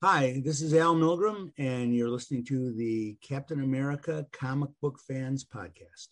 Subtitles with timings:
[0.00, 5.44] Hi, this is Al Milgrom, and you're listening to the Captain America Comic Book Fans
[5.44, 6.06] Podcast.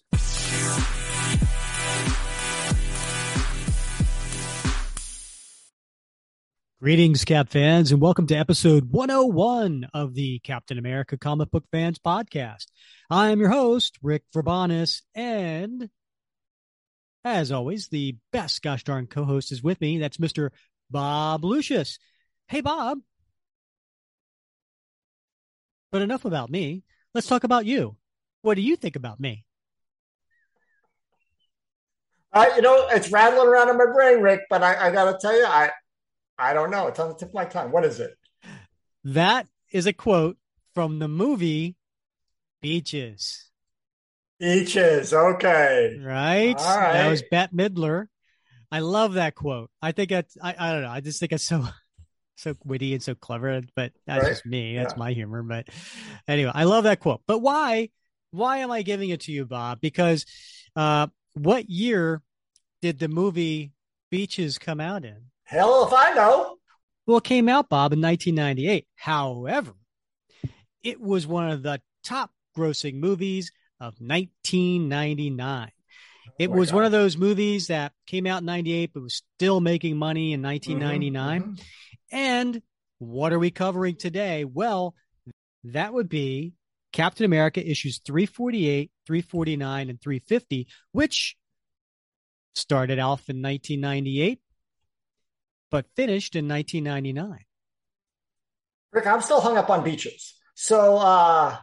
[6.80, 12.00] Greetings, Cap fans, and welcome to episode 101 of the Captain America Comic Book Fans
[12.00, 12.66] Podcast.
[13.08, 15.90] I am your host, Rick Verbanis, and
[17.24, 19.98] as always, the best gosh darn co host is with me.
[19.98, 20.50] That's Mr.
[20.90, 22.00] Bob Lucius.
[22.48, 22.98] Hey, Bob.
[25.96, 26.82] But enough about me.
[27.14, 27.96] Let's talk about you.
[28.42, 29.46] What do you think about me?
[32.34, 35.16] Uh, you know, it's rattling around in my brain, Rick, but I, I got to
[35.18, 35.70] tell you, I,
[36.38, 36.88] I don't know.
[36.88, 37.72] It's on the tip of my tongue.
[37.72, 38.14] What is it?
[39.04, 40.36] That is a quote
[40.74, 41.76] from the movie
[42.60, 43.50] Beaches.
[44.38, 45.14] Beaches.
[45.14, 45.98] Okay.
[45.98, 46.56] Right.
[46.58, 46.92] All right.
[46.92, 48.08] That was Bette Midler.
[48.70, 49.70] I love that quote.
[49.80, 50.90] I think it's, I, I don't know.
[50.90, 51.66] I just think it's so,
[52.36, 54.30] so witty and so clever, but that's Right.
[54.30, 54.76] just me.
[54.76, 54.98] That's Yeah.
[54.98, 55.42] my humor.
[55.42, 55.68] But
[56.28, 57.22] anyway, I love that quote.
[57.26, 57.90] But why,
[58.30, 59.80] why am I giving it to you, Bob?
[59.80, 60.26] Because,
[60.74, 62.22] uh, what year
[62.82, 63.72] did the movie
[64.10, 65.30] Beaches come out in?
[65.44, 66.58] Hell if I know.
[67.06, 68.86] Well, it came out, Bob, in 1998.
[68.94, 69.74] However,
[70.82, 73.50] it was one of the top grossing movies
[73.80, 75.70] of 1999.
[76.38, 79.60] It Oh was one of those movies that came out in 98, but was still
[79.60, 81.42] making money in 1999.
[81.42, 81.60] Mhm, mhm.
[82.16, 82.62] And
[82.98, 84.46] what are we covering today?
[84.46, 84.94] Well,
[85.64, 86.54] that would be
[86.90, 91.36] Captain America issues 348, 349, and 350, which
[92.54, 94.40] started off in 1998,
[95.70, 97.44] but finished in 1999.
[98.92, 100.36] Rick, I'm still hung up on beaches.
[100.54, 101.58] So, uh,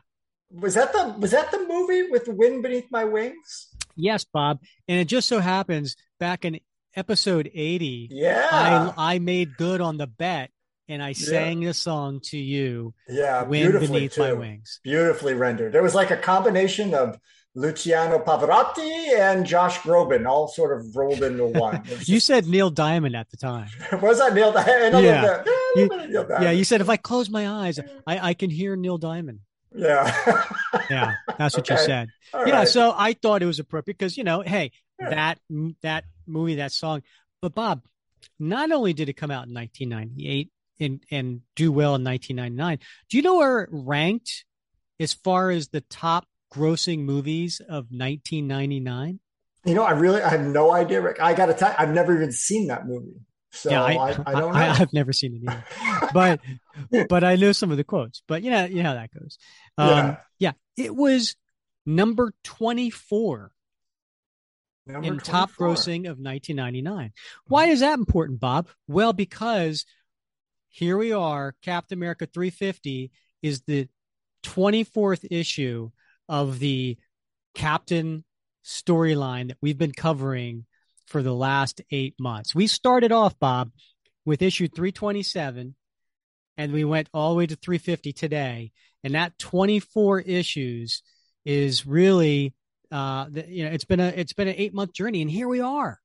[0.51, 3.69] was that the was that the movie with the wind beneath my wings?
[3.95, 4.59] Yes, Bob.
[4.87, 6.59] And it just so happens back in
[6.95, 8.47] episode 80, Yeah.
[8.51, 10.49] I, I made good on the bet
[10.87, 13.43] and I sang the song to you, yeah.
[13.43, 14.33] Wind beautifully Beneath My.
[14.33, 14.79] Wings.
[14.83, 15.71] Beautifully rendered.
[15.73, 17.17] There was like a combination of
[17.55, 21.83] Luciano Pavarotti and Josh Groban, all sort of rolled into one.
[21.85, 23.69] You just- said Neil Diamond at the time.
[24.01, 25.03] was that Neil Diamond?
[25.05, 25.43] Yeah.
[25.75, 28.97] Yeah, You- Yeah, you said if I close my eyes, I, I can hear Neil
[28.97, 29.39] Diamond.
[29.75, 30.43] Yeah.
[30.89, 32.09] Yeah, that's what you said.
[32.33, 32.67] All yeah, right.
[32.67, 35.09] so I thought it was appropriate because you know, hey, Yeah.
[35.11, 35.39] that
[35.81, 37.03] that movie, that song.
[37.41, 37.81] But Bob,
[38.39, 42.79] not only did it come out in 1998 and and do well in 1999,
[43.09, 44.45] do you know where it ranked
[44.99, 49.19] as far as the top grossing movies of 1999?
[49.65, 51.21] You know, I really I have no idea, Rick.
[51.21, 53.21] I got to tell you, I've never even seen that movie.
[53.51, 54.59] So yeah, I, I, don't know.
[54.59, 55.63] I, have never seen it either,
[56.11, 56.39] but
[57.07, 58.23] but I know some of the quotes.
[58.27, 59.37] But you know, you know how that goes.
[59.77, 60.17] Um, Yeah.
[60.39, 61.35] yeah, it was
[61.85, 63.51] number 24
[64.85, 67.13] Number in top grossing of 1999.
[67.47, 68.67] Why is that important, Bob?
[68.87, 69.85] Well, because
[70.69, 73.11] here we are, Captain America 350
[73.41, 73.87] is the
[74.43, 75.91] 24th issue
[76.27, 76.97] of the
[77.53, 78.25] Captain
[78.65, 80.65] storyline that we've been covering
[81.05, 82.55] for the last eight months.
[82.55, 83.71] We started off, Bob,
[84.25, 85.75] with issue 327,
[86.57, 88.71] and we went all the way to 350 today.
[89.03, 91.03] And that 24 issues
[91.45, 92.53] is really
[92.93, 95.47] uh the, you know it's been a it's been an eight month journey and here
[95.47, 95.99] we are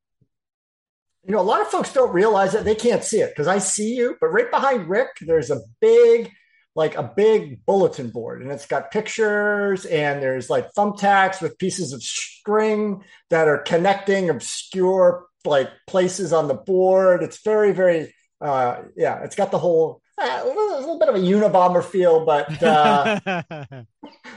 [1.24, 3.58] You know, a lot of folks don't realize that they can't see it because I
[3.58, 6.30] see you, but right behind Rick, there's a big,
[6.74, 11.92] like a big bulletin board, and it's got pictures and there's like thumbtacks with pieces
[11.92, 17.22] of string that are connecting obscure like places on the board.
[17.22, 20.00] It's very, very, uh, yeah, it's got the whole.
[20.20, 23.20] Uh, a little, bit of a Unabomber feel, but uh,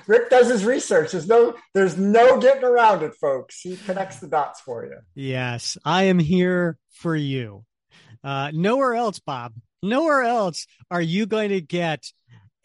[0.07, 1.11] Rick does his research.
[1.11, 3.61] There's no, there's no getting around it, folks.
[3.61, 4.97] He connects the dots for you.
[5.15, 7.63] yes i am here for you
[8.23, 12.03] uh nowhere else bob nowhere else are you going to get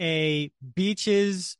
[0.01, 1.57] a beaches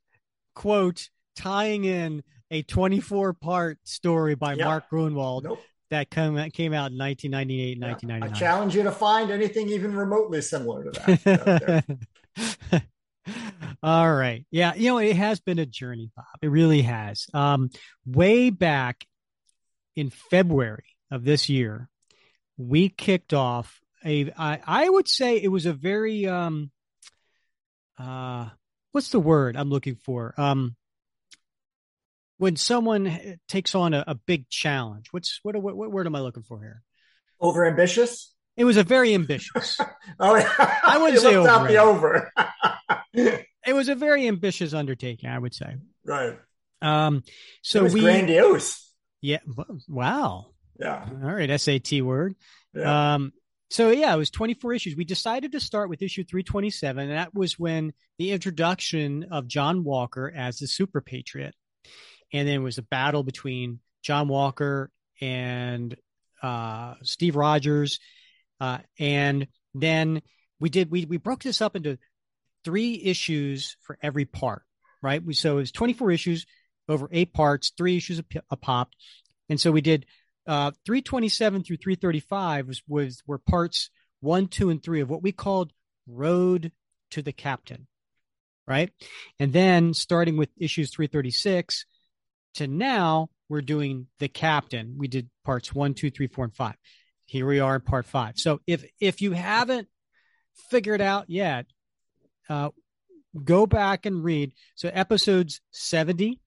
[0.55, 4.67] quote tying in a 24 part story by Yeah.
[4.67, 5.61] mark gruenwald Nope.
[5.91, 7.87] That come, came out in 1998 Yeah.
[7.87, 12.83] I 1999 challenge you to find anything even remotely similar to that.
[13.83, 14.45] All right.
[14.51, 16.25] Yeah, you know, it has been a journey, Bob.
[16.43, 17.27] It really has.
[17.35, 17.71] Um,
[18.05, 19.07] way back
[19.95, 21.89] in February of this year,
[22.57, 26.71] we kicked off a I, I would say it was a very um
[27.99, 28.49] uh
[28.93, 30.35] what's the word I'm looking for?
[30.39, 30.77] Um
[32.39, 35.09] when someone takes on a, a big challenge.
[35.11, 36.83] What's what, what what word am I looking for here?
[37.41, 38.33] Over ambitious?
[38.57, 39.79] It was a very ambitious.
[40.19, 40.51] Oh, yeah.
[40.59, 42.33] I wouldn't say out the over.
[43.13, 45.75] it was a very ambitious undertaking, I would say.
[46.05, 46.39] right.
[46.81, 47.23] Um,
[47.63, 48.89] so it was we, grandiose.
[49.21, 49.41] yeah,
[49.89, 50.47] wow.
[50.79, 51.07] Yeah.
[51.25, 52.37] All right, SAT word.
[52.73, 53.15] Yeah.
[53.15, 53.33] Um,
[53.69, 54.97] so yeah, it was 24 issues.
[54.97, 59.83] We decided to start with issue 327, and that was when the introduction of John
[59.83, 61.55] Walker as the Super Patriot,
[62.33, 64.91] and then it was a battle between John Walker
[65.21, 65.97] and
[66.43, 67.99] uh, Steve Rogers,
[68.61, 70.23] uh, and then
[70.61, 71.99] we did we we broke this up into
[72.65, 74.63] three issues for every part,
[75.03, 75.23] right?
[75.23, 76.47] We so it was 24 issues
[76.89, 78.91] over eight parts, three issues a, a pop,
[79.49, 80.07] and so we did
[80.47, 83.91] uh, 327 through 335 was, was were parts
[84.21, 85.73] one, two, and three of what we called
[86.07, 86.73] Road
[87.11, 87.87] to the Captain,
[88.67, 88.91] right?
[89.39, 91.85] And then starting with issues 336
[92.57, 94.95] to now, we're doing the Captain.
[94.99, 96.75] We did parts one, two, three, four, and five.
[97.25, 98.35] Here we are in part five.
[98.37, 99.89] So if if you haven't
[100.71, 101.67] figured out yet,
[102.49, 102.71] uh,
[103.45, 104.53] go back and read.
[104.75, 106.41] So episodes 70,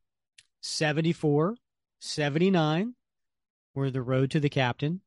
[0.62, 1.56] 74,
[2.00, 2.96] 79,
[3.76, 5.02] were The Road to the Captain.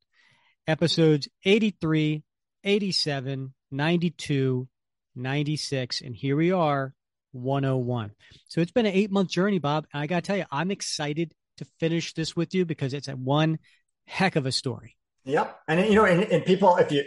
[0.67, 2.23] Episodes 83,
[2.65, 4.69] 87, 92,
[5.17, 6.95] 96, and here we are,
[7.33, 8.13] 101.
[8.49, 9.87] So it's been an eight month journey, Bob.
[9.93, 13.17] I got to tell you, I'm excited to finish this with you because it's a
[13.17, 13.59] one
[14.07, 14.97] heck of a story.
[15.25, 15.57] Yep.
[15.69, 17.05] And, you know, and, and people, if you,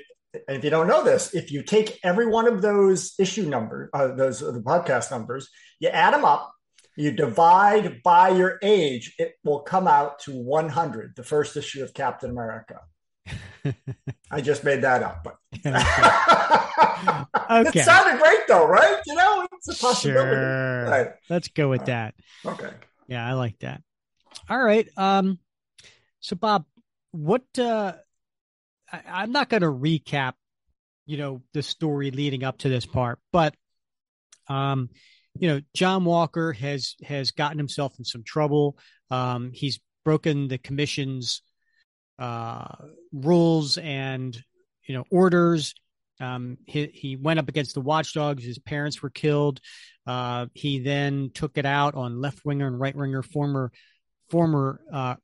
[0.47, 4.07] if you don't know this, if you take every one of those issue numbers, uh,
[4.07, 5.49] those the podcast numbers,
[5.79, 6.53] you add them up,
[6.97, 11.93] you divide by your age, it will come out to 100, the first issue of
[11.93, 12.79] Captain America.
[14.31, 15.37] I just made that up, but
[17.51, 17.79] okay.
[17.79, 18.99] it sounded great though, right?
[19.05, 20.31] You know, it's a possibility.
[20.31, 20.85] Sure.
[20.85, 21.07] Right.
[21.29, 22.15] Let's go with that.
[22.45, 22.69] Okay.
[23.07, 23.81] Yeah, I like that.
[24.49, 24.87] All right.
[24.97, 25.39] Um,
[26.19, 26.65] so Bob,
[27.11, 27.93] what uh
[28.91, 30.33] I, I'm not gonna recap,
[31.05, 33.55] you know, the story leading up to this part, but
[34.47, 34.89] um
[35.37, 38.77] you know, John Walker has has gotten himself in some trouble.
[39.11, 41.41] Um, he's broken the commission's
[42.19, 42.75] uh,
[43.11, 44.37] rules and
[44.87, 45.73] you know orders.
[46.19, 48.43] Um, he he went up against the watchdogs.
[48.43, 49.59] His parents were killed.
[50.07, 53.71] Uh, he then took it out on left winger and right winger, former
[54.29, 55.15] former uh,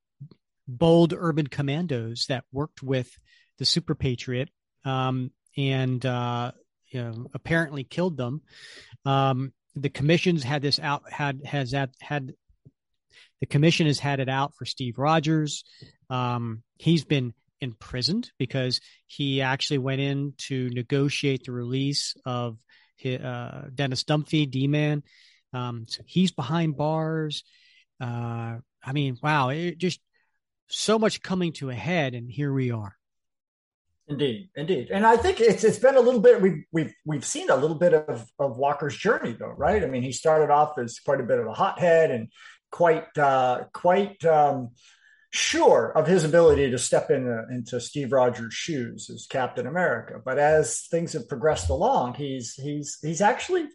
[0.68, 3.10] bold urban commandos that worked with
[3.58, 4.50] the Super Patriot,
[4.86, 6.52] um, and uh,
[6.90, 8.42] you know apparently killed them.
[9.06, 12.34] Um, the commission's had this out had has that had
[13.40, 15.64] the commission has had it out for Steve Rogers.
[16.10, 22.58] Um, he's been imprisoned because he actually went in to negotiate the release of
[22.96, 25.04] his, uh, Dennis Dunphy, D Man.
[25.54, 27.44] Um, so he's behind bars.
[28.00, 30.00] Uh, I mean, wow, it just
[30.68, 32.96] so much coming to a head, and here we are.
[34.08, 36.42] Indeed, indeed, and I think it's it's been a little bit.
[36.42, 39.84] We've we've we've seen a little bit of of Walker's journey, though, right?
[39.84, 42.28] I mean, he started off as quite a bit of a hothead and
[42.72, 44.70] quite uh, quite um,
[45.32, 50.22] sure of his ability to step in uh, into Steve Rogers' shoes as Captain America.
[50.24, 53.68] But as things have progressed along, he's he's he's actually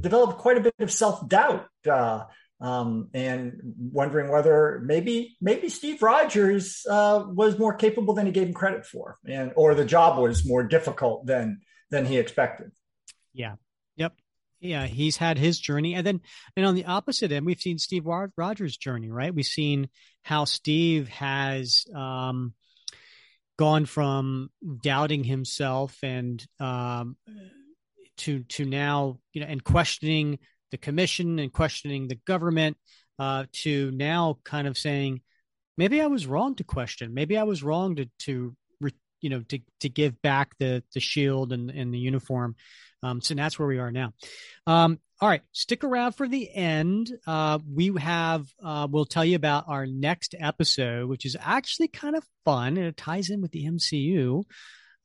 [0.00, 1.66] developed quite a bit of self doubt.
[1.88, 2.24] Uh,
[2.60, 3.60] um, and
[3.92, 8.86] wondering whether maybe maybe Steve Rogers uh, was more capable than he gave him credit
[8.86, 11.60] for, and or the job was more difficult than
[11.90, 12.70] than he expected.
[13.32, 13.56] Yeah.
[13.96, 14.14] Yep.
[14.64, 16.22] Yeah, he's had his journey, and then
[16.56, 19.10] and on the opposite end, we've seen Steve Rogers' journey.
[19.10, 19.90] Right, we've seen
[20.22, 22.54] how Steve has um,
[23.58, 24.48] gone from
[24.82, 27.18] doubting himself and um,
[28.16, 30.38] to to now, you know, and questioning
[30.70, 32.78] the commission and questioning the government
[33.18, 35.20] uh, to now kind of saying
[35.76, 38.56] maybe I was wrong to question, maybe I was wrong to to
[39.24, 42.56] you know to to give back the the shield and and the uniform.
[43.04, 44.12] Um, so that's where we are now.
[44.66, 47.10] Um, all right, stick around for the end.
[47.26, 52.16] Uh, we have uh, we'll tell you about our next episode, which is actually kind
[52.16, 54.42] of fun and it ties in with the MCU.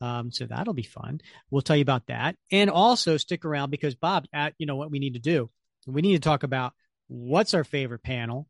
[0.01, 1.19] Um, so that'll be fun.
[1.51, 4.91] We'll tell you about that, and also stick around because Bob, at you know what
[4.91, 5.49] we need to do
[5.87, 6.73] we need to talk about
[7.07, 8.47] what's our favorite panel,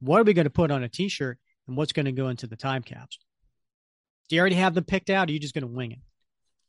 [0.00, 2.46] what are we going to put on a t-shirt, and what's going to go into
[2.46, 3.18] the time caps.
[4.28, 5.28] Do you already have them picked out?
[5.28, 5.98] Or are you just going to wing it?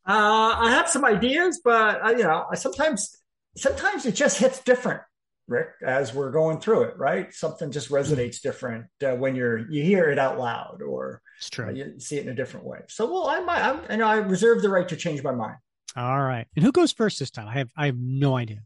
[0.06, 3.18] Uh, I have some ideas, but I, you know, I sometimes
[3.56, 5.02] sometimes it just hits different,
[5.48, 6.98] Rick, as we're going through it.
[6.98, 7.34] Right?
[7.34, 11.68] Something just resonates different uh, when you're you hear it out loud, or it's true.
[11.68, 12.80] Uh, you see it in a different way.
[12.90, 15.56] So, well, I might, I'm, know, I reserve the right to change my mind.
[15.96, 16.48] All right.
[16.56, 17.48] And who goes first this time?
[17.48, 18.64] I have I have no idea.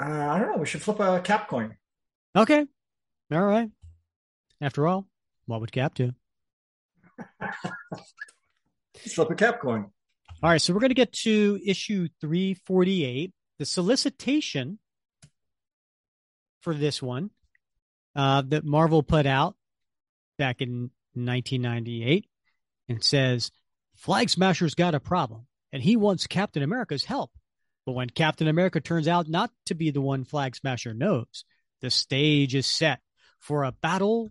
[0.00, 0.58] Uh, I don't know.
[0.58, 1.76] We should flip a cap coin.
[2.36, 2.66] Okay.
[3.32, 3.70] All right.
[4.60, 5.06] After all,
[5.46, 6.12] what would Cap do?
[8.96, 9.90] flip a cap coin.
[10.42, 10.60] All right.
[10.60, 13.32] So we're going to get to issue 348.
[13.58, 14.78] The solicitation
[16.62, 17.30] for this one
[18.16, 19.54] uh, that Marvel put out
[20.38, 22.26] back in 1998
[22.88, 23.50] and says
[23.94, 27.30] Flag Smasher's got a problem and he wants Captain America's help.
[27.84, 31.44] But when Captain America turns out not to be the one Flag Smasher knows,
[31.80, 33.00] the stage is set
[33.38, 34.30] for a battle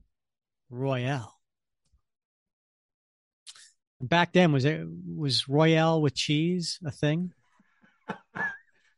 [0.70, 1.39] royale.
[4.02, 7.34] Back then, was it was royale with cheese a thing?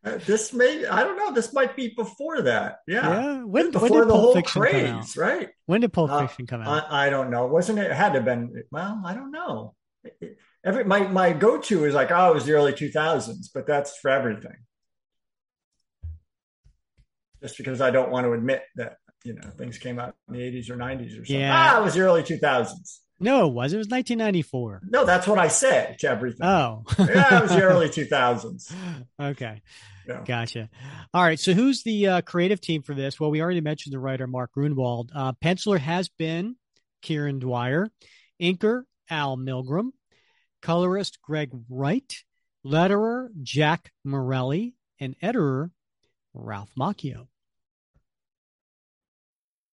[0.03, 1.33] this may I don't know.
[1.33, 2.79] This might be before that.
[2.87, 3.43] Yeah, yeah.
[3.43, 5.15] When, before when did the Pulp whole Fiction craze, come out?
[5.17, 5.49] right?
[5.65, 6.85] When did Pulp Uh, Fiction come out?
[6.89, 7.47] I, I don't know.
[7.47, 7.89] Wasn't it?
[7.89, 8.63] it Had to have been.
[8.71, 9.75] Well, I don't know.
[10.63, 13.65] Every my my go to is like, oh, it was the early two thousands, but
[13.65, 14.55] that's for everything.
[17.41, 20.41] Just because I don't want to admit that you know things came out in the
[20.43, 21.39] eighties or nineties or something.
[21.39, 21.53] Yeah.
[21.55, 23.01] Ah, it was the early two thousands.
[23.21, 23.73] No, it was.
[23.73, 24.81] It was 1994.
[24.89, 26.45] No, that's what I said to everything.
[26.45, 28.73] Oh, yeah, it was the early two thousands.
[29.21, 29.61] okay.
[30.07, 30.23] Yeah.
[30.25, 30.69] Gotcha.
[31.13, 31.39] All right.
[31.39, 33.19] So, who's the uh, creative team for this?
[33.19, 35.09] Well, we already mentioned the writer Mark Gruenwald.
[35.13, 36.55] Uh, penciler has been
[37.03, 37.89] Kieron Dwyer,
[38.41, 39.91] inker Al Milgrom,
[40.61, 42.11] colorist Greg Wright,
[42.65, 45.69] letterer Jack Morelli, and editor
[46.33, 47.27] Ralph Macchio.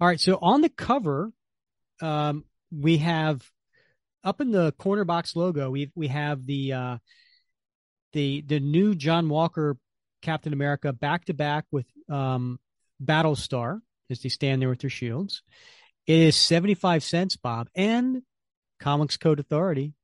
[0.00, 0.20] All right.
[0.20, 1.32] So, on the cover,
[2.02, 3.42] um, we have
[4.22, 6.98] up in the corner box logo, we we have the uh,
[8.12, 9.76] the the new John Walker
[10.22, 12.58] Captain America back to back with um,
[13.02, 15.42] Battlestar as they stand there with their shields.
[16.06, 18.22] It is seventy five cents, Bob, and
[18.80, 19.94] Comics Code Authority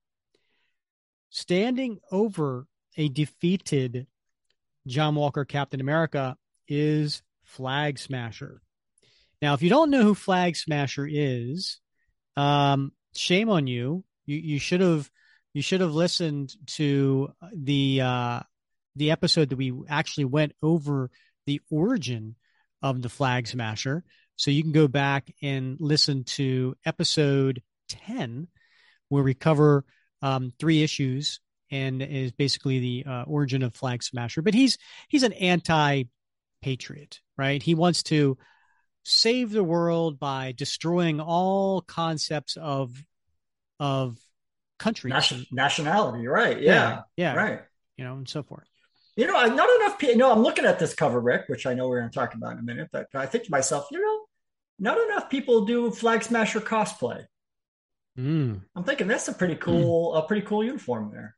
[1.30, 4.06] standing over a defeated
[4.86, 6.36] John Walker Captain America
[6.68, 8.62] is Flag Smasher.
[9.42, 11.80] Now, if you don't know who Flag Smasher is,
[12.36, 14.04] um, shame on you.
[14.24, 15.10] You you should have
[15.52, 18.40] you should have listened to the uh,
[18.94, 21.10] the episode that we actually went over
[21.46, 22.36] the origin
[22.82, 24.04] of the Flag Smasher.
[24.36, 28.46] So you can go back and listen to episode ten,
[29.08, 29.84] where we cover
[30.22, 34.40] um, three issues and is basically the uh, origin of Flag Smasher.
[34.40, 36.04] But he's he's an anti
[36.62, 37.60] patriot, right?
[37.60, 38.38] He wants to
[39.04, 43.04] save the world by destroying all concepts of
[43.80, 44.18] of
[44.78, 46.60] country Nation, nationality, right?
[46.60, 47.60] Yeah, yeah, right.
[47.96, 48.66] you know and so forth
[49.16, 50.14] You know, not enough people.
[50.14, 52.34] You know, I'm looking at this cover, Rick, which I know we're going to talk
[52.34, 52.88] about in a minute.
[52.92, 54.20] But I think to myself, you know,
[54.78, 57.26] not enough people do Flag Smasher cosplay.
[58.18, 58.60] mm.
[58.74, 61.36] I'm thinking that's a pretty cool, a pretty cool uniform there.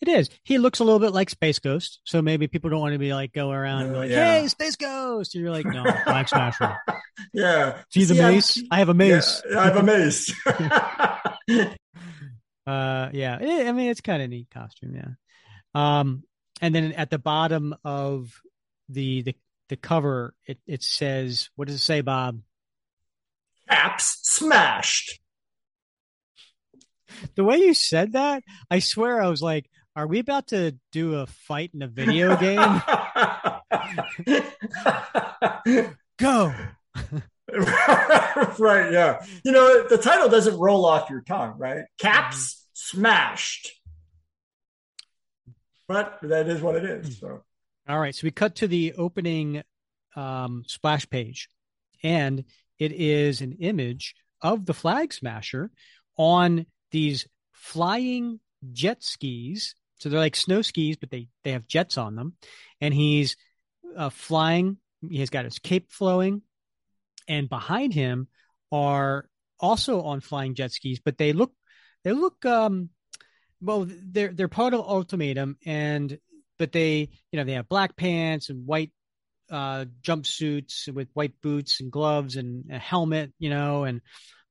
[0.00, 2.92] It is he looks a little bit like space ghost so maybe people don't want
[2.94, 4.40] to be like go around and be Uh, like yeah.
[4.40, 6.76] hey space ghost and you're like no flag smasher
[7.34, 7.82] Yeah.
[7.90, 10.32] see the See, I- mace i have a mace Yeah, I have a mace.
[12.66, 15.08] uh yeah i mean it's kind of neat costume yeah
[15.74, 16.22] um
[16.60, 18.32] and then at the bottom of
[18.88, 19.34] the the,
[19.68, 22.40] the cover it, it says what does it say bob
[23.68, 25.20] Caps smashed.
[27.36, 31.16] the way you said that i swear i was like are we about to do
[31.16, 32.82] a fight in a video game
[36.18, 36.54] go
[38.58, 39.24] right, yeah.
[39.44, 41.84] You know, the title doesn't roll off your tongue, right?
[41.98, 43.72] Caps smashed.
[45.88, 47.18] But that is what it is.
[47.18, 47.42] So
[47.88, 49.62] All right, so we cut to the opening
[50.14, 51.48] um, splash page,
[52.02, 52.44] and
[52.78, 55.70] it is an image of the flag smasher
[56.16, 58.38] on these flying
[58.72, 59.74] jet skis.
[60.00, 62.34] So they're like snow skis, but they they have jets on them,
[62.80, 63.36] and he's
[63.96, 64.78] uh, flying.
[65.08, 66.42] He's got his cape flowing,
[67.28, 68.28] and behind him
[68.72, 69.28] are
[69.58, 71.52] also on flying jet skis, but they look
[72.04, 72.90] they look um
[73.60, 76.18] well they're they're part of ultimatum and
[76.58, 78.90] but they you know they have black pants and white
[79.50, 84.00] uh jumpsuits with white boots and gloves and a helmet you know and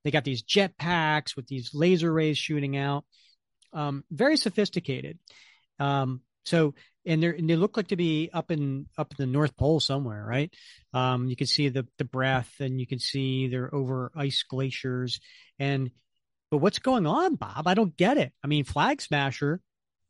[0.03, 3.05] they got these jet packs with these laser rays shooting out
[3.73, 5.17] um very sophisticated
[5.79, 6.73] um so
[7.05, 9.79] and they and they look like to be up in up in the north pole
[9.79, 10.53] somewhere right
[10.93, 15.19] um you can see the the breath and you can see they're over ice glaciers
[15.59, 15.91] and
[16.51, 17.67] but what's going on, Bob?
[17.67, 18.33] I don't get it.
[18.43, 19.61] I mean, Flag Smasher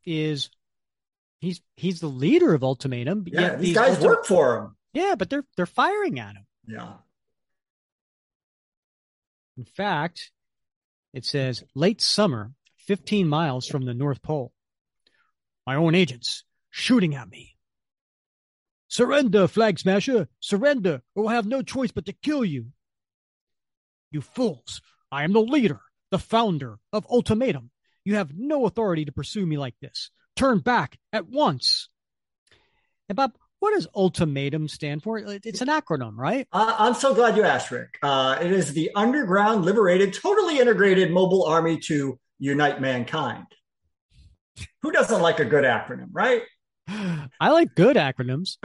[0.06, 0.48] is
[1.42, 3.24] he's he's the leader of Ultimatum.
[3.26, 4.76] yeah, yet these guys Ulti- work for him.
[4.94, 6.46] Yeah, but they're they're firing at him.
[6.66, 6.94] Yeah.
[9.58, 10.30] In fact,
[11.12, 12.52] It says late summer,
[12.90, 14.52] 15 miles from the North Pole.
[15.64, 17.56] My own agents shooting at me.
[18.88, 20.26] Surrender, Flag Smasher!
[20.40, 22.72] Surrender, or we'll have no choice but to kill you.
[24.10, 24.82] You fools!
[25.12, 25.78] I am the leader,
[26.10, 27.70] the founder of Ultimatum.
[28.04, 30.10] You have no authority to pursue me like this.
[30.34, 31.88] Turn back at once.
[33.08, 35.16] And Bob, what does ultimatum stand for?
[35.18, 36.48] It's an acronym, right?
[36.52, 37.98] Uh, I'm so glad you asked, Rick.
[38.02, 43.46] Uh, it is the underground, liberated, totally integrated mobile army to unite mankind.
[44.82, 46.42] Who doesn't like a good acronym, right?
[46.88, 48.56] I like good acronyms.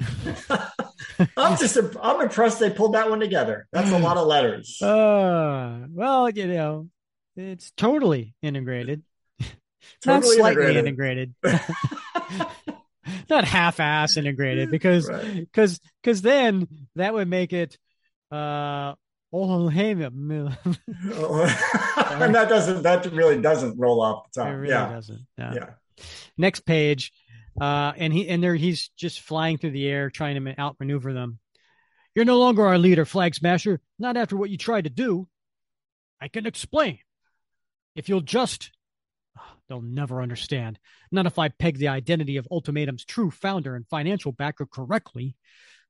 [1.36, 3.66] I'm just I'm impressed they pulled that one together.
[3.72, 4.82] That's a lot of letters.
[4.82, 6.88] Uh, well, you know,
[7.36, 9.02] it's totally integrated.
[10.02, 11.34] Totally Not slightly integrated.
[11.42, 12.48] integrated.
[13.30, 15.90] Not half-ass integrated because because right.
[16.02, 16.66] because then
[16.96, 17.78] that would make it
[18.30, 18.94] uh
[19.34, 20.06] oh hey and
[22.34, 24.48] that doesn't that really doesn't roll off the top.
[24.50, 24.92] It really yeah.
[24.92, 25.26] doesn't.
[25.36, 25.52] No.
[25.54, 25.70] Yeah.
[26.36, 27.12] Next page
[27.60, 31.38] uh, and he and there he's just flying through the air trying to outmaneuver them.
[32.14, 33.80] You're no longer our leader, Flag Smasher.
[33.98, 35.28] Not after what you tried to do.
[36.20, 36.98] I can explain.
[37.94, 38.70] If you'll just
[39.68, 40.78] they'll never understand.
[41.12, 45.36] Not if I peg the identity of Ultimatum's true founder and financial backer correctly.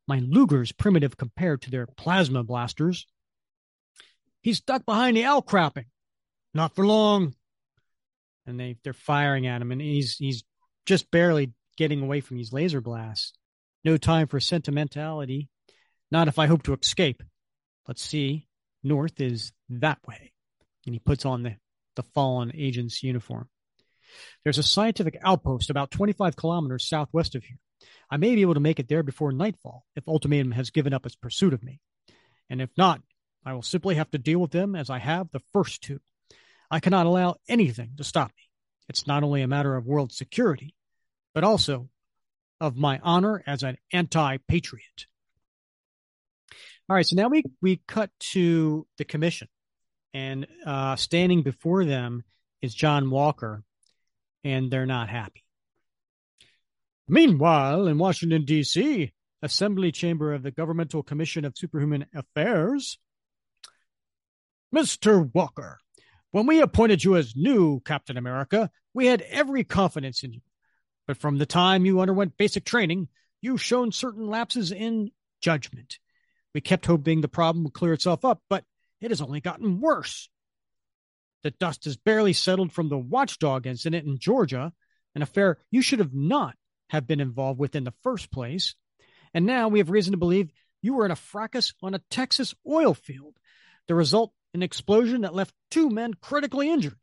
[0.07, 3.07] My Luger's primitive compared to their plasma blasters.
[4.45, 5.87] He's stuck behind the outcropping.
[6.53, 7.35] Not for long.
[8.47, 10.45] And they they're firing at him, and he's he's
[10.85, 13.33] just barely getting away from these laser blasts.
[13.85, 15.49] No time for sentimentality.
[16.11, 17.23] Not if I hope to escape.
[17.89, 18.47] Let's see.
[18.83, 20.33] North is that way.
[20.85, 21.57] And he puts on the,
[21.97, 23.49] the fallen agent's uniform.
[24.45, 27.59] There's a scientific outpost about 25 kilometers southwest of here.
[28.11, 31.07] I may be able to make it there before nightfall if Ultimatum has given up
[31.07, 31.81] its pursuit of me.
[32.51, 33.01] And if not,
[33.45, 36.01] I will simply have to deal with them as I have the first two.
[36.71, 38.43] I cannot allow anything to stop me.
[38.89, 40.75] It's not only a matter of world security,
[41.35, 41.89] but also
[42.61, 45.07] of my honor as an anti patriot.
[46.89, 49.49] All right, so now we, we cut to the commission,
[50.13, 52.25] and uh, standing before them
[52.61, 53.63] is John Walker,
[54.43, 55.45] and they're not happy.
[57.09, 62.99] Meanwhile, in Washington, D.C., Assembly Chamber of the Governmental Commission of Superhuman Affairs,
[64.75, 65.33] Mr.
[65.33, 65.79] Walker,
[66.33, 70.41] when we appointed you as new Captain America, we had every confidence in you.
[71.07, 73.07] But from the time you underwent basic training,
[73.41, 76.01] you've shown certain lapses in judgment.
[76.55, 78.65] We kept hoping the problem would clear itself up, but
[79.01, 80.29] it has only gotten worse.
[81.45, 84.73] The dust has barely settled from the watchdog incident in Georgia,
[85.15, 86.57] an affair you should have not
[86.89, 88.75] have been involved with in the first place.
[89.35, 90.51] And now we have reason to believe
[90.83, 93.37] you were in a fracas on a Texas oil field.
[93.87, 96.97] The result an explosion that left two men critically injured,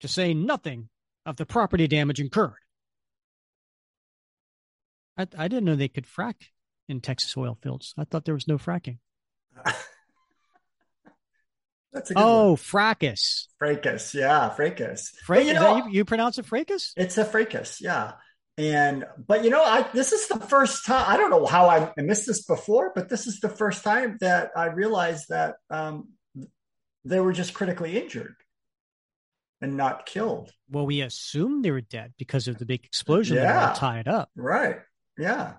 [0.00, 0.88] to say nothing
[1.26, 2.54] of the property damage incurred.
[5.18, 6.36] I, I didn't know they could frack
[6.88, 7.92] in Texas oil fields.
[7.98, 8.98] I thought there was no fracking.
[11.92, 12.56] That's a oh, one.
[12.56, 13.48] fracas.
[13.58, 15.10] Fracas, yeah, fracas.
[15.24, 16.92] Fra- you, know, you, you, pronounce it fracas?
[16.96, 18.12] It's a fracas, yeah.
[18.56, 21.04] And but you know, I this is the first time.
[21.06, 24.50] I don't know how I missed this before, but this is the first time that
[24.56, 26.08] I realized that um,
[27.08, 28.36] they were just critically injured
[29.60, 30.52] and not killed.
[30.70, 33.52] Well, we assumed they were dead because of the big explosion yeah.
[33.52, 34.30] that tied up.
[34.36, 34.76] Right.
[35.16, 35.54] Yeah.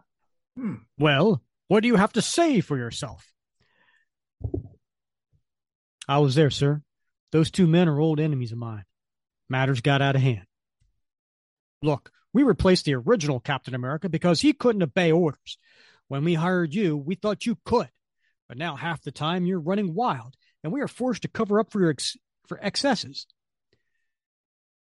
[0.56, 0.76] Hmm.
[0.98, 3.26] Well, what do you have to say for yourself?
[6.08, 6.82] I was there, sir.
[7.32, 8.86] Those two men are old enemies of mine.
[9.50, 10.46] Matters got out of hand.
[11.82, 15.58] Look, we replaced the original Captain America because he couldn't obey orders.
[16.08, 17.90] When we hired you, we thought you could.
[18.48, 21.72] But now half the time you're running wild and we are forced to cover up
[21.72, 22.18] for your ex-
[22.48, 23.28] for excesses.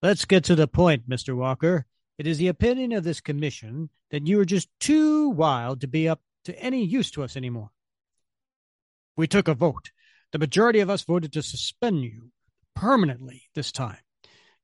[0.02, 1.37] Let's get to the point, Mr.
[1.37, 1.87] Walker.
[2.18, 6.08] It is the opinion of this commission that you are just too wild to be
[6.08, 7.70] up to any use to us anymore.
[9.16, 9.90] We took a vote.
[10.32, 12.32] The majority of us voted to suspend you
[12.74, 13.98] permanently this time.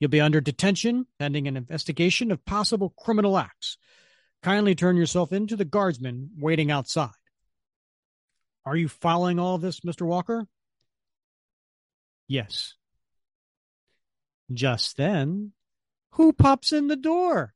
[0.01, 3.77] You'll be under detention pending an investigation of possible criminal acts.
[4.42, 7.11] Kindly turn yourself into the guardsmen waiting outside.
[8.64, 10.07] Are you following all this, Mr.
[10.07, 10.47] Walker?
[12.29, 12.75] Yes.
[14.53, 15.53] Just then,
[16.12, 17.55] who pops in the door?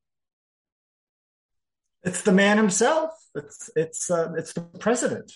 [2.03, 3.11] It's the man himself.
[3.35, 5.33] It's it's uh, it's the president.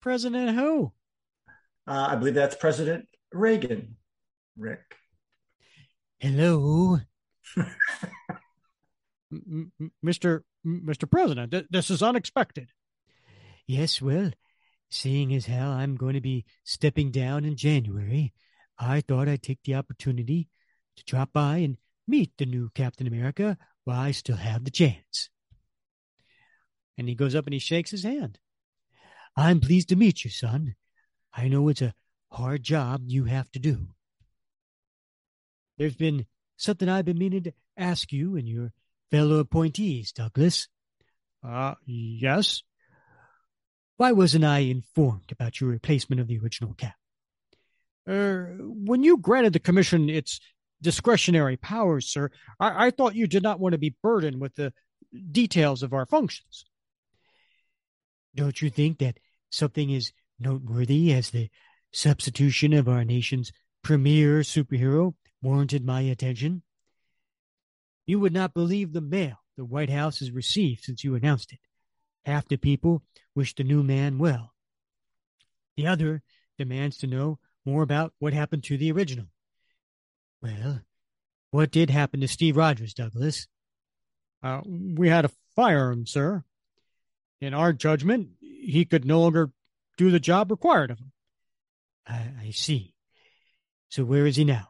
[0.00, 0.92] President who?
[1.86, 3.96] Uh, I believe that's President Reagan.
[4.56, 4.96] Rick.
[6.18, 7.00] Hello,
[10.04, 10.42] Mr.
[10.64, 11.10] Mr.
[11.10, 11.50] President.
[11.50, 12.68] Th- this is unexpected.
[13.66, 14.30] Yes, well,
[14.90, 18.32] seeing as how I'm going to be stepping down in January,
[18.82, 20.48] I thought I'd take the opportunity
[20.96, 25.30] to drop by and meet the new Captain America while I still have the chance.
[26.98, 28.38] And he goes up and he shakes his hand.
[29.36, 30.74] I'm pleased to meet you, son.
[31.32, 31.94] I know it's a
[32.30, 33.88] hard job you have to do.
[35.78, 38.72] There's been something I've been meaning to ask you and your
[39.10, 40.68] fellow appointees, Douglas.
[41.42, 42.62] Uh, yes?
[43.96, 46.94] Why wasn't I informed about your replacement of the original cap?
[48.08, 50.40] Er, when you granted the commission its
[50.80, 54.72] discretionary powers, sir, I, I thought you did not want to be burdened with the
[55.30, 56.64] details of our functions.
[58.34, 59.18] Don't you think that
[59.50, 61.50] something as noteworthy as the
[61.92, 66.62] substitution of our nation's premier superhero warranted my attention?
[68.06, 71.60] You would not believe the mail the White House has received since you announced it.
[72.24, 73.02] Half the people
[73.34, 74.54] wish the new man well.
[75.76, 76.22] The other
[76.58, 79.26] demands to know more about what happened to the original.
[80.42, 80.80] Well,
[81.50, 83.46] what did happen to Steve Rogers, Douglas?
[84.42, 86.42] Uh, we had to fire him, sir.
[87.40, 89.50] In our judgment, he could no longer
[89.96, 91.12] do the job required of him.
[92.06, 92.94] I, I see.
[93.88, 94.68] So where is he now?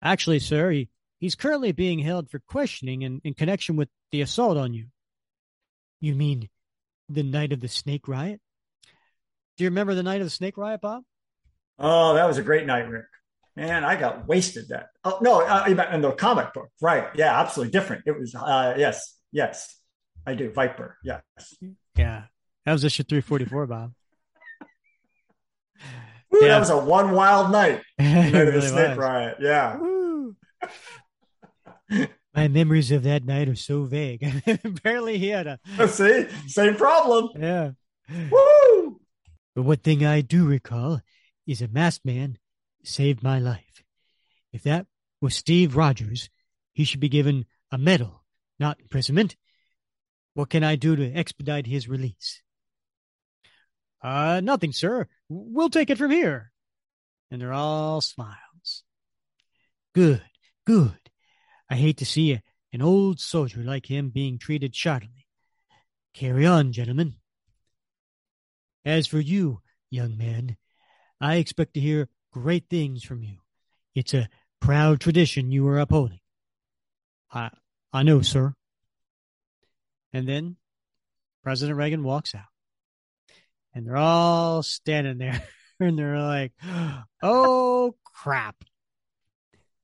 [0.00, 0.88] Actually, sir, he,
[1.18, 4.86] he's currently being held for questioning in, in connection with the assault on you.
[6.00, 6.48] You mean
[7.08, 8.40] the night of the snake riot?
[9.56, 11.02] Do you remember the night of the snake riot, Bob?
[11.78, 13.04] Oh, that was a great night, Rick.
[13.56, 14.88] Man, I got wasted that.
[15.04, 17.08] Oh no, uh, in the comic book, right?
[17.14, 18.04] Yeah, absolutely different.
[18.06, 19.76] It was uh, yes, yes,
[20.26, 20.50] I do.
[20.52, 21.22] Viper, yes.
[21.96, 22.24] Yeah,
[22.64, 23.92] that was issue three forty four, Bob.
[26.34, 26.48] Ooh, yeah.
[26.48, 27.82] That was a one wild night.
[27.98, 28.98] night really the snake was.
[28.98, 29.36] riot.
[29.40, 29.78] Yeah.
[32.34, 34.22] My memories of that night are so vague.
[34.64, 37.30] Apparently, he had a see same problem.
[37.36, 37.70] Yeah.
[38.30, 39.00] Woo!
[39.56, 41.00] But one thing I do recall
[41.48, 42.38] is a masked man
[42.84, 43.82] saved my life.
[44.52, 44.86] If that
[45.20, 46.28] was Steve Rogers,
[46.74, 48.22] he should be given a medal,
[48.60, 49.34] not imprisonment.
[50.34, 52.42] What can I do to expedite his release?
[54.02, 55.08] Uh, nothing, sir.
[55.28, 56.52] We'll take it from here.
[57.30, 58.84] And they're all smiles.
[59.94, 60.22] Good,
[60.64, 60.98] good.
[61.68, 65.26] I hate to see a, an old soldier like him being treated shoddily.
[66.14, 67.14] Carry on, gentlemen.
[68.84, 70.56] As for you, young man,
[71.20, 73.38] I expect to hear great things from you.
[73.94, 74.28] It's a
[74.60, 76.20] proud tradition you are upholding.
[77.32, 77.50] I
[77.92, 78.54] I know, sir.
[80.12, 80.56] And then
[81.42, 82.42] President Reagan walks out.
[83.74, 85.42] And they're all standing there
[85.80, 86.52] and they're like,
[87.22, 88.56] oh crap.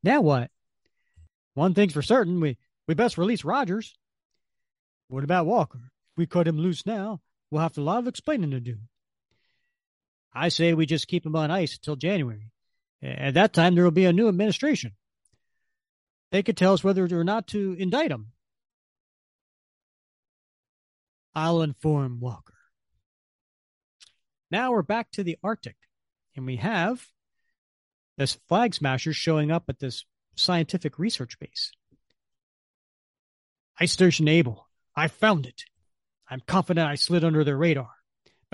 [0.03, 0.51] Now what?
[1.55, 3.97] One thing's for certain, we, we best release Rogers.
[5.09, 5.79] What about Walker?
[5.79, 7.21] If we cut him loose now,
[7.51, 8.79] we'll have a lot of explaining to do.
[10.35, 12.51] I say we just keep him on ice until January.
[13.03, 14.93] At that time, there will be a new administration.
[16.33, 18.33] They could tell us whether or not to indict him.
[21.35, 22.55] I'll inform Walker.
[24.51, 25.77] Now we're back to the Arctic,
[26.35, 27.07] and we have
[28.17, 31.73] this flag smasher showing up at this scientific research base.
[33.79, 35.65] Ice Station Able, I found it.
[36.29, 37.91] I'm confident I slid under their radar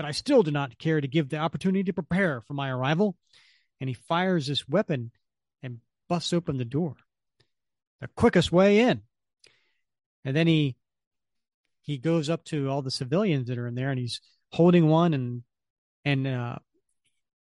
[0.01, 3.15] but I still do not care to give the opportunity to prepare for my arrival.
[3.79, 5.11] And he fires this weapon
[5.61, 5.77] and
[6.09, 6.95] busts open the door.
[7.99, 9.03] The quickest way in.
[10.25, 10.75] And then he
[11.83, 15.13] he goes up to all the civilians that are in there and he's holding one
[15.13, 15.43] and
[16.03, 16.55] and uh,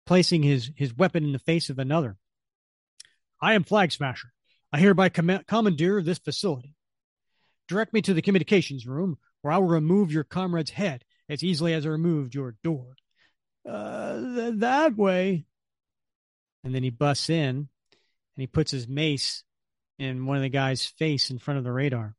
[0.06, 2.18] placing his his weapon in the face of another.
[3.42, 4.32] I am Flag Smasher.
[4.72, 6.76] I hereby com- commandeer this facility.
[7.68, 11.04] Direct me to the communications room, where I will remove your comrade's head
[11.34, 12.96] as easily as I removed your door.
[13.68, 15.46] Uh, th- that way.
[16.64, 17.68] And then he busts in and
[18.38, 19.44] he puts his mace
[20.00, 22.16] in one of the guy's face in front of the radar.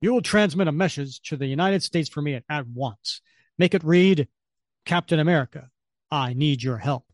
[0.00, 3.20] You will transmit a message to the United States for me at once.
[3.58, 4.28] Make it read
[4.84, 5.68] Captain America,
[6.10, 7.04] I need your help.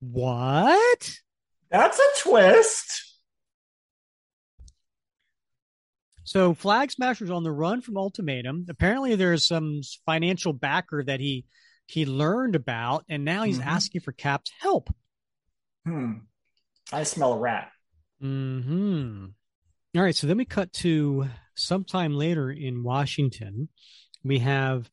[0.00, 1.20] What?
[1.70, 3.09] That's a twist.
[6.30, 8.66] So Flag Smasher's on the run from Ultimatum.
[8.68, 11.44] Apparently, there's some financial backer that he
[11.86, 13.68] he learned about, and now he's mm-hmm.
[13.68, 14.94] asking for Cap's help.
[15.84, 16.18] Hmm.
[16.92, 17.72] I smell a rat.
[18.20, 19.26] Hmm.
[19.96, 20.14] All right.
[20.14, 23.68] So then we cut to sometime later in Washington.
[24.22, 24.88] We have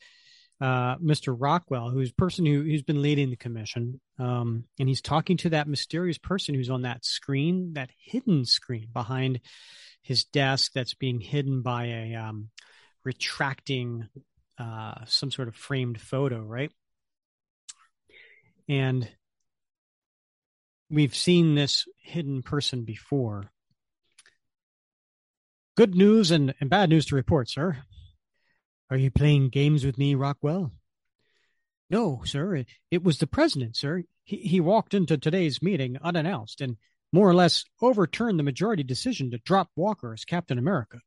[0.60, 1.36] uh, Mr.
[1.38, 5.68] Rockwell, who's person who, who's been leading the commission, um, and he's talking to that
[5.68, 9.40] mysterious person who's on that screen, that hidden screen behind
[10.02, 12.50] his desk that's being hidden by a um,
[13.04, 14.08] retracting
[14.58, 16.72] uh, some sort of framed photo, right?
[18.68, 19.08] And
[20.90, 23.52] we've seen this hidden person before.
[25.76, 27.78] Good news and, and bad news to report, sir.
[28.90, 30.72] Are you playing games with me, Rockwell?
[31.90, 32.56] No, sir.
[32.56, 34.04] It, it was the president, sir.
[34.24, 36.78] He, he walked into today's meeting unannounced and
[37.14, 41.00] more or less overturned the majority decision to drop Walker as Captain America.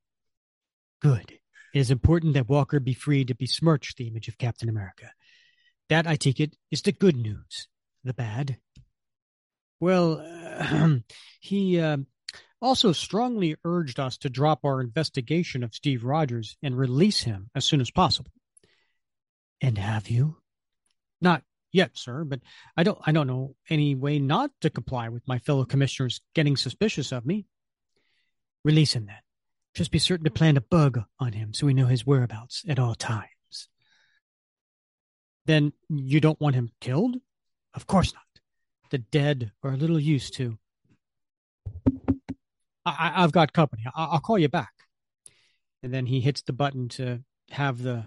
[1.01, 1.33] Good.
[1.75, 5.13] It is important that Walker be free to besmirch the image of Captain America.
[5.89, 7.69] That, I take it, is the good news.
[8.05, 8.59] The bad?
[9.79, 10.97] Well, uh,
[11.41, 11.99] he uh,
[12.61, 17.65] also strongly urged us to drop our investigation of Steve Rogers and release him as
[17.65, 18.33] soon as possible.
[19.61, 20.37] And have you?
[21.21, 21.43] Not
[21.73, 22.41] yet, sir, but
[22.77, 26.57] I don't I don't know any way not to comply with my fellow commissioners getting
[26.57, 27.47] suspicious of me.
[28.65, 29.17] Release him then.
[29.75, 32.79] Just be certain to plant a bug on him so we know his whereabouts at
[32.79, 33.69] all times.
[35.47, 37.17] Then you don't want him killed?
[37.75, 38.23] Of course not.
[38.91, 40.59] The dead are a little used to.
[42.85, 43.85] I, have got company.
[43.95, 44.73] I, I'll call you back.
[45.83, 48.07] And then he hits the button to have the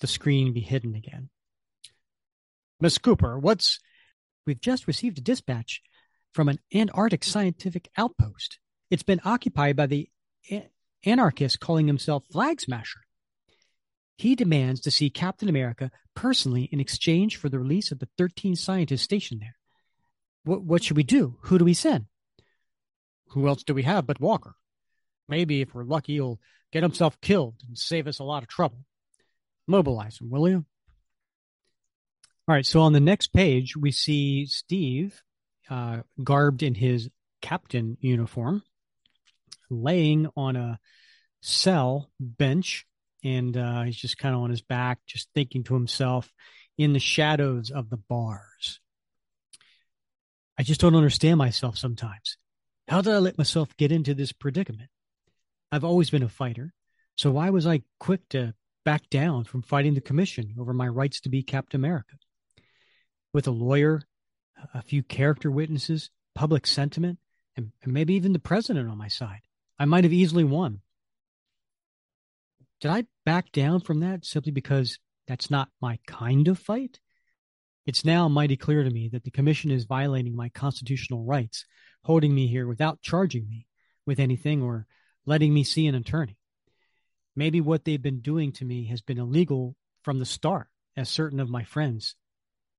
[0.00, 1.30] the screen be hidden again.
[2.80, 3.80] Miss Cooper, what's.
[4.46, 5.82] We've just received a dispatch
[6.32, 8.58] from an Antarctic scientific outpost.
[8.90, 10.08] It's been occupied by the
[11.04, 13.00] anarchist calling himself Flag Smasher.
[14.16, 18.54] He demands to see Captain America personally in exchange for the release of the 13
[18.54, 19.56] scientists stationed there.
[20.44, 21.38] What, what should we do?
[21.42, 22.06] Who do we send?
[23.28, 24.54] Who else do we have but Walker?
[25.28, 26.40] Maybe if we're lucky, he'll
[26.72, 28.84] get himself killed and save us a lot of trouble.
[29.66, 30.64] Mobilize him, will you?
[32.48, 32.66] All right.
[32.66, 35.20] So on the next page, we see Steve
[35.68, 37.10] uh, garbed in his
[37.42, 38.62] captain uniform,
[39.68, 40.78] laying on a
[41.40, 42.86] cell bench,
[43.24, 46.32] and uh, he's just kind of on his back, just thinking to himself
[46.78, 48.80] in the shadows of the bars.
[50.58, 52.38] I just don't understand myself sometimes.
[52.88, 54.90] How did I let myself get into this predicament?
[55.72, 56.72] I've always been a fighter,
[57.16, 61.20] so why was I quick to back down from fighting the commission over my rights
[61.22, 62.16] to be Captain America?
[63.36, 64.00] with a lawyer,
[64.72, 67.18] a few character witnesses, public sentiment,
[67.54, 69.42] and, and maybe even the president on my side.
[69.78, 70.80] I might have easily won.
[72.80, 76.98] Did I back down from that simply because that's not my kind of fight?
[77.84, 81.66] It's now mighty clear to me that the commission is violating my constitutional rights,
[82.06, 83.66] holding me here without charging me
[84.06, 84.86] with anything or
[85.26, 86.38] letting me see an attorney.
[87.34, 91.40] Maybe what they've been doing to me has been illegal from the start, as certain
[91.40, 92.14] of my friends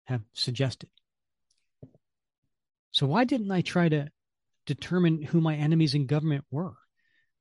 [0.06, 0.90] have suggested.
[2.92, 4.08] So why didn't I try to
[4.66, 6.78] determine who my enemies in government were?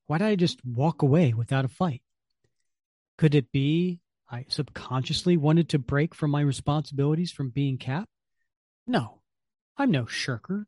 [0.09, 2.03] Why did I just walk away without a fight?
[3.17, 8.09] Could it be I subconsciously wanted to break from my responsibilities from being Cap?
[8.89, 9.21] No,
[9.77, 10.67] I'm no shirker.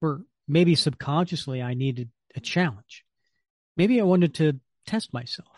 [0.00, 3.04] Or maybe subconsciously I needed a challenge.
[3.76, 5.48] Maybe I wanted to test myself.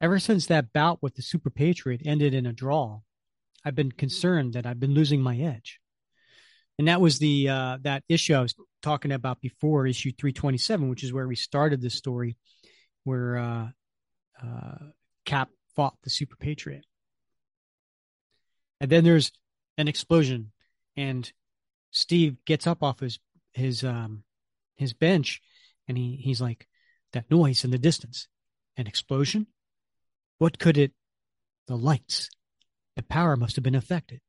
[0.00, 3.00] Ever since that bout with the Super Patriot ended in a draw,
[3.64, 5.80] I've been concerned that I've been losing my edge.
[6.78, 11.02] And that was the uh, that issue I was talking about before, issue 327, which
[11.02, 12.36] is where we started this story,
[13.02, 13.68] where uh,
[14.40, 14.78] uh,
[15.24, 16.84] Cap fought the Super Patriot.
[18.80, 19.32] And then there's
[19.76, 20.52] an explosion,
[20.96, 21.30] and
[21.90, 23.18] Steve gets up off his
[23.58, 24.24] his um,
[24.76, 25.42] his bench,
[25.86, 26.66] and he he's like,
[27.12, 28.28] "That noise in the distance,
[28.78, 29.46] an explosion.
[30.38, 30.92] What could it?
[31.66, 32.30] The lights.
[32.96, 34.20] The power must have been affected.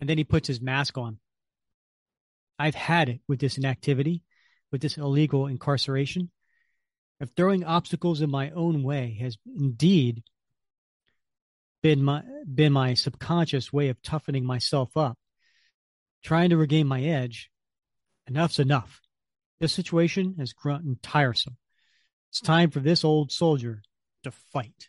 [0.00, 1.18] And then he puts his mask on.
[2.58, 4.22] I've had it with this inactivity,
[4.70, 6.30] with this illegal incarceration.
[7.20, 10.22] Of throwing obstacles in my own way has indeed
[11.82, 12.22] been my
[12.52, 15.16] been my subconscious way of toughening myself up,
[16.22, 17.50] trying to regain my edge.
[18.28, 19.00] Enough's enough.
[19.60, 21.56] This situation has grown tiresome.
[22.30, 23.82] It's time for this old soldier
[24.24, 24.88] to fight.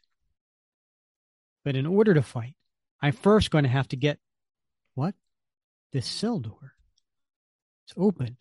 [1.64, 2.56] But in order to fight,
[3.02, 4.20] I'm first going to have to get
[4.96, 5.16] what?
[5.94, 6.74] This cell door.
[7.86, 8.38] It's open.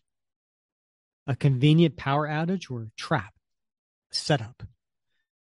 [1.26, 3.34] A convenient power outage or a trap.
[4.12, 4.62] A setup.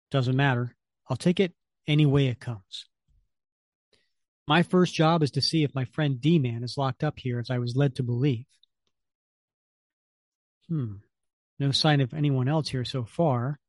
[0.09, 0.75] Doesn't matter.
[1.09, 1.53] I'll take it
[1.87, 2.87] any way it comes.
[4.47, 7.39] My first job is to see if my friend D Man is locked up here
[7.39, 8.45] as I was led to believe.
[10.67, 10.95] Hmm.
[11.59, 13.59] No sign of anyone else here so far.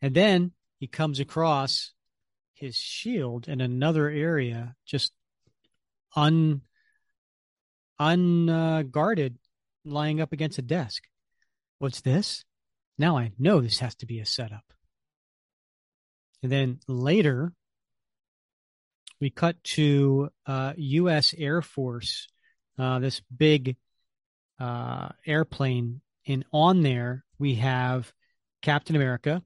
[0.00, 1.92] And then he comes across
[2.54, 5.12] his shield in another area, just
[6.14, 6.62] un
[7.98, 11.04] unguarded, uh, lying up against a desk.
[11.78, 12.44] What's this?
[12.98, 14.64] Now I know this has to be a setup.
[16.42, 17.52] And then later,
[19.20, 21.34] we cut to uh, U.S.
[21.36, 22.28] Air Force
[22.78, 23.76] uh, this big
[24.60, 28.12] uh, airplane, and on there we have
[28.62, 29.42] Captain America,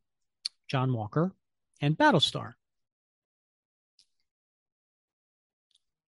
[0.69, 1.33] John Walker,
[1.81, 2.55] and Battlestar.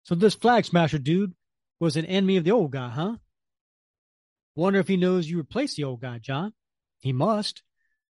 [0.05, 1.35] So this flag smasher dude
[1.79, 3.17] was an enemy of the old guy, huh?
[4.57, 6.53] Wonder if he knows you replaced the old guy, John.
[7.01, 7.63] He must.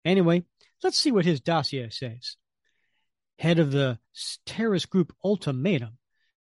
[0.05, 0.45] Anyway,
[0.83, 2.37] let's see what his dossier says.
[3.39, 3.99] Head of the
[4.47, 5.99] terrorist group Ultimatum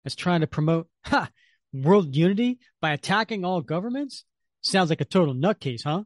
[0.06, 1.30] is trying to promote ha,
[1.74, 4.24] world unity by attacking all governments?
[4.66, 6.06] Sounds like a total nutcase, huh?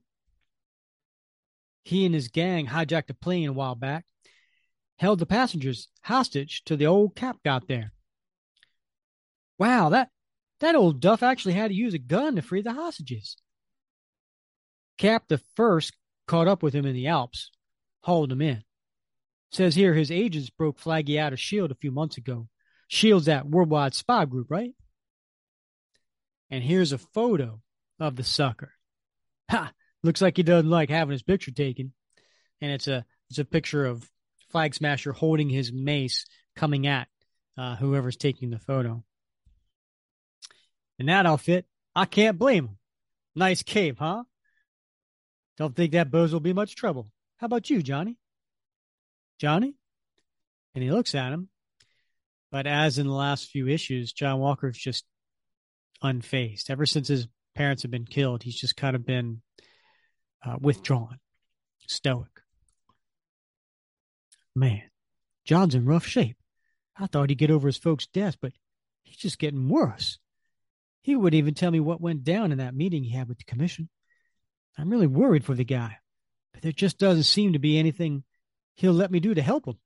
[1.83, 4.05] He and his gang hijacked a plane a while back,
[4.97, 7.93] held the passengers hostage till the old cap got there.
[9.57, 10.09] Wow, that
[10.59, 13.37] that old duff actually had to use a gun to free the hostages.
[14.97, 15.93] Cap the first
[16.27, 17.51] caught up with him in the Alps,
[18.01, 18.61] hauled him in.
[19.53, 21.71] Says here his agents broke Flaggy out of S.H.I.E.L.D.
[21.71, 22.49] a few months ago.
[22.91, 24.73] S.H.I.E.L.D's that worldwide spy group, right?
[26.49, 27.61] And here's a photo
[27.99, 28.73] of the sucker.
[29.49, 29.71] Ha!
[30.03, 31.93] Looks like he doesn't like having his picture taken.
[32.61, 34.09] And it's a it's a picture of
[34.49, 37.07] Flag Smasher holding his mace coming at
[37.57, 39.03] uh, whoever's taking the photo.
[40.97, 42.77] In that outfit, I can't blame him.
[43.35, 44.23] Nice cape, huh?
[45.57, 47.11] Don't think that Bose will be much trouble.
[47.37, 48.17] How about you, Johnny?
[49.39, 49.75] Johnny?
[50.73, 51.49] And he looks at him.
[52.51, 55.05] But as in the last few issues, John Walker's just
[56.03, 56.69] unfazed.
[56.69, 57.27] Ever since his
[57.59, 59.41] parents have been killed, he's just kind of been
[60.45, 61.19] uh, withdrawn,
[61.87, 62.29] stoic.
[64.55, 64.83] Man,
[65.43, 66.37] John's in rough shape.
[66.97, 68.53] I thought he'd get over his folks' death, but
[69.03, 70.19] he's just getting worse.
[71.01, 73.43] He wouldn't even tell me what went down in that meeting he had with the
[73.43, 73.89] commission.
[74.77, 75.97] I'm really worried for the guy,
[76.53, 78.23] but there just doesn't seem to be anything
[78.75, 79.77] he'll let me do to help him.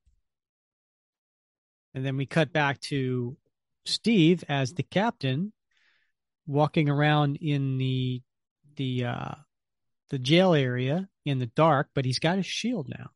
[1.95, 3.35] And then we cut back to
[3.83, 5.53] Steve as the captain
[6.45, 8.21] walking around in the
[8.75, 9.35] the uh
[10.09, 13.09] the jail area in the dark, but he's got his shield now.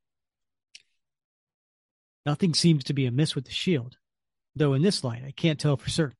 [2.25, 3.95] Nothing seems to be amiss with the shield,
[4.55, 6.17] though in this light I can't tell for certain.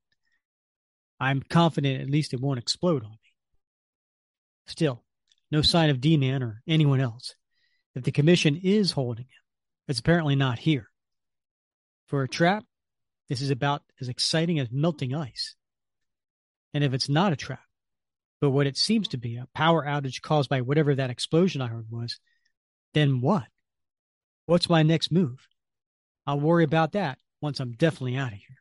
[1.20, 3.34] I'm confident at least it won't explode on me.
[4.68, 5.04] Still,
[5.52, 7.36] no sign of D Man or anyone else.
[7.96, 9.44] If the commission is holding him,
[9.88, 10.90] it's apparently not here.
[12.08, 12.64] For a trap,
[13.28, 15.56] this is about as exciting as melting ice.
[16.74, 17.62] And if it's not a trap,
[18.40, 21.68] but what it seems to be a power outage caused by whatever that explosion I
[21.68, 22.20] heard was,
[22.94, 23.46] then what?
[24.46, 25.48] What's my next move?
[26.26, 28.58] I'll worry about that once I'm definitely out of here.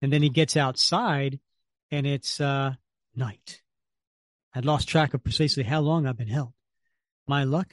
[0.00, 1.38] And then he gets outside
[1.90, 2.72] and it's uh,
[3.14, 3.62] night.
[4.54, 6.52] I'd lost track of precisely how long I've been held.
[7.26, 7.72] My luck,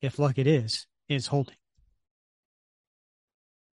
[0.00, 1.56] if luck it is, is holding.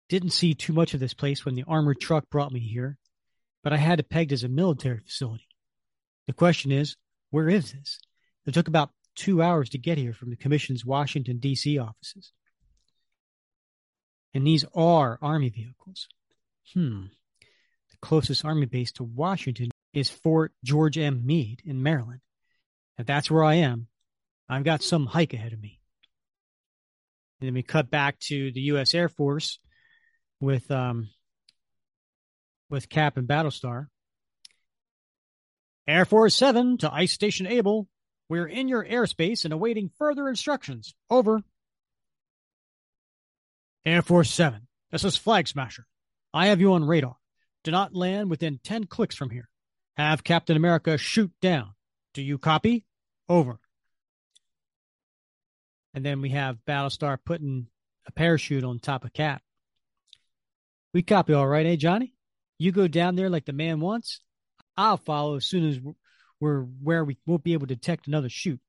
[0.08, 2.98] Didn't see too much of this place when the armored truck brought me here,
[3.64, 5.48] but I had it pegged as a military facility.
[6.26, 6.96] The question is,
[7.30, 7.98] where is this?
[8.46, 11.78] It took about two hours to get here from the Commission's Washington, D.C.
[11.78, 12.32] offices.
[14.34, 16.08] And these are Army vehicles.
[16.74, 17.04] Hmm.
[17.90, 21.24] The closest Army base to Washington is Fort George M.
[21.24, 22.20] Meade in Maryland.
[22.98, 23.86] If that's where I am,
[24.48, 25.80] I've got some hike ahead of me.
[27.40, 28.94] And then we cut back to the U.S.
[28.94, 29.58] Air Force
[30.40, 31.08] with um,
[32.70, 33.88] with Cap and Battlestar.
[35.86, 37.88] Air Force 7 to Ice Station Able.
[38.28, 40.94] We're in your airspace and awaiting further instructions.
[41.10, 41.42] Over.
[43.84, 44.66] Air Force 7.
[44.90, 45.86] This is Flag Smasher.
[46.32, 47.16] I have you on radar.
[47.64, 49.48] Do not land within 10 clicks from here.
[49.96, 51.74] Have Captain America chute down.
[52.14, 52.84] Do you copy?
[53.28, 53.58] Over.
[55.92, 57.68] And then we have Battlestar putting
[58.06, 59.42] a parachute on top of Cap.
[60.92, 62.13] We copy all right, eh, Johnny?
[62.58, 64.20] You go down there like the man wants.
[64.76, 65.80] I'll follow as soon as
[66.40, 68.60] we're where we won't be able to detect another chute.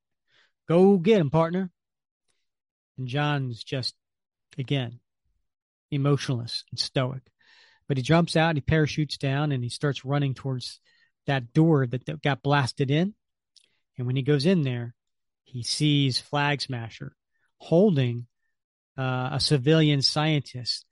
[0.68, 1.72] Go get him, partner.
[2.98, 3.94] And John's just,
[4.58, 5.00] again,
[5.92, 7.22] emotionless and stoic.
[7.88, 10.80] But he jumps out, and he parachutes down, and he starts running towards
[11.28, 13.14] that door that, got blasted in.
[13.98, 14.96] And when he goes in there,
[15.44, 17.16] he sees Flag Smasher
[17.58, 18.28] holding
[18.98, 20.86] uh, a civilian scientist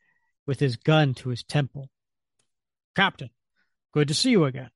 [0.45, 1.89] with his gun to his temple.
[2.95, 3.29] Captain,
[3.93, 4.69] good to see you again.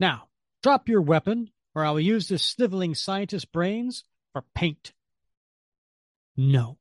[0.00, 0.28] Now,
[0.62, 4.92] drop your weapon, or I will use this sniveling scientist's brains for paint.
[6.36, 6.78] No.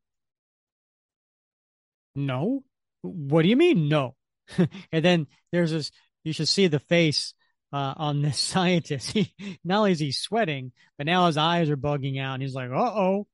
[2.16, 2.64] No?
[3.02, 4.16] What do you mean, no?
[4.92, 5.92] and then there's this,
[6.24, 7.34] you should see the face
[7.74, 9.12] uh, on this scientist.
[9.12, 9.34] He,
[9.64, 12.70] not only is he sweating, but now his eyes are bugging out, and he's like,
[12.70, 13.28] uh oh.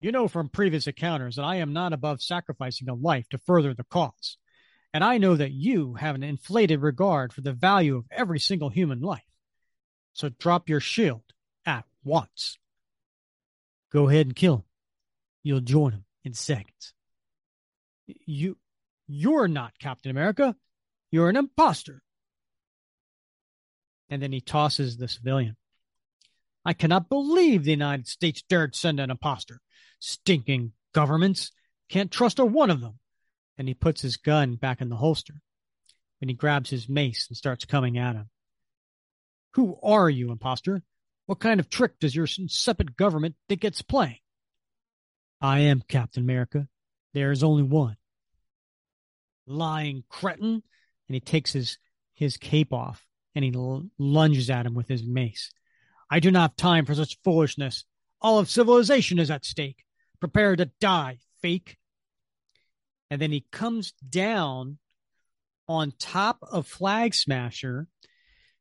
[0.00, 3.74] You know from previous encounters that I am not above sacrificing a life to further
[3.74, 4.36] the cause.
[4.92, 8.70] And I know that you have an inflated regard for the value of every single
[8.70, 9.22] human life.
[10.14, 11.22] So drop your shield
[11.66, 12.58] at once.
[13.92, 14.64] Go ahead and kill him.
[15.42, 16.94] You'll join him in seconds.
[18.06, 18.56] You,
[19.06, 20.56] you're not Captain America.
[21.10, 22.02] You're an impostor.
[24.10, 25.56] And then he tosses the civilian.
[26.64, 29.60] I cannot believe the United States dared send an impostor.
[30.00, 31.50] Stinking governments.
[31.88, 32.98] Can't trust a one of them.
[33.58, 35.34] And he puts his gun back in the holster.
[36.20, 38.30] And he grabs his mace and starts coming at him.
[39.54, 40.82] Who are you, impostor?
[41.26, 44.18] What kind of trick does your insipid government think it's playing?
[45.40, 46.68] I am Captain America.
[47.14, 47.96] There is only one.
[49.46, 50.62] Lying cretin.
[51.08, 51.78] And he takes his,
[52.14, 53.04] his cape off
[53.34, 55.52] and he l- lunges at him with his mace.
[56.10, 57.84] I do not have time for such foolishness.
[58.20, 59.84] All of civilization is at stake.
[60.20, 61.76] Prepare to die, fake.
[63.10, 64.78] And then he comes down
[65.66, 67.86] on top of Flag Smasher,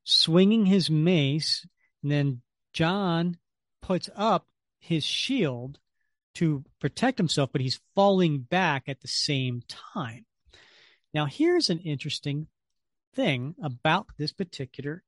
[0.04, 1.66] swinging his mace.
[2.02, 2.42] And then
[2.74, 3.38] John
[3.82, 4.48] puts up
[4.80, 5.80] his shield
[6.36, 10.26] to protect himself, but he's falling back at the same time.
[11.14, 12.48] Now, here's an interesting
[13.16, 15.04] thing about this particular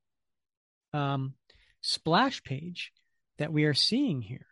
[0.94, 1.36] um,
[1.82, 2.92] splash page
[3.38, 4.48] that we are seeing here,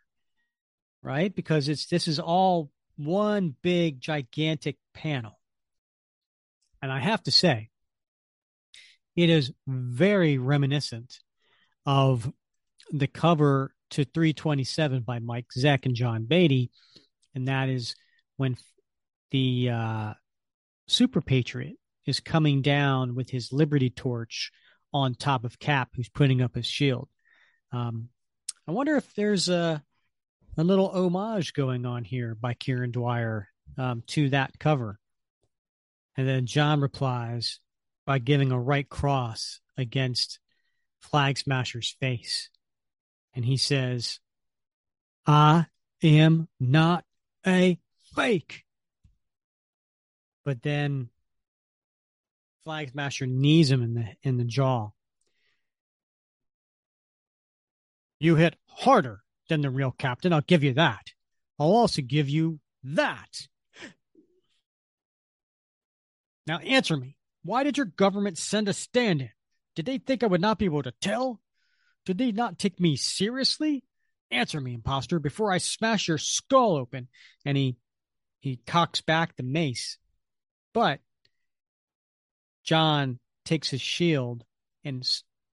[1.02, 1.34] right?
[1.34, 5.38] Because it's this is all one big gigantic panel.
[6.82, 7.70] And I have to say,
[9.16, 11.18] it is very reminiscent
[11.86, 12.30] of
[12.92, 16.70] the cover to 327 by Mike Zeck and John Beatty.
[17.34, 17.94] And that is
[18.36, 18.56] when
[19.30, 20.14] the uh,
[20.86, 21.76] Super Patriot
[22.06, 24.50] is coming down with his Liberty Torch
[24.92, 27.08] on top of Cap, who's putting up his shield.
[27.72, 28.08] Um,
[28.66, 29.82] I wonder if there's a
[30.58, 33.48] a little homage going on here by Kieron Dwyer
[33.78, 34.98] um, to that cover.
[36.16, 37.60] And then John replies
[38.04, 40.40] by giving a right cross against
[40.98, 42.50] Flag Smasher's face.
[43.34, 44.18] And he says,
[45.24, 45.66] I
[46.02, 47.04] am not
[47.46, 47.78] a
[48.16, 48.64] fake.
[50.44, 51.10] But then
[52.64, 54.90] Flag Smasher knees him in the in the jaw.
[58.18, 60.32] You hit harder than the real captain.
[60.32, 61.12] I'll give you that.
[61.58, 63.48] I'll also give you that.
[66.46, 67.16] Now answer me.
[67.42, 69.30] Why did your government send a stand in?
[69.76, 71.40] Did they think I would not be able to tell?
[72.04, 73.84] Did they not take me seriously?
[74.30, 77.08] Answer me, impostor, before I smash your skull open.
[77.44, 77.76] And he
[78.40, 79.98] he cocks back the mace.
[80.72, 81.00] But
[82.64, 84.44] John takes his shield
[84.84, 85.06] and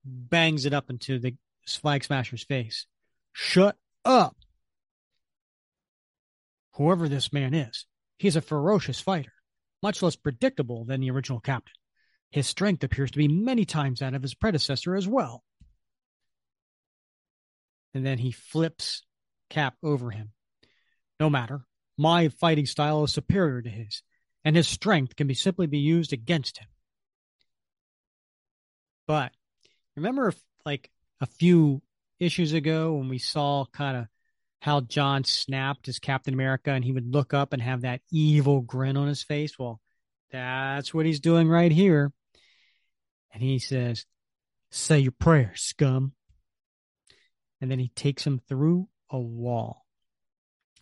[0.04, 1.34] bangs it up into the
[1.66, 2.86] Flag Smasher's face.
[3.32, 3.76] Shut
[4.06, 4.36] up.
[6.74, 7.86] Whoever this man is,
[8.18, 9.32] he's a ferocious fighter,
[9.82, 11.72] much less predictable than the original captain.
[12.30, 15.42] His strength appears to be many times that of his predecessor as well.
[17.94, 19.02] And then he flips
[19.48, 20.32] Cap over him.
[21.20, 21.64] No matter,
[21.96, 24.02] my fighting style is superior to his,
[24.44, 26.66] and his strength can be simply be used against him.
[29.06, 29.32] But
[29.94, 30.34] remember,
[30.64, 30.90] like
[31.20, 31.80] a few
[32.18, 34.06] issues ago when we saw kind of
[34.60, 38.60] how John snapped as Captain America and he would look up and have that evil
[38.60, 39.58] grin on his face.
[39.58, 39.80] Well,
[40.30, 42.12] that's what he's doing right here.
[43.32, 44.06] And he says,
[44.70, 46.12] Say your prayers, scum.
[47.60, 49.86] And then he takes him through a wall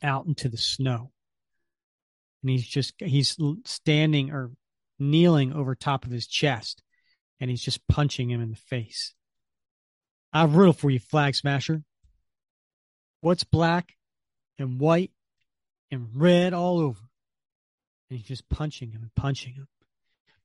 [0.02, 1.10] out into the snow.
[2.42, 4.50] And he's just, he's standing or
[4.98, 6.82] kneeling over top of his chest
[7.40, 9.14] and he's just punching him in the face.
[10.34, 11.84] I riddle for you, Flag Smasher.
[13.20, 13.94] What's black
[14.58, 15.12] and white
[15.92, 16.98] and red all over?
[18.10, 19.68] And he's just punching him and punching him.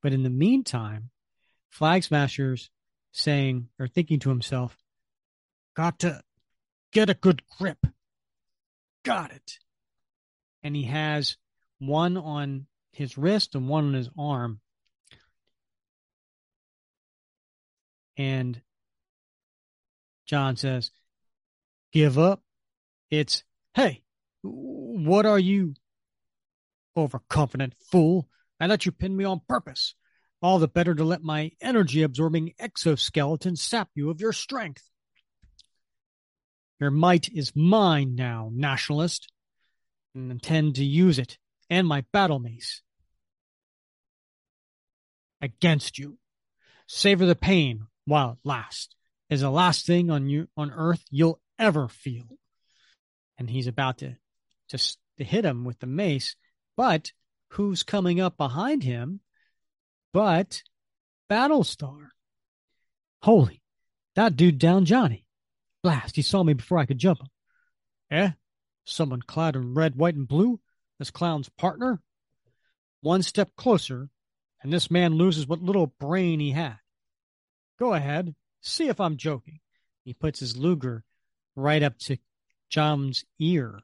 [0.00, 1.10] But in the meantime,
[1.68, 2.70] Flag Smasher's
[3.10, 4.78] saying or thinking to himself,
[5.74, 6.22] Got to
[6.92, 7.84] get a good grip.
[9.04, 9.58] Got it.
[10.62, 11.36] And he has
[11.80, 14.60] one on his wrist and one on his arm.
[18.16, 18.60] And
[20.30, 20.92] John says,
[21.92, 22.40] Give up.
[23.10, 23.42] It's,
[23.74, 24.04] hey,
[24.42, 25.74] what are you?
[26.96, 28.28] Overconfident fool.
[28.60, 29.96] I let you pin me on purpose.
[30.40, 34.88] All the better to let my energy absorbing exoskeleton sap you of your strength.
[36.78, 39.32] Your might is mine now, nationalist,
[40.14, 42.82] and intend to use it and my battle mace
[45.42, 46.18] against you.
[46.86, 48.94] Savor the pain while it lasts
[49.30, 52.26] is the last thing on you on earth you'll ever feel.
[53.38, 54.16] And he's about to
[54.68, 54.78] to,
[55.18, 56.36] to hit him with the mace,
[56.76, 57.12] but
[57.50, 59.20] who's coming up behind him
[60.12, 60.62] But
[61.30, 62.08] Battlestar,
[63.22, 63.62] holy,
[64.16, 65.24] that dude down Johnny.
[65.82, 67.28] Blast, he saw me before I could jump him.
[68.10, 68.30] Eh?
[68.84, 70.60] Someone clad in red, white, and blue?
[70.98, 72.00] This clown's partner?
[73.00, 74.10] One step closer,
[74.62, 76.76] and this man loses what little brain he had.
[77.78, 79.60] Go ahead, see if I'm joking.
[80.04, 81.04] He puts his Luger
[81.56, 82.16] right up to
[82.68, 83.80] John's ear.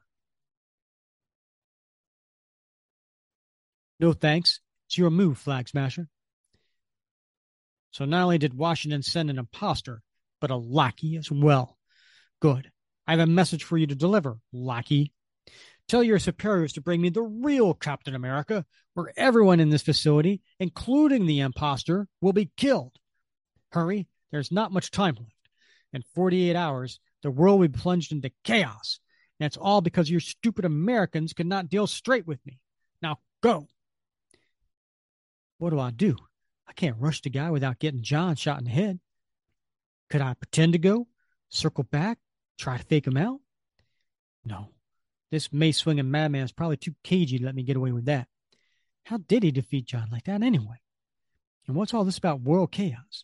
[3.99, 4.59] No thanks.
[4.87, 6.07] It's your move, Flag Smasher.
[7.91, 10.01] So not only did Washington send an impostor,
[10.39, 11.77] but a lackey as well.
[12.39, 12.71] Good.
[13.07, 15.13] I have a message for you to deliver, lackey.
[15.87, 20.41] Tell your superiors to bring me the real Captain America, where everyone in this facility,
[20.59, 22.93] including the impostor, will be killed.
[23.71, 25.31] Hurry, there's not much time left.
[25.93, 28.99] In 48 hours, the world will be plunged into chaos.
[29.39, 32.59] And it's all because you stupid Americans could not deal straight with me.
[33.01, 33.67] Now go.
[35.59, 36.15] What do I do?
[36.67, 38.99] I can't rush the guy without getting John shot in the head.
[40.09, 41.07] Could I pretend to go,
[41.49, 42.19] circle back,
[42.57, 43.39] try to fake him out?
[44.45, 44.69] No.
[45.31, 48.27] This mace swinging madman is probably too cagey to let me get away with that.
[49.03, 50.81] How did he defeat John like that anyway?
[51.67, 53.23] And what's all this about world chaos?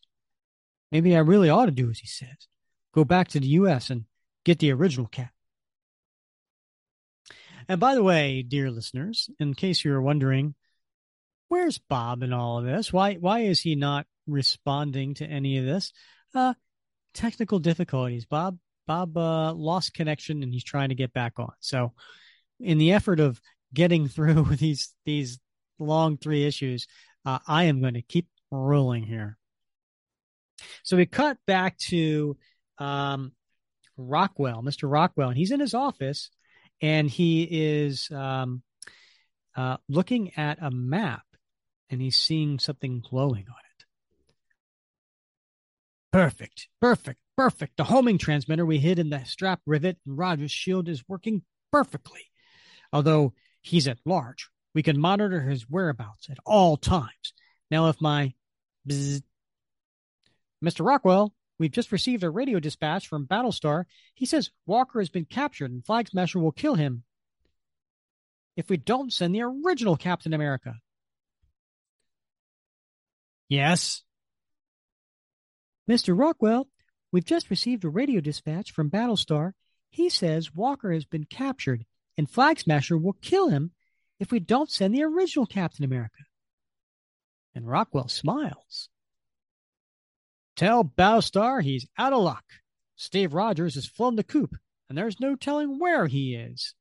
[0.93, 2.47] Maybe I really ought to do as he says
[2.93, 3.89] go back to the U.S.
[3.89, 4.05] and
[4.45, 5.31] get the original cat.
[7.67, 10.53] And by the way, dear listeners, in case you're wondering,
[11.47, 12.93] where's Bob in all of this?
[12.93, 15.91] Why why is he not responding to any of this?
[16.35, 16.53] Uh,
[17.15, 18.25] technical difficulties.
[18.25, 21.53] Bob Bob uh, lost connection and he's trying to get back on.
[21.59, 21.93] So,
[22.59, 23.41] in the effort of
[23.73, 25.39] getting through these these
[25.79, 26.87] long three issues,
[27.25, 29.37] uh, I am going to keep rolling here.
[30.83, 32.37] So we cut back to
[32.77, 33.31] um,
[33.97, 34.89] Rockwell, Mr.
[34.89, 36.29] Rockwell, and he's in his office
[36.81, 38.61] and he is um,
[39.55, 41.23] uh, looking at a map
[41.89, 43.85] and he's seeing something glowing on it.
[46.11, 47.77] Perfect, perfect, perfect.
[47.77, 52.21] The homing transmitter we hid in the strap rivet in Rogers' shield is working perfectly.
[52.91, 57.33] Although he's at large, we can monitor his whereabouts at all times.
[57.71, 58.33] Now, if my
[58.87, 59.23] bzz,
[60.63, 60.85] Mr.
[60.85, 63.85] Rockwell, we've just received a radio dispatch from Battlestar.
[64.13, 67.03] He says Walker has been captured and Flag Smasher will kill him
[68.55, 70.75] if we don't send the original Captain America.
[73.49, 74.03] Yes.
[75.89, 76.17] Mr.
[76.17, 76.67] Rockwell,
[77.11, 79.51] we've just received a radio dispatch from Battlestar.
[79.89, 81.85] He says Walker has been captured
[82.17, 83.71] and Flag Smasher will kill him
[84.19, 86.23] if we don't send the original Captain America.
[87.53, 88.89] And Rockwell smiles.
[90.55, 92.43] Tell Battlestar he's out of luck.
[92.95, 94.55] Steve Rogers has flown the coop,
[94.87, 96.75] and there's no telling where he is.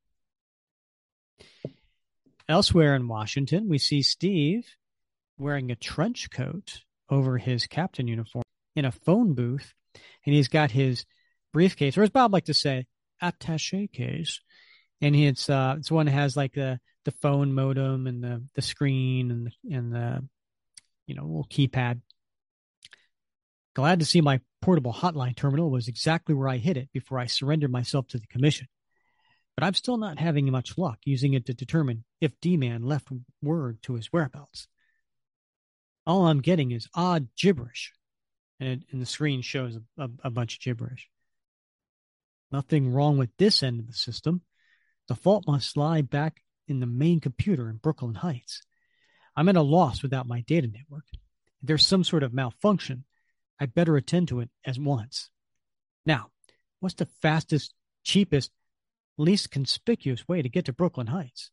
[2.47, 4.67] Elsewhere in Washington, we see Steve
[5.37, 8.43] wearing a trench coat over his captain uniform
[8.75, 9.73] in a phone booth,
[10.25, 11.05] and he's got his
[11.51, 12.85] briefcase, or as Bob like to say,
[13.21, 14.39] attaché case,
[15.01, 18.61] and it's uh, it's one that has like the the phone modem and the the
[18.61, 20.27] screen and the, and the
[21.07, 22.01] you know little keypad.
[23.75, 27.25] Glad to see my portable hotline terminal was exactly where I hid it before I
[27.25, 28.67] surrendered myself to the commission.
[29.55, 33.09] But I'm still not having much luck using it to determine if D Man left
[33.41, 34.67] word to his whereabouts
[36.05, 37.93] all I'm getting is odd gibberish.
[38.59, 41.09] And, it, and the screen shows a, a, a bunch of gibberish.
[42.51, 44.41] Nothing wrong with this end of the system.
[45.07, 48.61] The fault must lie back in the main computer in Brooklyn Heights.
[49.35, 51.05] I'm at a loss without my data network.
[51.61, 53.05] There's some sort of malfunction,
[53.59, 55.29] I'd better attend to it at once.
[56.05, 56.31] Now,
[56.79, 57.73] what's the fastest,
[58.03, 58.51] cheapest,
[59.17, 61.51] least conspicuous way to get to Brooklyn Heights?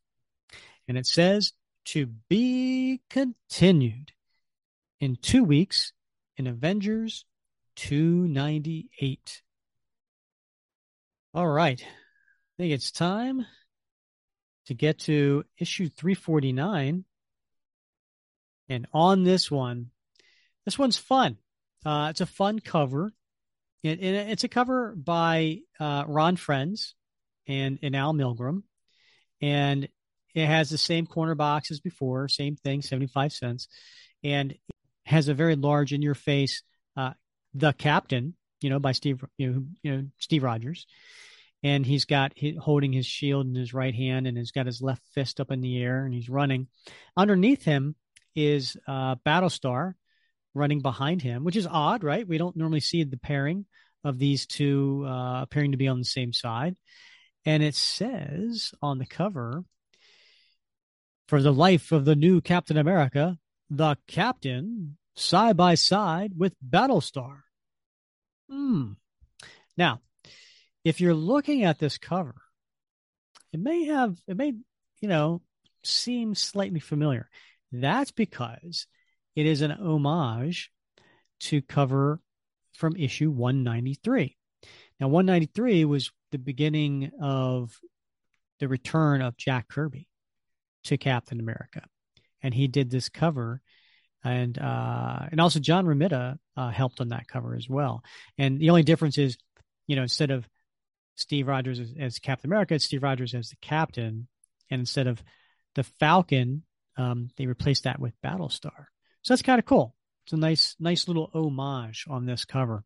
[0.88, 1.53] And it says
[1.86, 4.12] to be continued
[4.98, 5.92] in two weeks
[6.36, 7.24] in Avengers
[7.76, 9.42] 298.
[11.32, 11.80] All right.
[11.80, 13.46] I think it's time
[14.66, 17.05] to get to issue 349.
[18.68, 19.90] And on this one,
[20.64, 21.38] this one's fun.
[21.85, 23.12] Uh, it's a fun cover.
[23.83, 26.95] It, it, it's a cover by uh, Ron Frenz
[27.47, 28.62] and, and Al Milgrom.
[29.41, 29.89] And
[30.35, 33.68] it has the same corner box as before, same thing, 75 cents.
[34.22, 34.55] And
[35.11, 36.62] has a very large in your face
[36.97, 37.12] uh,
[37.55, 40.87] the captain you know by steve you know, you know steve rogers
[41.62, 44.81] and he's got he, holding his shield in his right hand and he's got his
[44.81, 46.68] left fist up in the air and he's running
[47.16, 47.95] underneath him
[48.37, 49.95] is uh, battlestar
[50.55, 53.64] running behind him which is odd right we don't normally see the pairing
[54.03, 56.76] of these two uh, appearing to be on the same side
[57.44, 59.64] and it says on the cover
[61.28, 63.38] for the life of the new captain america
[63.70, 67.42] the captain side by side with Battlestar.
[68.51, 68.92] Hmm.
[69.76, 70.01] Now,
[70.84, 72.34] if you're looking at this cover,
[73.53, 74.55] it may have, it may,
[75.01, 75.42] you know,
[75.84, 77.28] seem slightly familiar.
[77.72, 78.86] That's because
[79.37, 80.70] it is an homage
[81.41, 82.20] to cover
[82.72, 84.37] from issue 193.
[84.99, 87.78] Now, 193 was the beginning of
[88.59, 90.07] the return of Jack Kirby
[90.85, 91.83] to Captain America,
[92.43, 93.62] and he did this cover,
[94.22, 98.03] and uh, and also John Romita uh, helped on that cover as well.
[98.37, 99.39] And the only difference is,
[99.87, 100.47] you know, instead of
[101.16, 104.28] Steve Rogers as, as Captain America, it's Steve Rogers as the captain,
[104.70, 105.22] and instead of
[105.74, 106.64] the Falcon,
[106.99, 108.87] um, they replaced that with Battlestar.
[109.23, 109.95] So that's kind of cool.
[110.25, 112.85] It's a nice, nice little homage on this cover.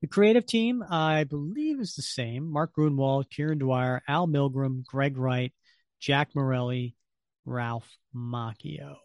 [0.00, 2.50] The creative team, I believe, is the same.
[2.50, 5.52] Mark Gruenwald, Kieron Dwyer, Al Milgrom, Greg Wright,
[6.00, 6.96] Jack Morelli,
[7.44, 8.96] Ralph Macchio.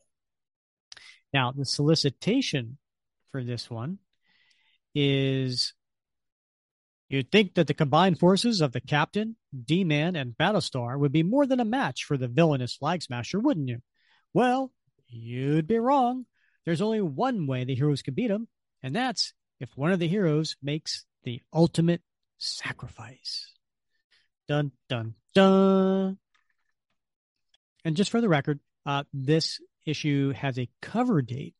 [1.34, 2.78] Now, the solicitation
[3.32, 4.00] for this one
[4.95, 5.74] is
[7.10, 9.36] you'd think that the combined forces of the Captain,
[9.66, 13.39] D Man, and Battlestar would be more than a match for the villainous Flag Smasher,
[13.39, 13.82] wouldn't you?
[14.34, 14.72] Well,
[15.08, 16.26] you'd be wrong.
[16.66, 18.47] There's only one way the heroes can beat them,
[18.84, 22.01] and that's if one of the heroes makes the ultimate
[22.38, 23.53] sacrifice.
[24.47, 26.18] Dun, dun, dun.
[27.84, 31.55] And just for the record, uh, this issue has a cover date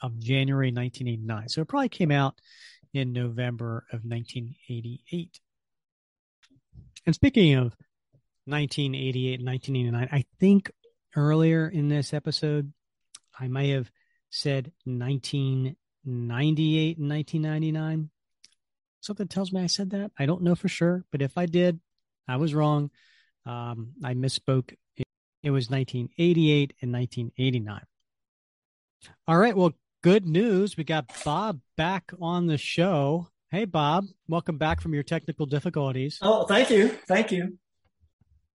[0.00, 1.48] of January 1989.
[1.48, 2.34] So it probably came out
[2.92, 5.40] in November of 1988.
[7.06, 7.74] And speaking of
[8.46, 10.70] 1988 1989, I think
[11.16, 12.72] earlier in this episode,
[13.38, 13.90] I may have
[14.30, 18.10] said 1998 and 1999.
[19.00, 20.10] Something tells me I said that.
[20.18, 21.80] I don't know for sure, but if I did,
[22.26, 22.90] I was wrong.
[23.46, 24.74] Um, I misspoke.
[24.96, 25.06] It,
[25.42, 27.80] it was 1988 and 1989.
[29.28, 29.56] All right.
[29.56, 30.76] Well, good news.
[30.76, 33.28] We got Bob back on the show.
[33.50, 36.18] Hey, Bob, welcome back from your technical difficulties.
[36.20, 36.88] Oh, thank you.
[37.06, 37.58] Thank you.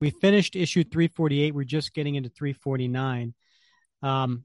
[0.01, 1.55] We finished issue 348.
[1.55, 3.35] We're just getting into 349.
[4.03, 4.45] Um,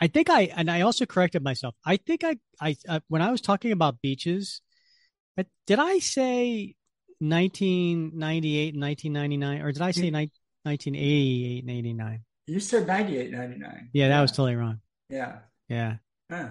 [0.00, 1.74] I think I and I also corrected myself.
[1.84, 4.60] I think I I uh, when I was talking about beaches,
[5.66, 6.74] did I say
[7.20, 12.20] 1998 and 1999 or did I say 1988 and 89?
[12.46, 13.90] You said 98 99.
[13.92, 14.20] Yeah, that yeah.
[14.20, 14.80] was totally wrong.
[15.08, 15.38] Yeah.
[15.68, 15.96] Yeah.
[16.30, 16.50] Huh.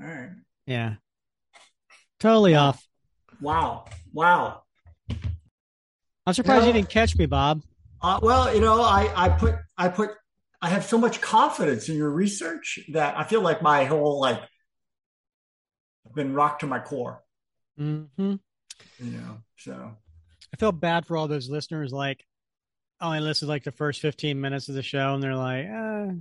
[0.00, 0.30] All right.
[0.66, 0.94] Yeah.
[2.20, 2.68] Totally wow.
[2.68, 2.86] off.
[3.40, 3.84] Wow.
[4.12, 4.62] Wow.
[6.26, 7.62] I'm surprised you, didn't catch me, Bob.
[8.00, 10.10] Uh, well, you know, I I put I put
[10.60, 14.40] I have so much confidence in your research that I feel like my whole like
[16.06, 17.22] I've been rocked to my core.
[17.78, 18.34] Mm-hmm.
[18.98, 19.96] You know, so
[20.52, 21.92] I feel bad for all those listeners.
[21.92, 22.24] Like,
[23.00, 26.12] only listened like the first fifteen minutes of the show, and they're like, uh,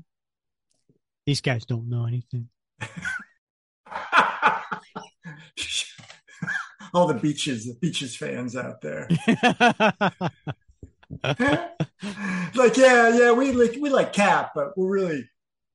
[1.26, 2.50] "These guys don't know anything."
[6.94, 9.08] all the beaches, the beaches fans out there.
[11.24, 15.30] like, yeah, yeah, we like we like Cap, but we're really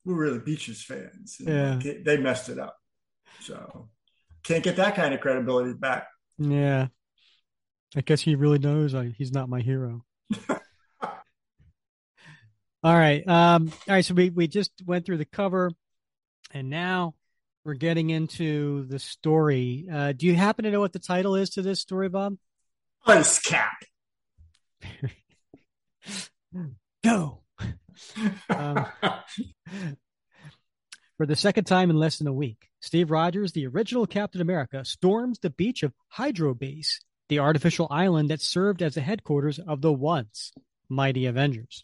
[0.04, 1.36] we're really Beaches fans.
[1.38, 2.76] yeah, they messed it up,
[3.40, 3.88] so
[4.42, 6.08] can't get that kind of credibility back.
[6.38, 6.88] Yeah,
[7.94, 10.04] I guess he really knows I, he's not my hero.
[10.48, 10.58] all
[12.82, 14.04] right, um, all right.
[14.04, 15.70] So we we just went through the cover,
[16.52, 17.14] and now
[17.66, 19.88] we're getting into the story.
[19.92, 22.36] Uh, do you happen to know what the title is to this story, Bob?
[23.04, 23.72] Ice Cap.
[27.04, 27.42] Go.
[28.48, 28.86] um,
[31.16, 34.84] for the second time in less than a week, Steve Rogers, the original Captain America,
[34.84, 39.80] storms the beach of Hydro Base, the artificial island that served as the headquarters of
[39.80, 40.52] the once
[40.88, 41.82] mighty Avengers.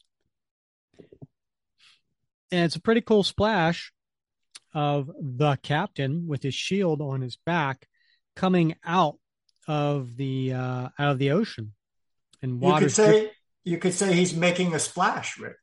[2.52, 3.92] And it's a pretty cool splash
[4.74, 7.86] of the captain with his shield on his back
[8.34, 9.18] coming out
[9.68, 11.72] of the uh, out of the ocean
[12.40, 12.86] and water.
[12.86, 13.30] You could say
[13.64, 15.56] you could say he's making a splash, Rick.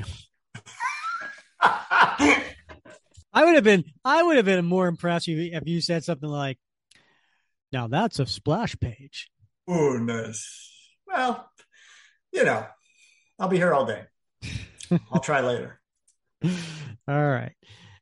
[3.34, 6.58] I would have been I would have been more impressed if you said something like,
[7.72, 9.30] "Now that's a splash page."
[9.68, 10.70] Oh, nice.
[11.06, 11.50] Well,
[12.32, 12.66] you know,
[13.38, 14.04] I'll be here all day.
[15.10, 15.81] I'll try later.
[17.08, 17.54] All right,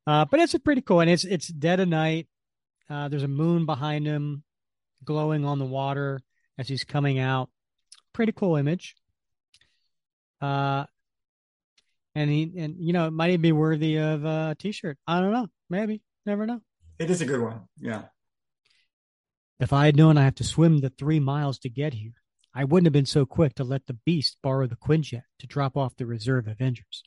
[0.06, 2.28] uh, but it's a pretty cool, and it's it's dead of night.
[2.88, 4.42] Uh, there's a moon behind him,
[5.04, 6.20] glowing on the water
[6.58, 7.48] as he's coming out.
[8.12, 8.96] Pretty cool image.
[10.40, 10.84] Uh,
[12.14, 14.98] and he and you know it might even be worthy of a t-shirt.
[15.06, 15.48] I don't know.
[15.68, 16.02] Maybe.
[16.26, 16.60] Never know.
[16.98, 17.62] It is a good one.
[17.78, 18.02] Yeah.
[19.58, 22.14] If I had known I have to swim the three miles to get here,
[22.54, 25.76] I wouldn't have been so quick to let the Beast borrow the Quinjet to drop
[25.76, 27.02] off the reserve Avengers.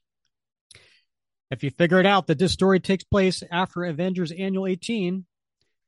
[1.53, 5.25] If you figure it out that this story takes place after Avengers Annual 18,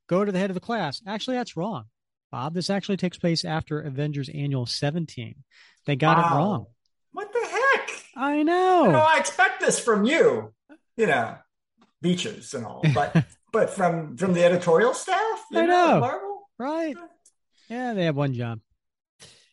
[0.08, 1.02] go to the head of the class.
[1.06, 1.84] Actually, that's wrong.
[2.30, 5.34] Bob, this actually takes place after Avengers Annual 17.
[5.84, 6.22] They got wow.
[6.22, 6.66] it wrong.
[7.12, 7.90] What the heck?
[8.16, 8.86] I know.
[8.86, 8.98] You know.
[8.98, 10.52] I expect this from you.
[10.96, 11.36] You know,
[12.00, 16.96] beaches and all, but but from from the editorial staff, I know, Marvel, right?
[17.68, 18.60] Yeah, they have one job.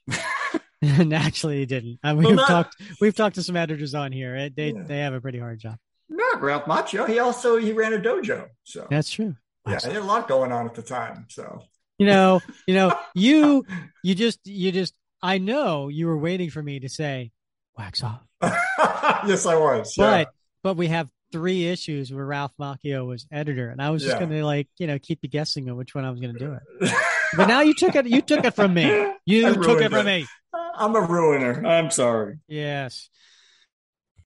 [0.82, 2.00] and actually, he didn't.
[2.04, 2.76] Uh, we've well, not, talked.
[3.00, 4.50] We've talked to some editors on here.
[4.50, 4.84] They yeah.
[4.84, 5.78] they have a pretty hard job.
[6.14, 7.08] Not Ralph Macchio.
[7.08, 8.48] He also he ran a dojo.
[8.64, 9.36] So that's true.
[9.68, 11.26] Yeah, he had a lot going on at the time.
[11.30, 11.64] So
[11.98, 13.66] you know, you know, you
[14.04, 14.94] you just you just.
[15.26, 17.32] I know you were waiting for me to say
[17.78, 18.22] wax off.
[18.42, 19.96] yes, I was.
[19.98, 20.26] Yeah.
[20.26, 20.34] But
[20.64, 24.20] but we have three issues where Ralph Macchio was editor, and I was just yeah.
[24.20, 26.40] going to like you know keep you guessing on which one I was going to
[26.40, 26.94] do it.
[27.38, 28.06] but now you took it.
[28.06, 29.14] You took it from me.
[29.26, 30.28] You took it from me.
[30.76, 31.66] I'm a ruiner.
[31.66, 32.40] I'm sorry.
[32.48, 33.10] Yes.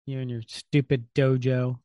[0.07, 1.79] You and your stupid dojo.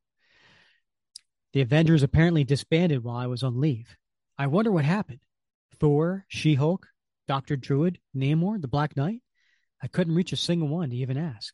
[1.52, 3.96] The Avengers apparently disbanded while I was on leave.
[4.38, 5.18] I wonder what happened.
[5.80, 6.86] Thor, She Hulk,
[7.26, 9.22] Doctor Druid, Namor, the Black Knight.
[9.82, 11.52] I couldn't reach a single one to even ask.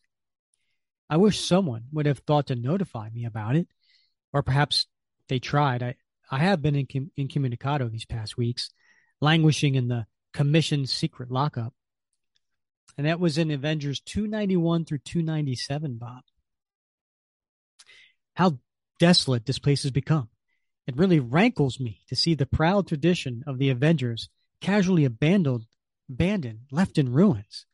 [1.08, 3.66] I wish someone would have thought to notify me about it,
[4.34, 4.86] or perhaps
[5.28, 5.82] they tried.
[5.82, 5.94] I,
[6.30, 8.68] I have been in, incommunicado these past weeks,
[9.22, 11.72] languishing in the commission's secret lockup.
[12.98, 16.24] And that was in Avengers 291 through 297, Bob.
[18.38, 18.60] How
[19.00, 20.28] desolate this place has become.
[20.86, 24.28] It really rankles me to see the proud tradition of the Avengers
[24.60, 25.66] casually abandoned,
[26.08, 27.66] abandoned, left in ruins.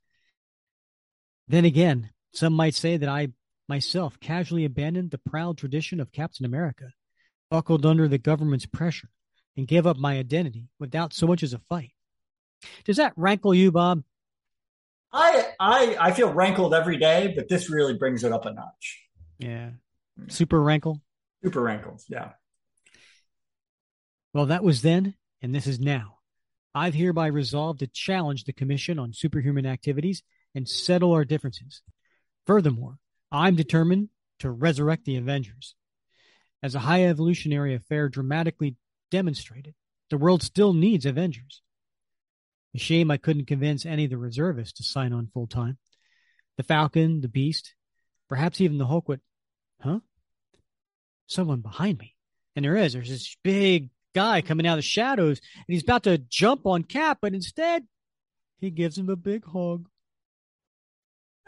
[1.46, 3.28] Then again, some might say that I
[3.68, 6.94] myself casually abandoned the proud tradition of Captain America,
[7.50, 9.10] buckled under the government's pressure,
[9.58, 11.92] and gave up my identity without so much as a fight.
[12.86, 14.02] Does that rankle you, Bob?
[15.12, 19.02] I I I feel rankled every day, but this really brings it up a notch.
[19.38, 19.72] Yeah.
[20.28, 21.02] Super rankle?
[21.42, 22.32] Super rankles, yeah.
[24.32, 26.18] Well, that was then, and this is now.
[26.74, 30.22] I've hereby resolved to challenge the Commission on Superhuman Activities
[30.54, 31.82] and settle our differences.
[32.46, 32.98] Furthermore,
[33.30, 34.08] I'm determined
[34.40, 35.74] to resurrect the Avengers.
[36.62, 38.76] As a high evolutionary affair dramatically
[39.10, 39.74] demonstrated,
[40.10, 41.62] the world still needs Avengers.
[42.74, 45.78] A shame I couldn't convince any of the reservists to sign on full time.
[46.56, 47.74] The Falcon, the Beast,
[48.28, 49.20] perhaps even the Hulk would.
[49.84, 50.00] Huh?
[51.26, 52.14] Someone behind me.
[52.56, 52.94] And there is.
[52.94, 56.82] There's this big guy coming out of the shadows, and he's about to jump on
[56.82, 57.84] Cap, but instead,
[58.60, 59.86] he gives him a big hug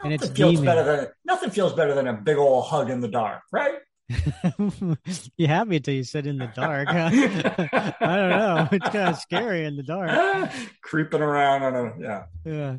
[0.03, 3.01] and nothing it's feels better than nothing feels better than a big old hug in
[3.01, 3.75] the dark, right?
[5.37, 6.87] you have me until you said in the dark.
[6.89, 8.67] I don't know.
[8.71, 10.51] It's kind of scary in the dark.
[10.81, 12.23] Creeping around on a yeah.
[12.45, 12.77] Yeah.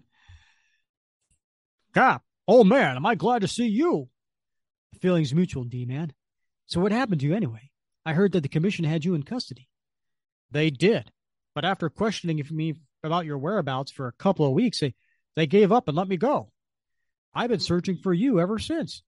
[1.94, 4.08] Cap, oh man, am I glad to see you.
[5.00, 6.12] Feelings mutual, D man.
[6.66, 7.70] So what happened to you anyway?
[8.04, 9.68] I heard that the commission had you in custody.
[10.50, 11.10] They did.
[11.54, 14.94] But after questioning me about your whereabouts for a couple of weeks, they,
[15.36, 16.50] they gave up and let me go.
[17.34, 19.02] I've been searching for you ever since.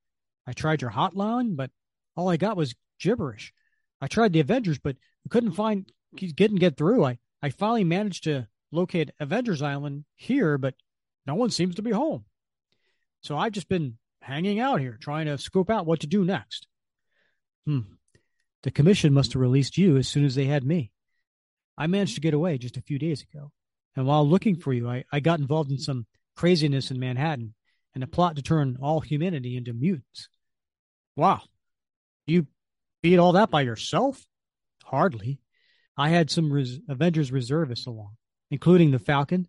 [0.46, 1.70] I tried your hotline, but
[2.16, 3.52] all I got was gibberish.
[4.00, 4.96] I tried the Avengers, but
[5.28, 7.04] couldn't find, couldn't get through.
[7.04, 10.74] I, I finally managed to locate Avengers Island here, but
[11.26, 12.24] no one seems to be home.
[13.22, 16.66] So I've just been hanging out here, trying to scope out what to do next.
[17.66, 17.80] Hmm.
[18.62, 20.92] The commission must have released you as soon as they had me.
[21.78, 23.52] I managed to get away just a few days ago.
[23.96, 26.06] And while looking for you, I, I got involved in some
[26.36, 27.54] craziness in Manhattan
[27.94, 30.28] and a plot to turn all humanity into mutants.
[31.16, 31.40] Wow.
[32.26, 32.46] You
[33.02, 34.24] beat all that by yourself?
[34.84, 35.40] Hardly.
[35.96, 38.16] I had some res- Avengers reservists along,
[38.50, 39.48] including the Falcon.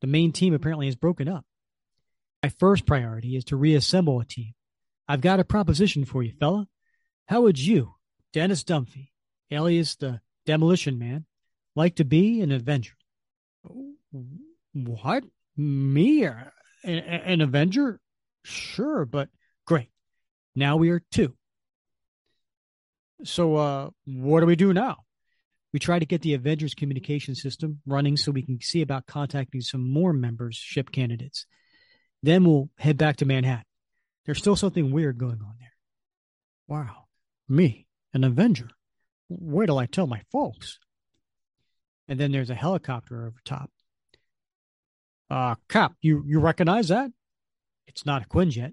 [0.00, 1.44] The main team apparently has broken up.
[2.44, 4.52] My first priority is to reassemble a team.
[5.08, 6.68] I've got a proposition for you, fella.
[7.26, 7.94] How would you,
[8.34, 9.08] Dennis Dunphy,
[9.50, 11.24] alias the Demolition Man,
[11.74, 12.92] like to be an Avenger?
[14.74, 15.24] What?
[15.56, 16.24] Me?
[16.24, 16.50] an,
[16.84, 17.98] an Avenger?
[18.42, 19.30] Sure, but
[19.66, 19.88] great.
[20.54, 21.34] Now we are two.
[23.22, 24.98] So, uh, what do we do now?
[25.72, 29.62] We try to get the Avengers communication system running so we can see about contacting
[29.62, 31.46] some more members, ship candidates.
[32.24, 33.66] Then we'll head back to Manhattan.
[34.24, 35.74] There's still something weird going on there.
[36.66, 37.04] Wow.
[37.50, 38.70] Me, an Avenger.
[39.28, 40.78] Wait till I tell my folks.
[42.08, 43.70] And then there's a helicopter over top.
[45.28, 47.10] Uh, cop, you, you recognize that?
[47.86, 48.72] It's not a Quinjet.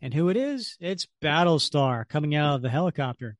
[0.00, 0.76] And who it is?
[0.78, 3.36] It's Battlestar coming out of the helicopter.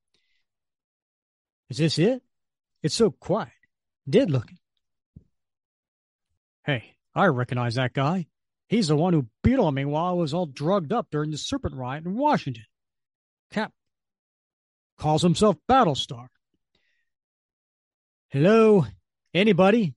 [1.71, 2.21] Is this it?
[2.83, 3.53] It's so quiet,
[4.09, 4.59] dead looking.
[6.65, 8.27] Hey, I recognize that guy.
[8.69, 11.39] He's the one who beat on me while I was all drugged up during the
[11.39, 12.65] Serpent Riot in Washington.
[13.53, 13.73] Cap
[14.99, 16.29] calls himself Battlestar.
[18.29, 18.87] Hello?
[19.33, 19.95] Anybody?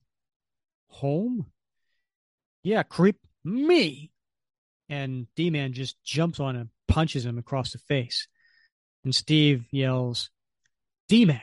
[0.89, 1.47] Home?
[2.63, 3.17] Yeah, creep.
[3.43, 4.11] Me.
[4.89, 8.27] And D Man just jumps on him, punches him across the face.
[9.03, 10.29] And Steve yells,
[11.07, 11.41] D Man.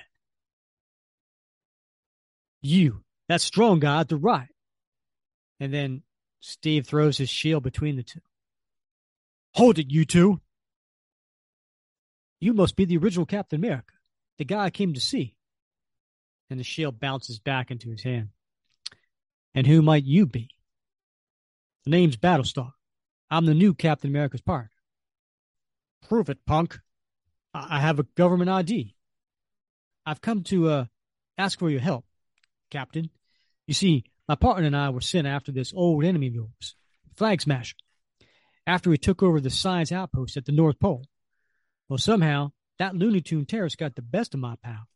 [2.62, 4.49] You, that strong guy at the right.
[5.64, 6.02] And then
[6.40, 8.20] Steve throws his shield between the two.
[9.54, 10.42] Hold it, you two.
[12.38, 13.94] You must be the original Captain America,
[14.36, 15.36] the guy I came to see.
[16.50, 18.28] And the shield bounces back into his hand.
[19.54, 20.50] And who might you be?
[21.84, 22.72] The name's Battlestar.
[23.30, 24.70] I'm the new Captain America's partner.
[26.06, 26.78] Prove it, punk.
[27.54, 28.94] I have a government ID.
[30.04, 30.84] I've come to uh,
[31.38, 32.04] ask for your help,
[32.70, 33.08] Captain.
[33.66, 36.77] You see, my partner and I were sent after this old enemy of yours,
[37.16, 37.77] Flag Smasher,
[38.66, 41.05] after he took over the science outpost at the North Pole.
[41.89, 44.89] Well, somehow that Looney Tune terrorist got the best of my pal,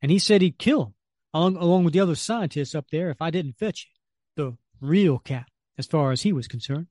[0.00, 0.94] and he said he'd kill him
[1.34, 3.88] along along with the other scientists up there if I didn't fetch
[4.36, 6.86] you, the real cat, as far as he was concerned.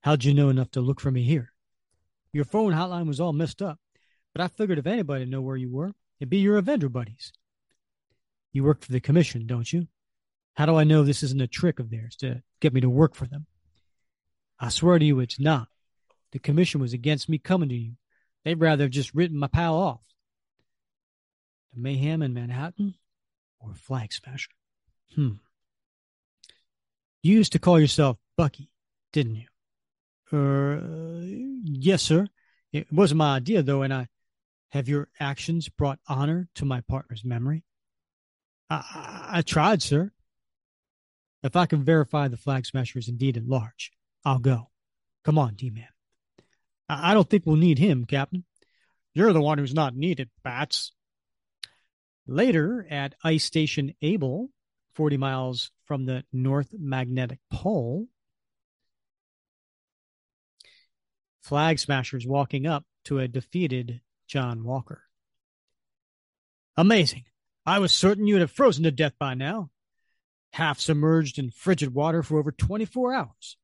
[0.00, 1.52] How'd you know enough to look for me here?
[2.32, 3.78] Your phone hotline was all messed up,
[4.34, 7.32] but I figured if anybody knew where you were, it'd be your Avenger buddies.
[8.52, 9.88] You work for the commission, don't you?
[10.54, 13.14] How do I know this isn't a trick of theirs to get me to work
[13.14, 13.46] for them?
[14.60, 15.68] I swear to you, it's not.
[16.32, 17.92] The commission was against me coming to you.
[18.44, 20.00] They'd rather have just written my pal off.
[21.74, 22.94] The mayhem in Manhattan
[23.60, 24.50] or Flag Smasher?
[25.14, 25.32] Hmm.
[27.22, 28.70] You used to call yourself Bucky,
[29.12, 29.46] didn't you?
[30.32, 30.80] Uh,
[31.64, 32.26] yes, sir.
[32.72, 34.08] It wasn't my idea, though, and I
[34.70, 37.62] have your actions brought honor to my partner's memory.
[38.70, 40.10] I, I tried, sir.
[41.42, 43.92] If I can verify the flag smasher is indeed at large,
[44.24, 44.70] I'll go.
[45.24, 45.88] Come on, D Man.
[46.88, 48.44] I, I don't think we'll need him, Captain.
[49.14, 50.92] You're the one who's not needed, Bats.
[52.26, 54.50] Later at Ice Station Able,
[54.94, 58.06] 40 miles from the North Magnetic Pole,
[61.42, 65.02] Flag Smashers walking up to a defeated John Walker.
[66.76, 67.24] Amazing.
[67.64, 69.70] I was certain you'd have frozen to death by now,
[70.52, 73.56] half submerged in frigid water for over 24 hours.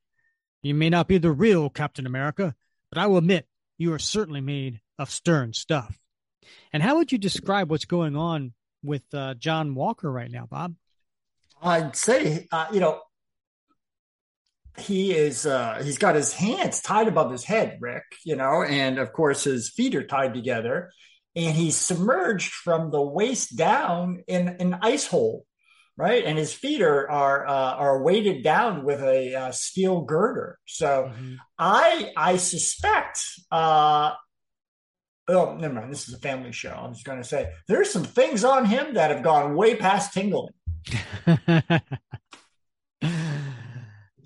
[0.63, 2.55] You may not be the real Captain America,
[2.91, 3.47] but I will admit
[3.77, 5.99] you are certainly made of stern stuff.
[6.73, 10.75] And how would you describe what's going on with uh, John Walker right now, Bob?
[11.61, 13.01] I'd say, uh, you know,
[14.79, 18.99] he is uh, he's got his hands tied above his head, Rick, you know, and
[18.99, 20.93] of course his feet are tied together
[21.39, 25.47] and he's submerged from the waist down in an ice hole,
[25.97, 26.25] right?
[26.25, 30.59] And his feet are are uh, are weighted down with a uh, steel girder.
[30.67, 31.35] So mm-hmm.
[31.57, 33.25] I I suspect.
[33.53, 34.15] Uh,
[35.29, 35.93] oh, never mind.
[35.93, 36.73] This is a family show.
[36.73, 40.13] I'm just going to say there's some things on him that have gone way past
[40.13, 40.55] tingling.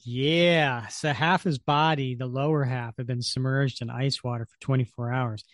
[0.02, 0.86] yeah.
[0.86, 5.12] So half his body, the lower half, had been submerged in ice water for 24
[5.12, 5.44] hours.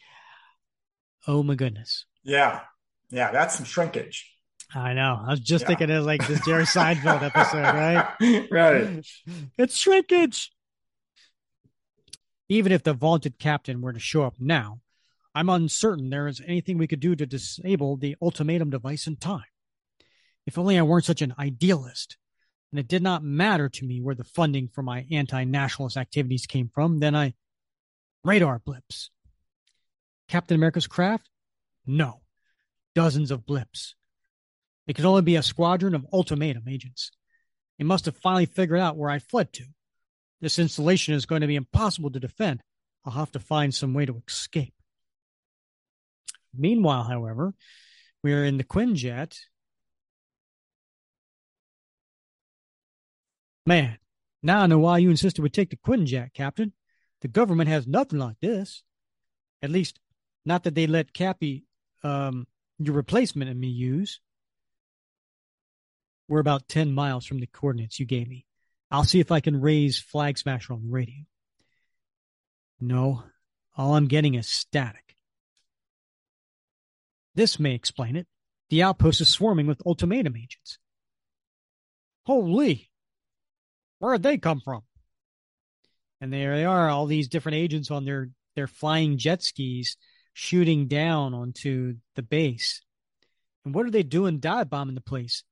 [1.29, 2.07] Oh my goodness.
[2.24, 2.62] Yeah.
[3.11, 3.31] Yeah.
[3.31, 4.35] That's some shrinkage.
[4.74, 5.20] I know.
[5.24, 5.68] I was just yeah.
[5.68, 8.49] thinking of like this Jerry Seinfeld episode, right?
[8.51, 9.07] right.
[9.57, 10.51] It's shrinkage.
[12.49, 14.81] Even if the vaunted captain were to show up now,
[15.35, 19.45] I'm uncertain there is anything we could do to disable the ultimatum device in time.
[20.47, 22.16] If only I weren't such an idealist
[22.72, 26.47] and it did not matter to me where the funding for my anti nationalist activities
[26.47, 27.35] came from, then I.
[28.24, 29.11] Radar blips.
[30.29, 31.29] Captain America's craft?
[31.87, 32.20] No.
[32.95, 33.95] Dozens of blips.
[34.87, 37.11] It could only be a squadron of ultimatum agents.
[37.79, 39.64] They must have finally figured out where I fled to.
[40.41, 42.62] This installation is going to be impossible to defend.
[43.05, 44.74] I'll have to find some way to escape.
[46.55, 47.55] Meanwhile, however,
[48.22, 49.39] we are in the Quinjet.
[53.66, 53.99] Man,
[54.43, 56.72] now I know why you insisted we take the Quinjet, Captain.
[57.20, 58.83] The government has nothing like this.
[59.62, 59.99] At least,
[60.49, 61.65] not that they let Cappy,
[62.03, 62.47] um,
[62.79, 64.19] your replacement, and me use.
[66.27, 68.47] We're about 10 miles from the coordinates you gave me.
[68.91, 71.25] I'll see if I can raise Flag Smasher on the radio.
[72.81, 73.25] No,
[73.77, 75.17] all I'm getting is static.
[77.35, 78.27] This may explain it.
[78.71, 80.79] The outpost is swarming with ultimatum agents.
[82.25, 82.91] Holy!
[83.99, 84.83] Where'd they come from?
[86.23, 89.99] And there they are, all these different agents on their, their flying jet skis
[90.39, 92.80] shooting down onto the base.
[93.64, 95.43] And what are they doing dive bombing the place?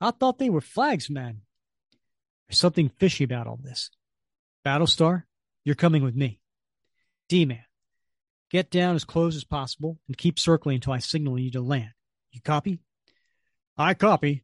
[0.00, 1.42] I thought they were flags men.
[2.48, 3.90] There's something fishy about all this.
[4.66, 5.22] Battlestar,
[5.64, 6.40] you're coming with me.
[7.28, 7.62] D Man,
[8.50, 11.92] get down as close as possible and keep circling until I signal you to land.
[12.32, 12.80] You copy?
[13.78, 14.42] I copy.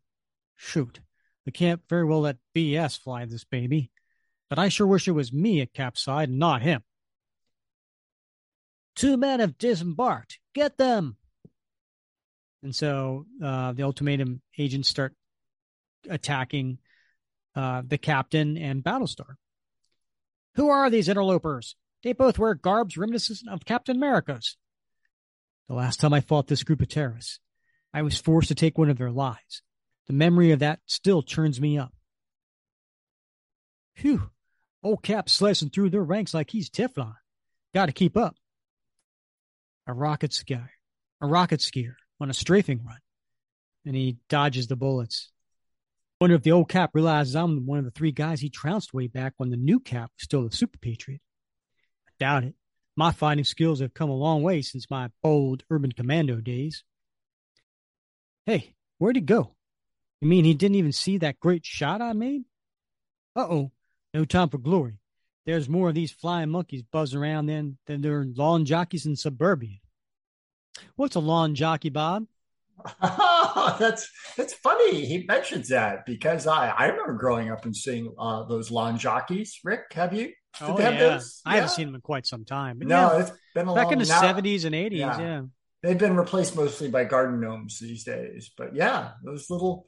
[0.55, 1.01] Shoot.
[1.45, 3.91] We can't very well let BS fly this baby.
[4.49, 6.85] But I sure wish it was me at Capside and not him.
[8.99, 10.41] Two men have disembarked.
[10.57, 11.17] Get them.
[12.65, 15.15] And so uh, the ultimatum agents start
[16.11, 16.79] attacking
[17.55, 19.37] uh, the captain and Battlestar.
[20.57, 21.77] Who are these interlopers?
[22.03, 24.57] They both wear garbs reminiscent of Captain America's.
[25.69, 27.39] The last time I fought this group of terrorists,
[27.95, 29.63] I was forced to take one of their lives.
[30.09, 31.93] The memory of that still churns me up.
[33.95, 34.31] Phew,
[34.83, 37.15] old Cap slicing through their ranks like he's Teflon.
[37.73, 38.35] Got to keep up.
[39.89, 40.69] A rocket skier,
[41.23, 42.99] a rocket skier on a strafing run,
[43.87, 45.33] and he dodges the bullets.
[46.21, 49.07] Wonder if the old Cap realizes I'm one of the three guys he trounced way
[49.07, 51.23] back when the new Cap was still a super patriot.
[52.07, 52.55] I doubt it.
[52.97, 56.85] My fighting skills have come a long way since my bold urban commando days.
[58.45, 59.55] Hey, where'd he go?
[60.21, 62.43] You mean he didn't even see that great shot I made?
[63.35, 63.73] Uh oh,
[64.13, 64.99] no time for glory.
[65.49, 69.17] There's more of these flying monkeys buzzing around than, than there are lawn jockeys in
[69.17, 69.79] suburbia.
[70.95, 72.27] What's a lawn jockey, Bob?
[73.01, 75.07] Oh, that's that's funny.
[75.07, 79.59] He mentions that because I I remember growing up and seeing uh, those lawn jockeys.
[79.65, 80.27] Rick, have you?
[80.27, 80.99] Did oh, yeah.
[80.99, 81.41] Those?
[81.47, 82.81] I haven't seen them in quite some time.
[82.81, 84.99] no, yeah, it's been a back long, in the seventies and eighties.
[84.99, 85.19] Yeah.
[85.19, 85.43] yeah,
[85.83, 88.51] they've been replaced mostly by garden gnomes these days.
[88.55, 89.87] But yeah, those little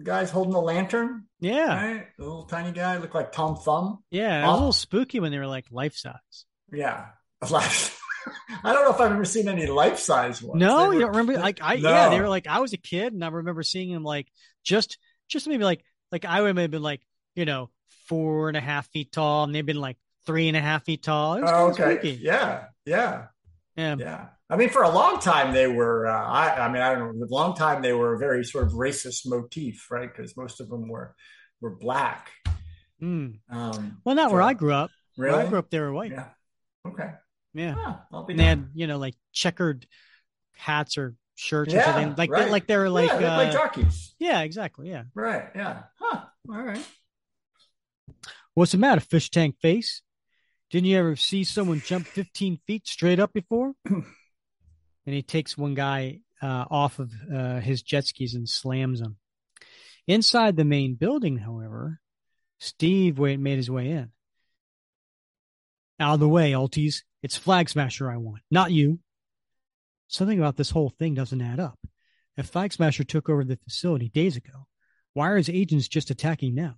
[0.00, 1.24] guys holding a lantern.
[1.40, 2.06] Yeah, right?
[2.16, 4.02] the little tiny guy looked like Tom Thumb.
[4.10, 6.46] Yeah, it was a little spooky when they were like life size.
[6.72, 7.06] Yeah,
[7.42, 10.60] I don't know if I've ever seen any life size ones.
[10.60, 11.32] No, were, you don't remember?
[11.38, 11.90] Like I, no.
[11.90, 14.28] yeah, they were like I was a kid and I remember seeing them like
[14.64, 17.00] just, just maybe like like I would have been like
[17.34, 17.70] you know
[18.06, 21.02] four and a half feet tall and they've been like three and a half feet
[21.02, 21.40] tall.
[21.42, 22.20] Oh, okay, spooky.
[22.22, 23.26] yeah, yeah,
[23.76, 24.26] yeah, yeah.
[24.52, 26.06] I mean, for a long time they were.
[26.06, 27.26] Uh, I, I mean, I don't know.
[27.26, 30.14] For a long time they were a very sort of racist motif, right?
[30.14, 31.14] Because most of them were
[31.62, 32.30] were black.
[33.02, 33.38] Mm.
[33.48, 34.90] Um, well, not so, where I grew up.
[35.16, 36.10] Really, where I grew up, they were white.
[36.10, 36.26] Yeah.
[36.86, 37.10] Okay.
[37.54, 37.96] Yeah.
[38.12, 39.86] Oh, and they had, you know, like checkered
[40.54, 42.14] hats or shirts yeah, or something.
[42.18, 42.50] Like right.
[42.50, 44.14] like they were like yeah, uh, like jockeys.
[44.18, 44.90] Yeah, exactly.
[44.90, 45.04] Yeah.
[45.14, 45.48] Right.
[45.54, 45.84] Yeah.
[45.98, 46.26] Huh.
[46.50, 46.86] All right.
[48.52, 50.02] What's the matter, fish tank face?
[50.70, 53.72] Didn't you ever see someone jump 15 feet straight up before?
[55.06, 59.16] and he takes one guy uh, off of uh, his jet skis and slams him.
[60.06, 62.00] Inside the main building, however,
[62.58, 64.10] Steve made his way in.
[66.00, 67.02] Out of the way, Alties.
[67.22, 68.98] It's Flag Smasher I want, not you.
[70.08, 71.78] Something about this whole thing doesn't add up.
[72.36, 74.66] If Flag Smasher took over the facility days ago,
[75.14, 76.76] why are his agents just attacking now?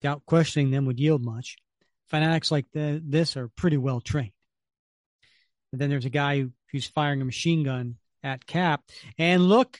[0.00, 1.56] Doubt questioning them would yield much.
[2.08, 4.32] Fanatics like the, this are pretty well trained.
[5.72, 7.94] And then there's a guy who, who's firing a machine gun
[8.24, 8.82] at Cap.
[9.16, 9.78] And look,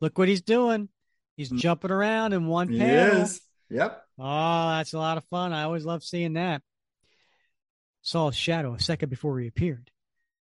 [0.00, 0.88] look what he's doing.
[1.36, 1.58] He's mm.
[1.58, 3.16] jumping around in one panel.
[3.16, 3.40] He is.
[3.70, 4.02] Yep.
[4.20, 5.52] Oh, that's a lot of fun.
[5.52, 6.62] I always love seeing that
[8.02, 9.90] saw a shadow a second before he appeared.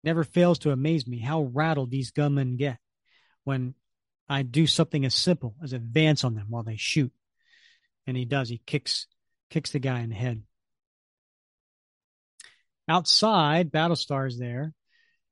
[0.03, 2.79] Never fails to amaze me how rattled these gunmen get
[3.45, 3.75] when
[4.29, 7.13] I do something as simple as advance on them while they shoot.
[8.07, 8.49] And he does.
[8.49, 9.07] He kicks
[9.51, 10.43] kicks the guy in the head.
[12.89, 14.73] Outside, Battlestar's there.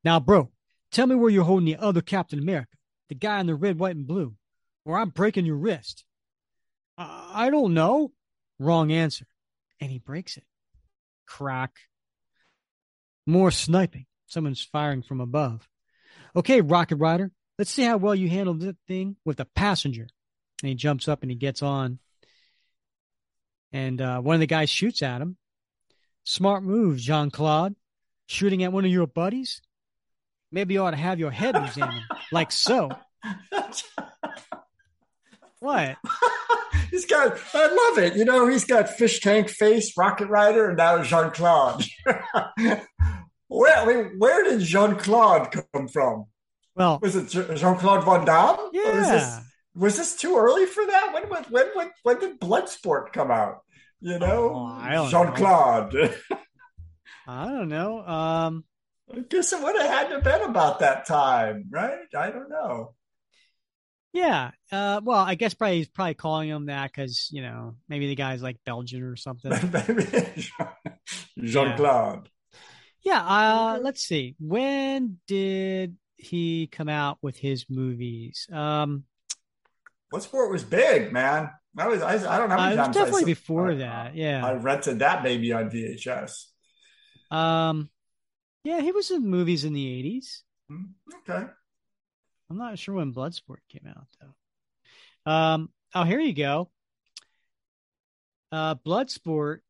[0.05, 0.51] Now, bro,
[0.91, 2.77] tell me where you're holding the other Captain America,
[3.09, 4.35] the guy in the red, white, and blue,
[4.85, 6.05] or I'm breaking your wrist.
[6.97, 8.13] I don't know.
[8.59, 9.27] Wrong answer.
[9.81, 10.45] And he breaks it.
[11.27, 11.73] Crack.
[13.27, 14.07] More sniping.
[14.27, 15.67] Someone's firing from above.
[16.37, 20.09] Okay, Rocket Rider, let's see how well you handle that thing with a passenger.
[20.63, 21.99] And he jumps up and he gets on.
[23.73, 25.37] And uh, one of the guys shoots at him.
[26.25, 27.75] Smart move, Jean Claude.
[28.27, 29.63] Shooting at one of your buddies?
[30.53, 32.91] Maybe you ought to have your head examined, like so.
[35.61, 35.97] what?
[36.91, 38.17] he's got, I love it.
[38.17, 41.85] You know, he's got fish tank face, rocket rider, and now Jean Claude.
[43.49, 46.25] where, I mean, where did Jean Claude come from?
[46.75, 48.71] Well, was it Jean Claude Van Damme?
[48.73, 48.99] Yeah.
[48.99, 49.41] Was this,
[49.75, 51.11] was this, too early for that?
[51.13, 53.61] When, when, when, when, when did Bloodsport come out?
[54.01, 55.95] You know, oh, Jean Claude.
[57.27, 58.01] I don't know.
[58.01, 58.65] Um,
[59.13, 62.07] I guess it would have had to have been about that time, right?
[62.17, 62.95] I don't know.
[64.13, 64.51] Yeah.
[64.71, 68.15] Uh, well, I guess probably he's probably calling him that because you know maybe the
[68.15, 69.53] guy's like Belgian or something.
[71.39, 72.29] Jean Claude.
[73.03, 73.23] Yeah.
[73.23, 74.37] Uh, let's see.
[74.39, 78.47] When did he come out with his movies?
[78.53, 79.05] Um,
[80.19, 81.51] sport was big, man.
[81.79, 82.57] I was I, I don't know.
[82.59, 84.17] Uh, it was definitely before that.
[84.17, 86.47] Yeah, I rented that baby on VHS.
[87.31, 87.89] Um,
[88.65, 90.43] yeah, he was in movies in the eighties.
[90.69, 90.85] Hmm,
[91.29, 91.47] okay.
[92.51, 95.31] I'm not sure when Bloodsport came out though.
[95.33, 96.71] Um, oh, here you go.
[98.51, 99.61] Uh, Bloodsport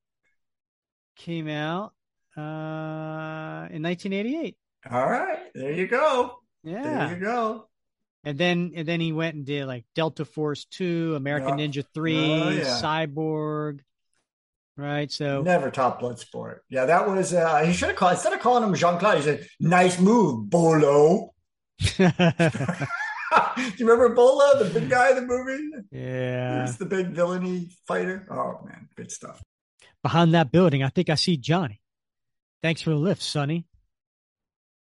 [1.17, 1.93] came out
[2.37, 4.57] uh in 1988.
[4.91, 6.39] All right, there you go.
[6.63, 7.69] Yeah, there you go.
[8.25, 11.67] And then and then he went and did like Delta Force Two, American yeah.
[11.67, 12.81] Ninja Three, oh, yeah.
[12.81, 13.81] Cyborg.
[14.81, 16.61] Right, so never top Bloodsport.
[16.71, 19.23] Yeah, that was uh he should have called instead of calling him Jean Claude, he
[19.23, 21.35] said, "Nice move, Bolo."
[21.99, 22.07] Do
[23.77, 25.85] you remember Bolo, the big guy in the movie?
[25.93, 28.27] Yeah, he's the big villainy fighter.
[28.31, 29.43] Oh man, good stuff.
[30.03, 31.83] Behind that building, I think I see Johnny.
[32.63, 33.67] Thanks for the lift, Sonny.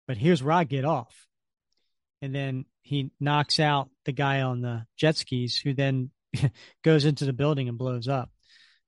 [0.08, 1.26] But here's where I get off.
[2.22, 6.12] And then he knocks out the guy on the jet skis, who then
[6.84, 8.30] goes into the building and blows up.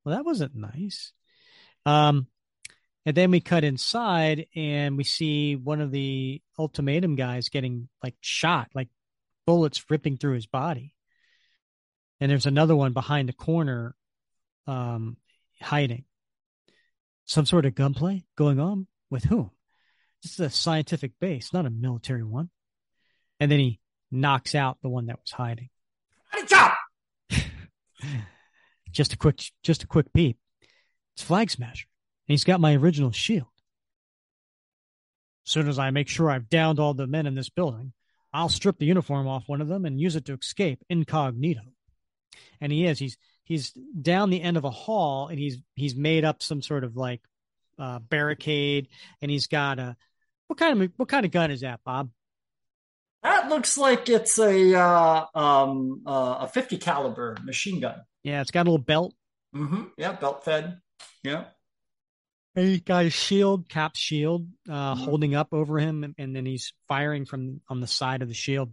[0.04, 1.14] Well, that wasn't nice.
[1.86, 2.28] Um,
[3.06, 8.16] and then we cut inside and we see one of the ultimatum guys getting like
[8.22, 8.90] shot, like
[9.46, 10.96] bullets ripping through his body.
[12.20, 13.96] And there's another one behind the corner,
[14.68, 15.18] um,
[15.62, 16.06] hiding.
[17.26, 19.52] Some sort of gunplay going on with whom?
[20.22, 22.50] This is a scientific base, not a military one.
[23.40, 23.80] And then he
[24.12, 25.70] knocks out the one that was hiding.
[28.94, 30.38] just a quick, just a quick peep.
[31.16, 31.88] It's Flag Smasher,
[32.28, 33.48] and he's got my original shield.
[35.46, 37.92] As soon as I make sure I've downed all the men in this building,
[38.32, 41.62] I'll strip the uniform off one of them and use it to escape incognito.
[42.62, 42.98] And he is.
[42.98, 46.84] He's he's down the end of a hall, and he's he's made up some sort
[46.84, 47.22] of like
[47.78, 48.88] uh, barricade,
[49.22, 49.96] and he's got a
[50.48, 52.10] what kind of what kind of gun is that, Bob?
[53.22, 58.02] That looks like it's a uh, um, uh, a 50 caliber machine gun.
[58.24, 59.14] Yeah, it's got a little belt.
[59.56, 59.84] Mm-hmm.
[59.98, 60.80] Yeah, belt fed.
[61.24, 61.46] Yeah.
[62.56, 65.04] And he's got his shield, cap shield, uh, mm-hmm.
[65.04, 68.34] holding up over him, and, and then he's firing from on the side of the
[68.34, 68.72] shield.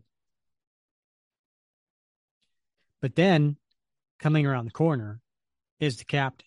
[3.00, 3.56] But then,
[4.18, 5.20] coming around the corner,
[5.80, 6.46] is the captain,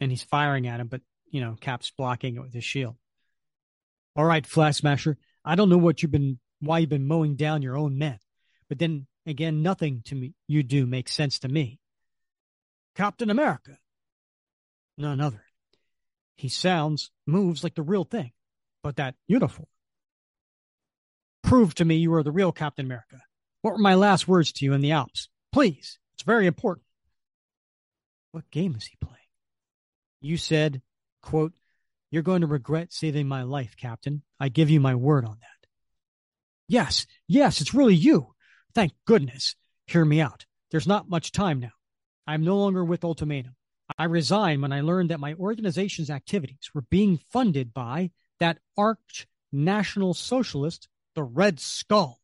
[0.00, 0.88] and he's firing at him.
[0.88, 2.96] But you know, Cap's blocking it with his shield.
[4.16, 5.16] All right, Flag Smasher.
[5.44, 8.18] I don't know what you've been why you've been mowing down your own men.
[8.68, 11.78] But then again, nothing to me you do makes sense to me.
[12.94, 13.78] Captain America.
[14.96, 15.44] None other.
[16.36, 18.32] He sounds, moves like the real thing,
[18.82, 19.68] but that uniform.
[21.42, 23.20] Prove to me you are the real Captain America.
[23.62, 25.28] What were my last words to you in the Alps?
[25.52, 26.86] Please, it's very important.
[28.32, 29.16] What game is he playing?
[30.20, 30.82] You said,
[31.22, 31.52] quote,
[32.10, 34.22] You're going to regret saving my life, Captain.
[34.40, 35.68] I give you my word on that.
[36.66, 38.34] Yes, yes, it's really you.
[38.74, 39.54] Thank goodness.
[39.86, 40.46] Hear me out.
[40.70, 41.72] There's not much time now.
[42.26, 43.56] I'm no longer with Ultimatum.
[43.98, 48.10] I resigned when I learned that my organization's activities were being funded by
[48.40, 52.20] that arch national socialist, the Red Skull.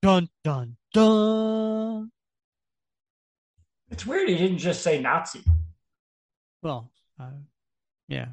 [0.00, 2.10] Dun, dun, dun.
[3.90, 5.42] It's weird he didn't just say Nazi.
[6.62, 6.90] Well,
[7.20, 7.26] uh,
[8.08, 8.28] yeah.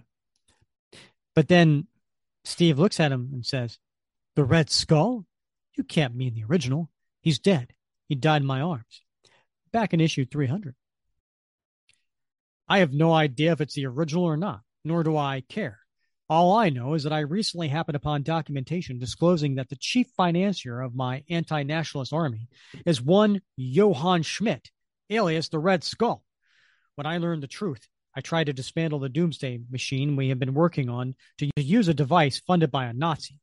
[1.36, 1.88] But then
[2.45, 3.80] Steve looks at him and says,
[4.36, 5.26] the Red Skull?
[5.76, 6.89] You can't mean the original.
[7.22, 7.74] He's dead.
[8.07, 9.03] He died in my arms.
[9.72, 10.76] Back in issue 300.
[12.67, 15.79] I have no idea if it's the original or not, nor do I care.
[16.29, 20.79] All I know is that I recently happened upon documentation disclosing that the chief financier
[20.79, 22.47] of my anti nationalist army
[22.86, 24.70] is one Johann Schmidt,
[25.09, 26.24] alias the Red Skull.
[26.96, 30.54] When I learned the truth, I tried to dismantle the doomsday machine we have been
[30.54, 33.39] working on to use a device funded by a Nazi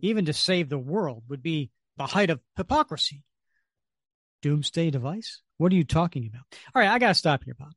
[0.00, 3.24] even to save the world, would be the height of hypocrisy.
[4.42, 5.42] Doomsday device?
[5.56, 6.42] What are you talking about?
[6.74, 7.72] All right, I got to stop here, Bob.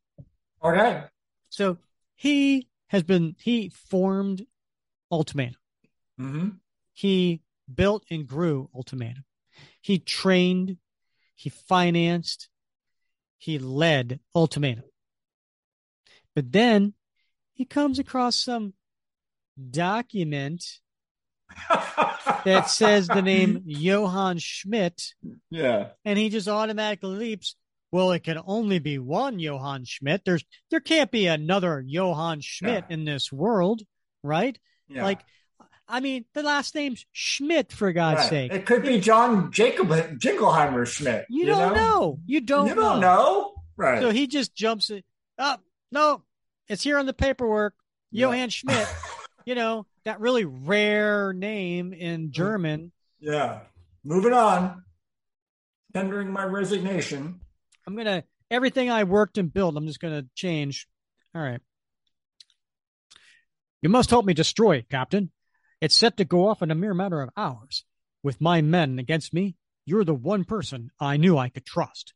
[0.62, 1.04] Okay.
[1.50, 1.78] So
[2.14, 4.46] he has been, he formed
[5.10, 5.56] Ultimatum.
[6.20, 6.48] Mm-hmm.
[6.92, 9.24] He built and grew Ultimatum.
[9.80, 10.76] He trained,
[11.34, 12.48] he financed,
[13.38, 14.84] he led Ultimatum.
[16.34, 16.94] But then
[17.52, 18.74] he comes across some
[19.70, 20.64] document
[22.44, 25.14] that says the name Johann Schmidt.
[25.50, 25.88] Yeah.
[26.04, 27.56] And he just automatically leaps.
[27.90, 30.22] Well, it can only be one Johann Schmidt.
[30.24, 32.94] There's there can't be another Johann Schmidt yeah.
[32.94, 33.82] in this world,
[34.22, 34.58] right?
[34.88, 35.04] Yeah.
[35.04, 35.20] Like
[35.88, 38.30] I mean, the last name's Schmidt for God's right.
[38.30, 38.52] sake.
[38.52, 41.26] It could be John Jacob Jingleheimer Schmidt.
[41.28, 41.74] You, you don't know?
[41.74, 42.18] know?
[42.24, 42.68] You don't.
[42.68, 43.14] You don't know.
[43.14, 43.52] know.
[43.76, 44.00] Right.
[44.00, 45.04] So he just jumps it.
[45.38, 45.60] Up.
[45.62, 46.22] Oh, no,
[46.68, 47.74] it's here on the paperwork.
[48.10, 48.28] Yeah.
[48.28, 48.88] Johann Schmidt.
[49.44, 52.92] you know, that really rare name in German.
[53.20, 53.60] Yeah.
[54.04, 54.82] Moving on.
[55.94, 57.40] tendering my resignation.
[57.86, 59.76] I'm gonna everything I worked and built.
[59.76, 60.88] I'm just gonna change.
[61.34, 61.60] All right.
[63.82, 65.30] You must help me destroy it, Captain.
[65.80, 67.84] It's set to go off in a mere matter of hours.
[68.22, 72.14] With my men against me, you're the one person I knew I could trust.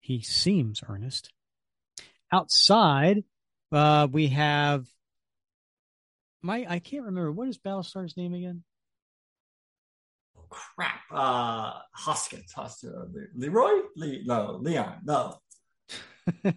[0.00, 1.30] He seems earnest.
[2.32, 3.24] Outside,
[3.72, 4.86] uh, we have
[6.42, 8.62] my I can't remember what is Battlestar's name again.
[10.36, 11.00] Oh, crap.
[11.10, 12.52] Uh, Hoskins.
[12.52, 12.94] Hoskins.
[12.94, 13.70] Uh, Leroy?
[13.96, 15.00] Le- no, Leon.
[15.04, 15.38] No.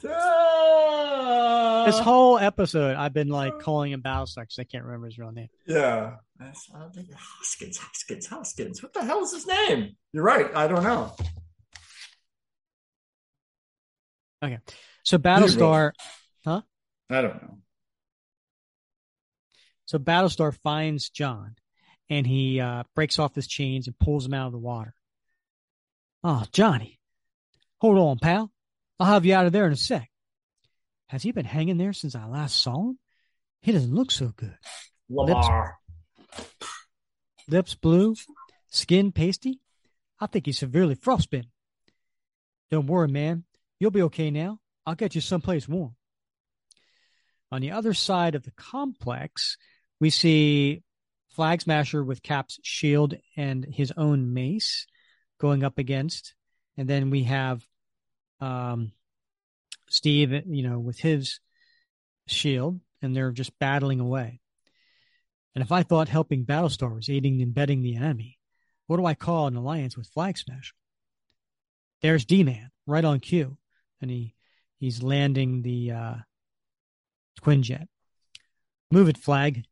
[0.02, 5.32] this whole episode, I've been like calling him Battlestar because I can't remember his real
[5.32, 5.48] name.
[5.66, 6.16] Yeah.
[6.40, 8.82] Hoskins, Hoskins, Hoskins.
[8.82, 9.96] What the hell is his name?
[10.12, 10.54] You're right.
[10.54, 11.14] I don't know.
[14.44, 14.58] Okay.
[15.02, 15.92] So Battlestar,
[16.44, 16.62] huh?
[17.10, 17.58] I don't know.
[19.86, 21.54] So Battlestar finds John
[22.10, 24.94] and he uh, breaks off his chains and pulls him out of the water.
[26.22, 26.98] Oh, Johnny.
[27.80, 28.50] Hold on, pal.
[28.98, 30.10] I'll have you out of there in a sec.
[31.06, 32.98] Has he been hanging there since I last saw him?
[33.62, 34.56] He doesn't look so good.
[35.10, 35.72] Lemar.
[36.36, 36.68] Lips,
[37.48, 38.14] lips blue,
[38.70, 39.60] skin pasty.
[40.20, 41.50] I think he's severely frostbitten.
[42.70, 43.44] Don't worry, man.
[43.80, 44.58] You'll be okay now.
[44.84, 45.94] I'll get you someplace warm.
[47.50, 49.56] On the other side of the complex,
[50.00, 50.82] we see
[51.30, 54.86] Flag Smasher with Cap's shield and his own mace
[55.38, 56.34] going up against.
[56.76, 57.64] And then we have
[58.40, 58.92] um,
[59.88, 61.40] Steve, you know, with his
[62.26, 64.40] shield, and they're just battling away.
[65.54, 68.38] And if I thought helping Battlestar was aiding and abetting the enemy,
[68.86, 70.74] what do I call an alliance with Flag Smasher?
[72.00, 73.56] There's D-Man right on cue,
[74.00, 74.34] and he
[74.76, 76.14] he's landing the uh,
[77.40, 77.86] Quinjet.
[78.90, 79.64] Move it, Flag.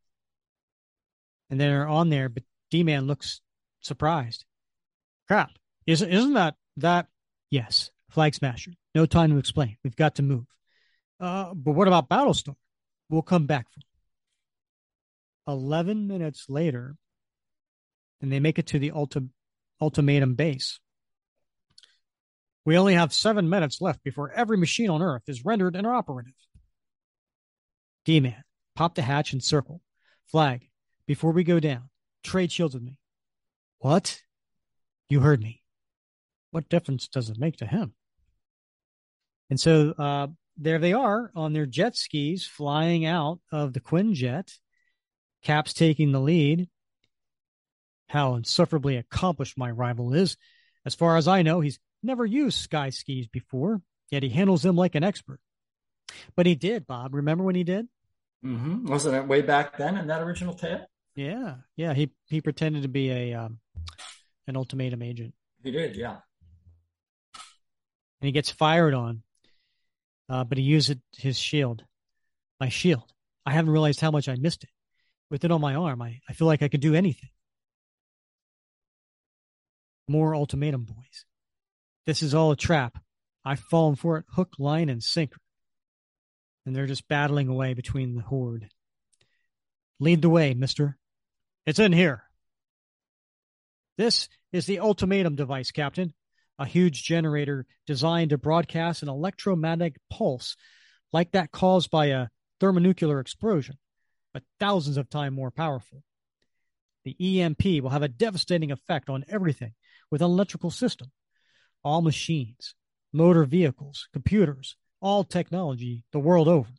[1.51, 3.41] And they're on there, but D-Man looks
[3.81, 4.45] surprised.
[5.29, 5.51] Crap!
[5.87, 7.07] Isn't isn't that that?
[7.51, 8.73] Yes, Flag Smasher.
[8.95, 9.77] No time to explain.
[9.85, 10.45] We've got to move.
[11.21, 12.55] Uh, but what about Battlestar?
[13.09, 13.81] We'll come back for.
[15.53, 16.97] Eleven minutes later,
[18.21, 19.31] and they make it to the ulti-
[19.81, 20.81] ultimatum base.
[22.65, 26.35] We only have seven minutes left before every machine on Earth is rendered inoperative.
[28.07, 28.43] D Man,
[28.77, 29.83] pop the hatch and circle.
[30.27, 30.69] Flag,
[31.07, 31.91] before we go down,
[32.23, 32.97] trade shields with me.
[33.81, 34.23] What?
[35.11, 35.63] You heard me.
[36.53, 37.95] What difference does it make to him?
[39.51, 44.53] And so uh, there they are on their jet skis flying out of the Quinjet.
[45.43, 46.69] Cap's taking the lead.
[48.09, 50.37] How insufferably accomplished my rival is.
[50.85, 54.77] As far as I know, he's never used sky skis before, yet he handles them
[54.77, 55.41] like an expert.
[56.37, 57.15] But he did, Bob.
[57.15, 57.89] Remember when he did?
[58.47, 58.87] Mm-hmm.
[58.87, 60.87] Wasn't it way back then in that original tale?
[61.17, 61.95] Yeah, yeah.
[61.95, 63.59] He he pretended to be a um,
[64.47, 65.35] an ultimatum agent.
[65.65, 66.19] He did, yeah.
[68.21, 69.23] And he gets fired on,
[70.29, 71.83] uh, but he used his shield,
[72.61, 73.13] my shield.
[73.45, 74.71] I haven't realized how much I missed it.
[75.29, 77.31] With it on my arm, I, I feel like I could do anything.
[80.07, 81.25] More ultimatum, boys.
[82.07, 82.99] This is all a trap.
[83.45, 85.41] I've fallen for it hook, line, and sinker.
[86.67, 88.69] And they're just battling away between the horde.
[90.01, 90.99] Lead the way, mister.
[91.65, 92.25] It's in here.
[93.97, 96.13] This is the ultimatum device, Captain.
[96.59, 100.57] A huge generator designed to broadcast an electromagnetic pulse
[101.13, 102.29] like that caused by a
[102.61, 103.77] thermonuclear explosion,
[104.35, 106.03] but thousands of times more powerful.
[107.05, 109.75] The EMP will have a devastating effect on everything
[110.11, 111.13] with an electrical system.
[111.85, 112.75] All machines,
[113.13, 116.71] motor vehicles, computers, all technology the world over.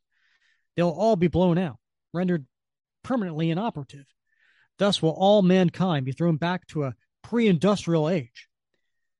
[0.75, 1.77] They'll all be blown out,
[2.13, 2.45] rendered
[3.03, 4.05] permanently inoperative.
[4.77, 8.47] Thus will all mankind be thrown back to a pre industrial age.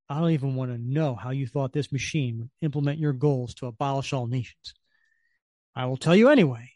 [0.10, 3.56] I don't even want to know how you thought this machine would implement your goals
[3.56, 4.74] to abolish all nations.
[5.76, 6.72] I will tell you anyway.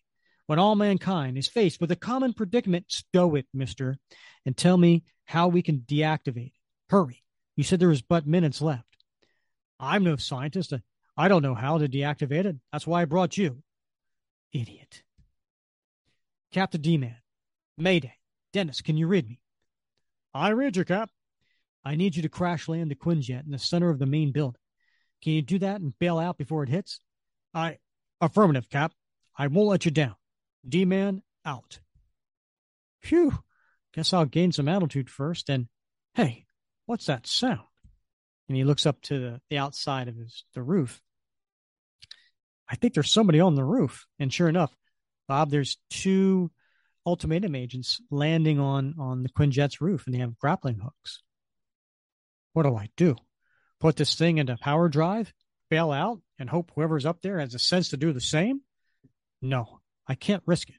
[0.47, 3.97] When all mankind is faced with a common predicament, stow it, mister,
[4.45, 6.51] and tell me how we can deactivate it.
[6.89, 7.23] Hurry.
[7.55, 8.83] You said there was but minutes left.
[9.79, 10.73] I'm no scientist.
[11.21, 12.55] I don't know how to deactivate it.
[12.71, 13.61] That's why I brought you.
[14.53, 15.03] Idiot.
[16.51, 17.17] Captain D-Man.
[17.77, 18.15] Mayday.
[18.53, 19.39] Dennis, can you read me?
[20.33, 21.11] I read you, Cap.
[21.85, 24.59] I need you to crash land the Quinjet in the center of the main building.
[25.21, 26.99] Can you do that and bail out before it hits?
[27.53, 27.77] I
[28.19, 28.91] affirmative, Cap.
[29.37, 30.15] I won't let you down.
[30.67, 31.81] D man out.
[32.99, 33.37] Phew.
[33.93, 35.51] Guess I'll gain some altitude first.
[35.51, 35.67] And
[36.15, 36.47] hey,
[36.87, 37.67] what's that sound?
[38.47, 40.99] And he looks up to the, the outside of his the roof.
[42.71, 44.07] I think there's somebody on the roof.
[44.17, 44.73] And sure enough,
[45.27, 46.49] Bob, there's two
[47.05, 51.21] ultimatum agents landing on on the Quinjet's roof, and they have grappling hooks.
[52.53, 53.17] What do I do?
[53.79, 55.33] Put this thing into power drive,
[55.69, 58.61] bail out, and hope whoever's up there has the sense to do the same?
[59.41, 60.75] No, I can't risk it.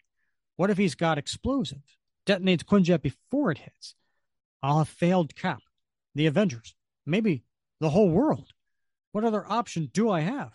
[0.57, 1.99] What if he's got explosives?
[2.27, 3.95] Detonates Quinjet before it hits.
[4.63, 5.61] I'll have failed Cap,
[6.15, 6.75] the Avengers,
[7.05, 7.43] maybe
[7.81, 8.49] the whole world.
[9.11, 10.53] What other option do I have?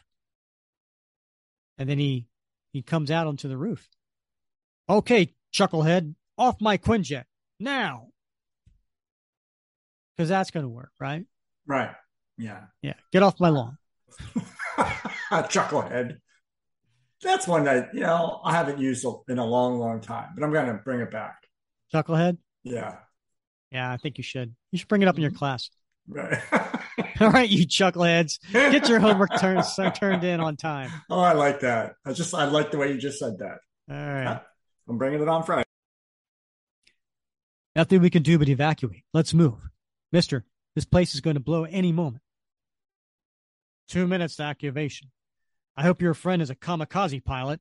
[1.77, 2.27] And then he
[2.71, 3.87] he comes out onto the roof.
[4.89, 7.25] Okay, chucklehead, off my Quinjet
[7.59, 8.07] now.
[10.15, 11.25] Because that's going to work, right?
[11.67, 11.91] Right.
[12.37, 12.61] Yeah.
[12.81, 12.93] Yeah.
[13.11, 13.77] Get off my lawn.
[15.31, 16.17] chucklehead.
[17.21, 20.53] That's one that you know I haven't used in a long, long time, but I'm
[20.53, 21.43] going to bring it back.
[21.93, 22.37] Chucklehead.
[22.63, 22.97] Yeah.
[23.71, 24.55] Yeah, I think you should.
[24.71, 25.39] You should bring it up in your mm-hmm.
[25.39, 25.69] class.
[26.07, 26.39] Right.
[27.19, 29.63] All right, you chuckleheads, get your homework turned
[29.95, 30.91] turned in on time.
[31.09, 31.95] Oh, I like that.
[32.05, 33.59] I just I like the way you just said that.
[33.89, 34.43] All right, ah,
[34.89, 35.63] I'm bringing it on Friday.
[37.75, 39.03] Nothing we can do but evacuate.
[39.13, 39.69] Let's move,
[40.11, 40.45] Mister.
[40.75, 42.21] This place is going to blow any moment.
[43.87, 45.09] Two minutes to activation.
[45.75, 47.59] I hope your friend is a kamikaze pilot.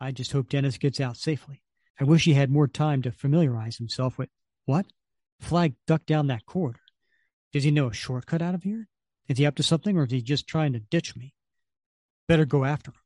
[0.00, 1.62] I just hope Dennis gets out safely.
[2.00, 4.30] I wish he had more time to familiarize himself with
[4.64, 4.86] what?
[5.38, 6.80] Flag ducked down that corridor.
[7.52, 8.88] Does he know a shortcut out of here?
[9.28, 11.34] Is he up to something or is he just trying to ditch me?
[12.28, 12.96] Better go after him.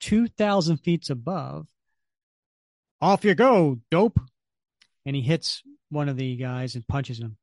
[0.00, 1.66] 2,000 feet above.
[3.00, 4.18] Off you go, dope.
[5.06, 7.36] And he hits one of the guys and punches him.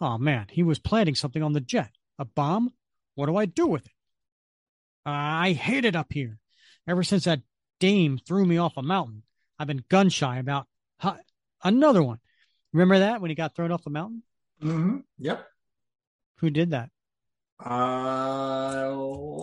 [0.00, 1.90] Oh man, he was planting something on the jet.
[2.18, 2.72] A bomb?
[3.14, 3.92] What do I do with it?
[5.04, 6.38] I hate it up here.
[6.86, 7.40] Ever since that
[7.80, 9.22] dame threw me off a mountain,
[9.58, 10.66] I've been gun shy about
[11.62, 12.18] another one.
[12.72, 14.22] Remember that when he got thrown off the mountain?
[14.62, 14.98] Mm-hmm.
[15.18, 15.46] Yep.
[16.38, 16.90] Who did that?
[17.64, 17.68] Uh,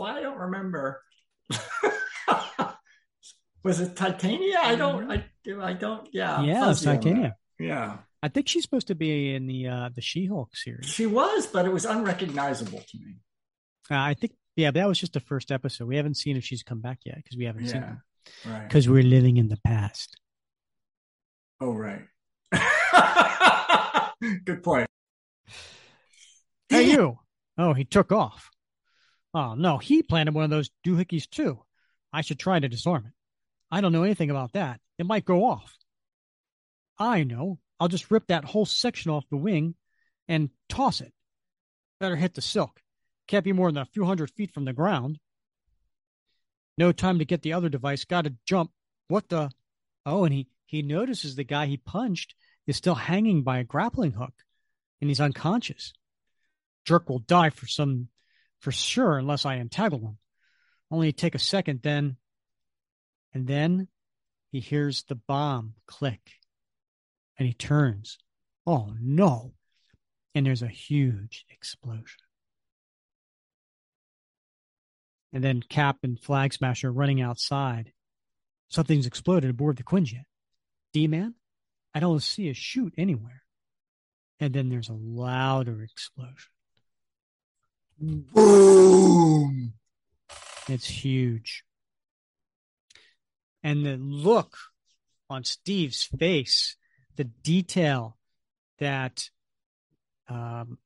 [0.01, 1.01] I don't remember.
[3.63, 4.59] was it Titania?
[4.61, 5.11] I don't.
[5.11, 5.23] I,
[5.61, 6.07] I don't.
[6.11, 6.41] Yeah.
[6.43, 7.35] Yeah, it's Titania.
[7.59, 7.97] Yeah.
[8.21, 10.85] I think she's supposed to be in the uh the She-Hulk series.
[10.85, 13.17] She was, but it was unrecognizable to me.
[13.91, 14.33] Uh, I think.
[14.55, 15.87] Yeah, but that was just the first episode.
[15.87, 17.71] We haven't seen if she's come back yet because we haven't yeah.
[17.71, 18.03] seen her.
[18.45, 18.67] Right.
[18.67, 20.15] Because we're living in the past.
[21.59, 22.03] Oh right.
[24.45, 24.87] Good point.
[26.73, 27.19] Hey, you.
[27.57, 28.49] Oh, he took off.
[29.33, 31.59] Oh, no, he planted one of those doohickeys too.
[32.11, 33.13] I should try to disarm it.
[33.71, 34.79] I don't know anything about that.
[34.99, 35.75] It might go off.
[36.99, 37.59] I know.
[37.79, 39.75] I'll just rip that whole section off the wing
[40.27, 41.11] and toss it.
[41.99, 42.79] Better hit the silk.
[43.27, 45.19] Can't be more than a few hundred feet from the ground.
[46.77, 48.05] No time to get the other device.
[48.05, 48.71] Got to jump.
[49.07, 49.49] What the?
[50.05, 52.35] Oh, and he he notices the guy he punched
[52.67, 54.33] is still hanging by a grappling hook,
[55.01, 55.93] and he's unconscious.
[56.85, 58.09] Jerk will die for some,
[58.59, 60.17] for sure, unless I entangle him.
[60.91, 62.17] Only take a second, then,
[63.33, 63.87] and then
[64.51, 66.33] he hears the bomb click,
[67.37, 68.19] and he turns.
[68.65, 69.53] Oh no!
[70.35, 72.21] And there's a huge explosion.
[75.33, 77.91] And then Cap and Flag Smasher running outside.
[78.69, 80.25] Something's exploded aboard the Quinjet.
[80.93, 81.33] D Man,
[81.95, 83.41] I don't see a chute anywhere.
[84.39, 86.52] And then there's a louder explosion.
[87.99, 89.73] Boom!
[90.67, 91.63] It's huge.
[93.61, 94.57] And the look
[95.29, 96.75] on Steve's face,
[97.15, 98.17] the detail
[98.79, 99.29] that
[100.27, 100.77] um,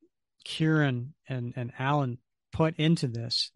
[0.46, 2.20] Kieron and, and Alan
[2.52, 3.52] put into this,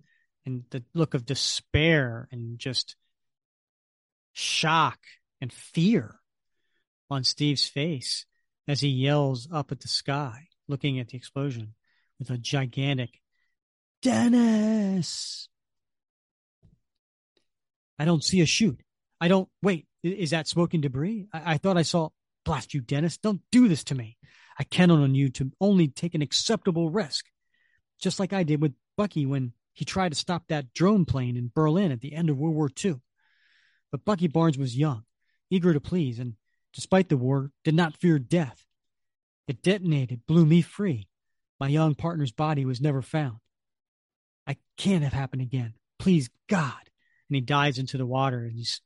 [0.45, 2.95] and the look of despair and just
[4.33, 4.99] shock
[5.39, 6.19] and fear
[7.09, 8.25] on Steve's face
[8.67, 11.73] as he yells up at the sky, looking at the explosion
[12.19, 13.20] with a gigantic
[14.01, 15.47] Dennis.
[17.99, 18.81] I don't see a chute.
[19.19, 19.85] I don't wait.
[20.03, 21.27] Is that smoking debris?
[21.31, 22.09] I, I thought I saw.
[22.43, 23.17] Blast you, Dennis!
[23.17, 24.17] Don't do this to me.
[24.57, 27.25] I count on you to only take an acceptable risk,
[28.01, 31.51] just like I did with Bucky when he tried to stop that drone plane in
[31.53, 32.95] Berlin at the end of World War II.
[33.91, 35.03] But Bucky Barnes was young,
[35.51, 36.33] eager to please, and
[36.73, 38.65] despite the war, did not fear death.
[39.47, 41.07] It detonated, blew me free.
[41.59, 43.37] My young partner's body was never found.
[44.47, 45.73] I can't have happened again.
[45.99, 46.89] Please, God.
[47.29, 48.81] And he dives into the water and he's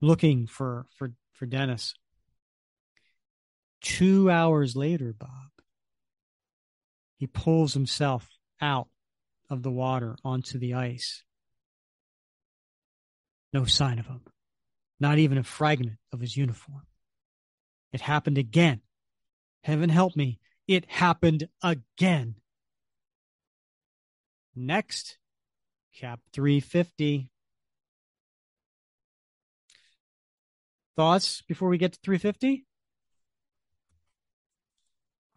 [0.00, 1.94] looking for, for, for Dennis.
[3.80, 5.50] Two hours later, Bob,
[7.16, 8.28] he pulls himself
[8.60, 8.88] out
[9.50, 11.24] of the water onto the ice.
[13.52, 14.22] No sign of him,
[14.98, 16.82] not even a fragment of his uniform.
[17.92, 18.80] It happened again.
[19.62, 22.36] Heaven help me, it happened again.
[24.54, 25.18] Next,
[25.94, 27.30] Cap 350.
[30.96, 32.66] Thoughts before we get to 350?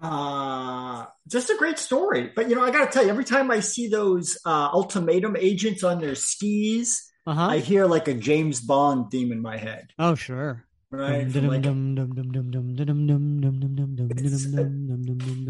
[0.02, 2.32] Uh, just a great story.
[2.36, 5.36] But you know, I got to tell you, every time I see those uh, ultimatum
[5.38, 7.48] agents on their skis, uh-huh.
[7.48, 9.90] I hear like a James Bond theme in my head.
[9.98, 10.66] Oh, sure.
[10.96, 11.28] Right.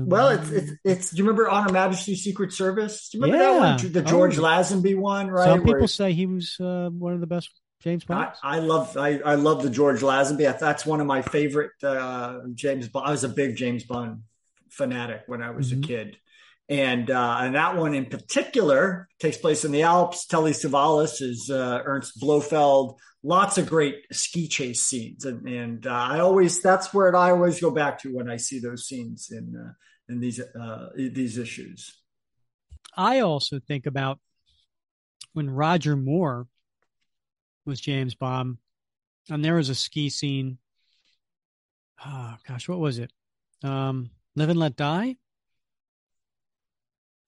[0.07, 1.09] well, it's, it's it's.
[1.11, 3.09] Do you remember On Her Majesty's Secret Service?
[3.09, 3.53] Do you remember yeah.
[3.53, 3.91] that one?
[3.91, 4.43] The George oh.
[4.43, 5.45] Lazenby one, right?
[5.45, 7.49] Some people Where, say he was uh, one of the best
[7.81, 8.31] James Bond.
[8.41, 10.59] I, I, love I, I love the George Lazenby.
[10.59, 13.07] That's one of my favorite uh, James Bond.
[13.07, 14.23] I was a big James Bond
[14.69, 15.83] fanatic when I was mm-hmm.
[15.83, 16.17] a kid.
[16.67, 20.25] And uh, and that one in particular takes place in the Alps.
[20.25, 22.97] Telly Savalas is uh, Ernst Blofeld.
[23.27, 27.59] Lots of great ski chase scenes, and and uh, I always that's where I always
[27.59, 29.73] go back to when I see those scenes in uh,
[30.07, 31.91] in these uh, these issues.
[32.95, 34.19] I also think about
[35.33, 36.45] when Roger Moore
[37.65, 38.59] was James Bond,
[39.27, 40.59] and there was a ski scene.
[42.05, 43.11] Oh gosh, what was it?
[43.63, 45.15] Um, Live and Let Die.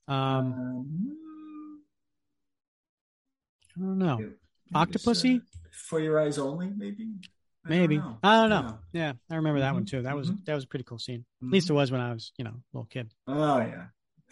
[0.07, 1.07] Um, um
[3.76, 4.32] I don't know.
[4.76, 5.41] Octopussy.
[5.77, 7.07] For your eyes only, maybe.
[7.65, 8.79] I maybe don't I don't know.
[8.93, 9.01] Yeah.
[9.01, 9.75] yeah, I remember that mm-hmm.
[9.75, 10.01] one too.
[10.03, 10.43] That was mm-hmm.
[10.45, 11.25] that was a pretty cool scene.
[11.41, 11.77] At least it mm-hmm.
[11.77, 13.13] was when I was, you know, a little kid.
[13.27, 13.85] Oh yeah,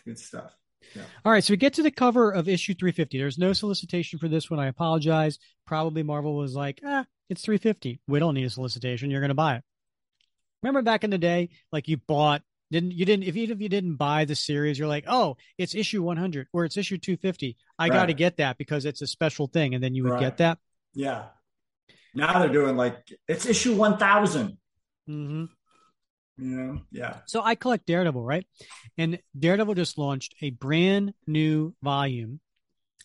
[0.06, 0.56] good stuff.
[0.96, 1.04] Yeah.
[1.24, 3.18] All right, so we get to the cover of issue 350.
[3.18, 4.60] There's no solicitation for this one.
[4.60, 5.40] I apologize.
[5.66, 8.02] Probably Marvel was like, ah, it's 350.
[8.08, 9.10] We don't need a solicitation.
[9.10, 9.64] You're going to buy it.
[10.62, 13.70] Remember back in the day, like you bought didn't you didn't if even if you
[13.70, 17.56] didn't buy the series, you're like, oh, it's issue 100 or it's issue 250.
[17.78, 17.92] I right.
[17.92, 20.22] got to get that because it's a special thing, and then you would right.
[20.22, 20.58] get that.
[20.94, 21.26] Yeah.
[22.16, 22.98] Now they're doing like
[23.28, 24.58] it's issue 1000.
[25.10, 25.46] Mm-hmm.
[26.38, 27.18] You know, yeah.
[27.28, 28.46] So I collect Daredevil, right?
[28.98, 32.40] And Daredevil just launched a brand new volume.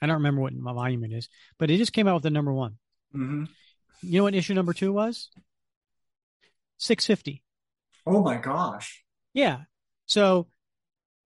[0.02, 1.28] I don't remember what volume it is,
[1.58, 2.78] but it just came out with the number one.
[3.14, 3.44] Mm-hmm.
[4.02, 5.28] You know what issue number two was?
[6.78, 7.42] 650.
[8.06, 9.04] Oh my gosh.
[9.34, 9.58] Yeah.
[10.06, 10.48] So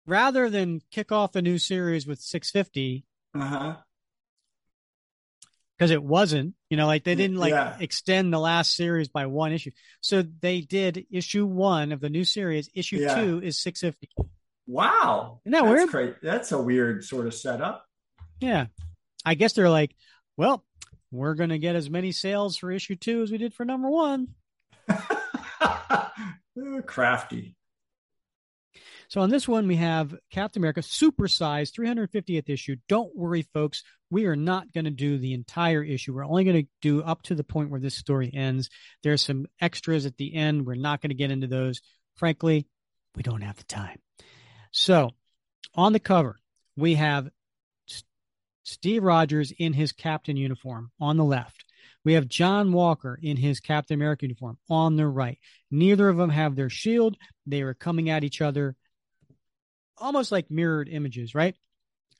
[0.07, 3.05] rather than kick off a new series with 650,
[3.35, 3.75] uh-huh.
[5.81, 7.75] Because it wasn't, you know, like they didn't like yeah.
[7.79, 9.71] extend the last series by one issue.
[9.99, 12.69] So they did issue one of the new series.
[12.75, 13.15] Issue yeah.
[13.15, 14.29] two is 650.
[14.67, 15.41] Wow.
[15.43, 16.17] Isn't that That's weird?
[16.21, 17.87] That's a weird sort of setup.
[18.39, 18.67] Yeah.
[19.25, 19.95] I guess they're like,
[20.37, 20.63] well,
[21.11, 23.89] we're going to get as many sales for issue two as we did for number
[23.89, 24.27] one.
[26.85, 27.55] Crafty.
[29.11, 32.77] So on this one, we have Captain America supersized 350th issue.
[32.87, 33.83] Don't worry, folks.
[34.09, 36.13] We are not going to do the entire issue.
[36.13, 38.69] We're only going to do up to the point where this story ends.
[39.03, 40.65] There's some extras at the end.
[40.65, 41.81] We're not going to get into those.
[42.15, 42.67] Frankly,
[43.13, 43.99] we don't have the time.
[44.71, 45.09] So
[45.75, 46.37] on the cover,
[46.77, 47.27] we have
[48.63, 51.65] Steve Rogers in his captain uniform on the left.
[52.05, 55.37] We have John Walker in his Captain America uniform on the right.
[55.69, 57.17] Neither of them have their shield.
[57.45, 58.77] They are coming at each other
[60.01, 61.55] almost like mirrored images, right?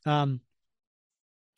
[0.05, 0.41] Um,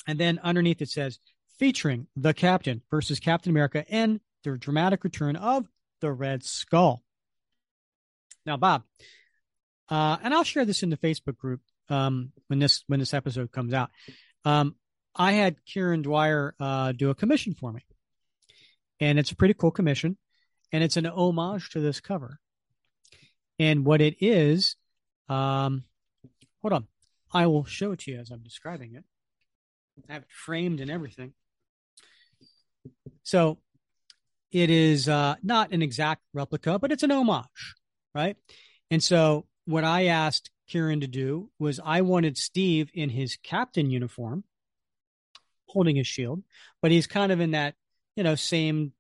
[0.08, 1.20] and then underneath it says
[1.60, 5.68] featuring the Captain versus Captain America and the dramatic return of
[6.02, 7.04] the Red Skull.
[8.46, 8.84] Now, Bob,
[9.90, 13.52] uh, and I'll share this in the Facebook group um, when this when this episode
[13.52, 13.90] comes out.
[14.44, 14.76] Um,
[15.16, 17.86] I had Kieron Dwyer uh, do a commission for me,
[19.00, 20.18] and it's a pretty cool commission,
[20.72, 22.40] and it's an homage to this cover.
[23.60, 24.76] And what it is,
[25.30, 25.84] um,
[26.64, 26.88] Hold on.
[27.32, 29.04] I will show it to you as I'm describing it.
[30.10, 31.34] I have it framed and everything.
[33.24, 33.60] So
[34.52, 37.76] it is uh, not an exact replica, but it's an homage,
[38.16, 38.38] right?
[38.90, 43.90] And so what I asked Kieron to do was I wanted Steve in his captain
[43.90, 44.44] uniform,
[45.68, 46.44] holding his shield,
[46.82, 47.76] but he's kind of in that,
[48.16, 48.94] you know, same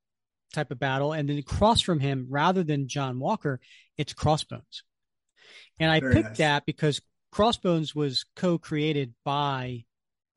[0.53, 1.13] type of battle.
[1.13, 3.59] And then across from him, rather than John Walker,
[3.97, 4.83] it's Crossbones.
[5.79, 6.37] And I Very picked nice.
[6.37, 7.01] that because
[7.33, 9.85] Crossbones was co-created by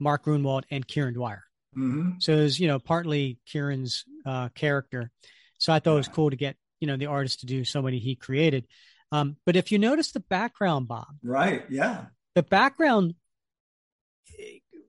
[0.01, 1.45] Mark Gruenwald and Kieron Dwyer.
[1.77, 2.13] Mm-hmm.
[2.21, 5.11] So it was, you know, partly Kieron's uh, character.
[5.59, 7.99] So I thought it was cool to get, you know, the artist to do somebody
[7.99, 8.67] he created.
[9.13, 11.09] Um, but if you notice the background, Bob.
[11.23, 11.65] Right.
[11.69, 12.07] Yeah.
[12.35, 13.15] The background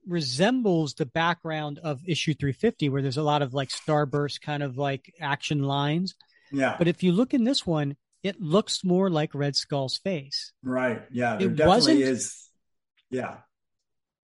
[0.07, 4.77] resembles the background of issue 350, where there's a lot of like starburst kind of
[4.77, 6.15] like action lines.
[6.53, 6.75] Yeah.
[6.77, 7.97] But if you look in this one,
[8.27, 10.53] it looks more like Red Skull's face.
[10.63, 11.03] Right.
[11.11, 11.37] Yeah.
[11.37, 12.49] There it definitely is.
[13.09, 13.37] Yeah.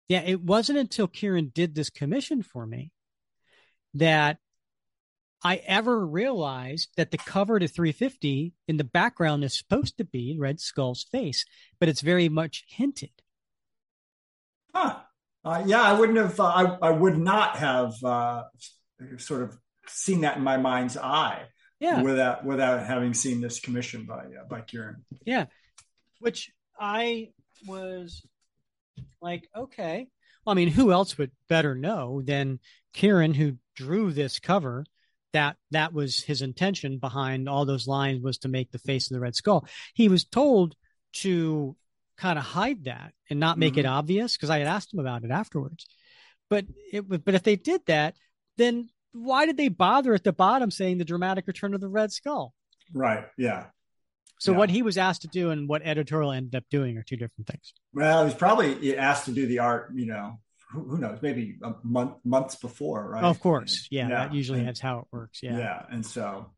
[0.07, 0.21] Yeah.
[0.21, 2.91] It wasn't until Kieron did this commission for me
[3.93, 4.37] that
[5.43, 10.35] I ever realized that the cover to 350 in the background is supposed to be
[10.37, 11.45] Red Skull's face,
[11.79, 13.11] but it's very much hinted.
[14.73, 14.97] Huh.
[15.43, 16.37] Uh, yeah, I wouldn't have.
[16.39, 18.43] Uh, I I would not have uh,
[19.17, 19.57] sort of
[19.87, 21.43] seen that in my mind's eye.
[21.79, 22.01] Yeah.
[22.01, 24.97] Without without having seen this commission by uh, by Kieron.
[25.25, 25.45] Yeah.
[26.19, 27.29] Which I
[27.65, 28.21] was
[29.21, 30.07] like, okay.
[30.45, 32.59] Well, I mean, who else would better know than
[32.93, 34.85] Kieron, who drew this cover?
[35.31, 39.15] That that was his intention behind all those lines was to make the face of
[39.15, 39.67] the Red Skull.
[39.93, 40.75] He was told
[41.13, 41.75] to
[42.17, 43.81] kind of hide that and not make mm-hmm.
[43.81, 45.85] it obvious because I had asked him about it afterwards.
[46.49, 48.15] But it but if they did that,
[48.57, 52.11] then why did they bother at the bottom saying the dramatic return of the Red
[52.11, 52.53] Skull?
[52.93, 53.25] Right.
[53.37, 53.65] Yeah.
[54.39, 54.57] So yeah.
[54.57, 57.47] what he was asked to do and what editorial ended up doing are two different
[57.47, 57.73] things.
[57.93, 60.39] Well, he's probably asked to do the art, you know,
[60.71, 63.23] who, who knows, maybe a month, months before, right?
[63.23, 63.87] of course.
[63.91, 64.15] Yeah, yeah.
[64.15, 65.41] That usually and, that's how it works.
[65.43, 65.57] Yeah.
[65.57, 65.83] Yeah.
[65.91, 66.51] And so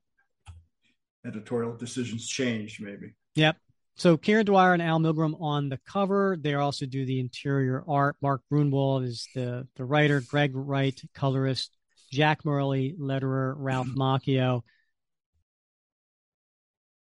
[1.26, 3.14] editorial decisions change maybe.
[3.36, 3.57] Yep.
[3.95, 6.38] So Kieron Dwyer and Al Milgrom on the cover.
[6.40, 8.15] They also do the interior art.
[8.22, 11.76] Mark Gruenwald is the, the writer, Greg Wright, colorist,
[12.12, 14.64] Jack Morelli, letterer, Ralph Macchio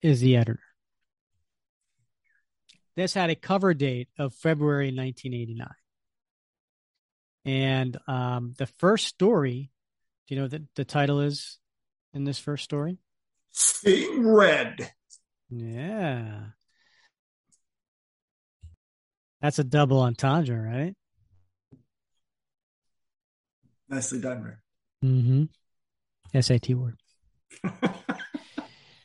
[0.02, 0.60] is the editor.
[2.95, 5.68] This had a cover date of February 1989.
[7.45, 9.69] And um, the first story,
[10.28, 11.60] do you know what the, the title is
[12.14, 12.98] in this first story?
[13.52, 14.91] Seeing Red.
[15.49, 16.40] Yeah.
[19.41, 20.95] That's a double entendre, right?
[23.88, 24.57] Nicely done, Rick.
[25.03, 26.40] Mm-hmm.
[26.40, 26.98] SAT word.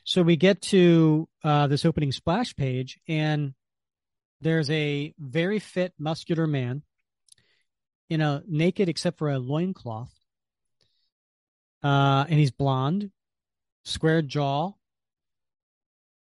[0.05, 3.55] so we get to uh, this opening splash page, and
[4.41, 6.83] there's a very fit, muscular man
[8.11, 10.13] in a naked except for a loincloth.
[11.83, 13.11] Uh, and he's blonde,
[13.85, 14.73] square jaw.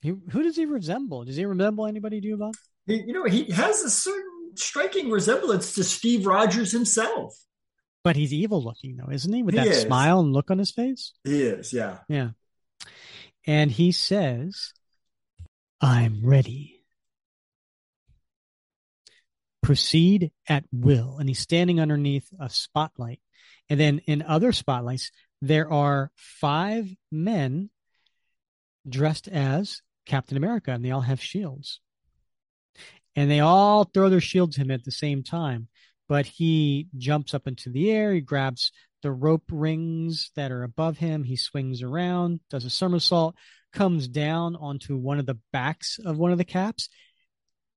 [0.01, 1.25] He, who does he resemble?
[1.25, 2.53] Does he resemble anybody to you, Bob?
[2.85, 7.35] You know, he has a certain striking resemblance to Steve Rogers himself.
[8.03, 9.43] But he's evil looking though, isn't he?
[9.43, 9.81] With he that is.
[9.81, 11.13] smile and look on his face.
[11.23, 11.99] He is, yeah.
[12.07, 12.29] Yeah.
[13.45, 14.73] And he says,
[15.81, 16.83] I'm ready.
[19.61, 21.17] Proceed at will.
[21.19, 23.19] And he's standing underneath a spotlight.
[23.69, 25.11] And then in other spotlights,
[25.41, 27.69] there are five men
[28.87, 31.81] dressed as Captain America, and they all have shields.
[33.15, 35.67] And they all throw their shields at him at the same time
[36.09, 38.13] but he jumps up into the air.
[38.13, 38.71] He grabs
[39.03, 41.23] the rope rings that are above him.
[41.23, 43.35] He swings around, does a somersault,
[43.71, 46.89] comes down onto one of the backs of one of the caps,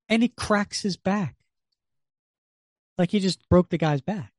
[0.09, 1.35] and he cracks his back.
[2.97, 4.33] Like he just broke the guy's back.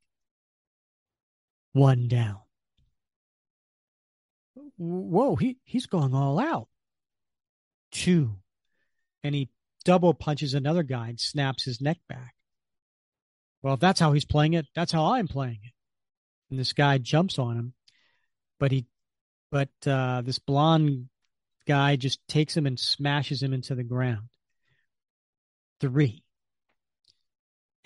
[1.72, 2.40] One down.
[4.76, 6.68] Whoa, he, he's going all out.
[7.92, 8.36] Two.
[9.22, 9.50] And he
[9.84, 12.34] double punches another guy and snaps his neck back.
[13.64, 15.72] Well, if that's how he's playing it, that's how I'm playing it.
[16.50, 17.72] And this guy jumps on him,
[18.60, 18.84] but he,
[19.50, 21.08] but uh, this blonde
[21.66, 24.28] guy just takes him and smashes him into the ground.
[25.80, 26.22] Three.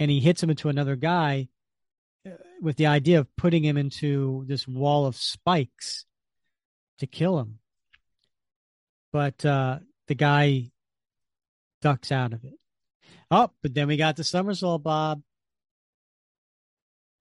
[0.01, 1.47] And he hits him into another guy
[2.27, 2.31] uh,
[2.61, 6.07] with the idea of putting him into this wall of spikes
[6.99, 7.61] to kill him.
[9.13, 9.79] But uh,
[10.09, 10.73] the guy
[11.83, 12.55] ducks out of it.
[13.31, 15.23] Oh, but then we got the somersault, Bob.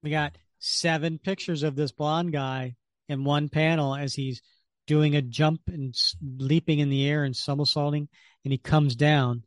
[0.07, 2.77] We got seven pictures of this blonde guy
[3.09, 4.41] in one panel as he's
[4.85, 8.07] doing a jump and leaping in the air and somersaulting,
[8.45, 9.43] and he comes down.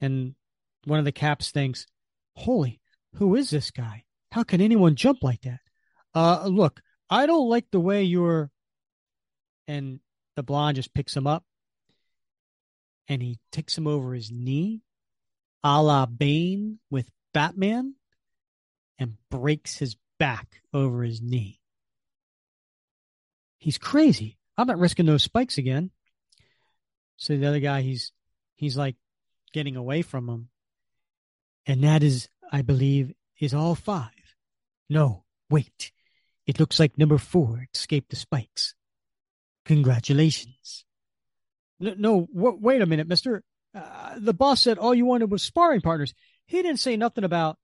[0.00, 0.34] And
[0.82, 1.86] one of the caps thinks,
[2.34, 2.80] Holy,
[3.14, 4.02] who is this guy?
[4.32, 5.60] How can anyone jump like that?
[6.12, 8.50] Uh, look, I don't like the way you're.
[9.68, 10.00] And
[10.34, 11.44] the blonde just picks him up
[13.06, 14.80] and he takes him over his knee,
[15.62, 17.94] a la Bane with Batman
[18.98, 21.60] and breaks his back over his knee.
[23.58, 24.38] He's crazy.
[24.56, 25.90] I'm not risking those spikes again.
[27.16, 28.12] So the other guy, he's
[28.56, 28.96] he's like
[29.52, 30.48] getting away from him.
[31.66, 34.10] And that is, I believe, is all five.
[34.88, 35.92] No, wait.
[36.46, 38.74] It looks like number four escaped the spikes.
[39.66, 40.84] Congratulations.
[41.78, 43.42] No, no wait a minute, mister.
[43.74, 46.14] Uh, the boss said all you wanted was sparring partners.
[46.46, 47.58] He didn't say nothing about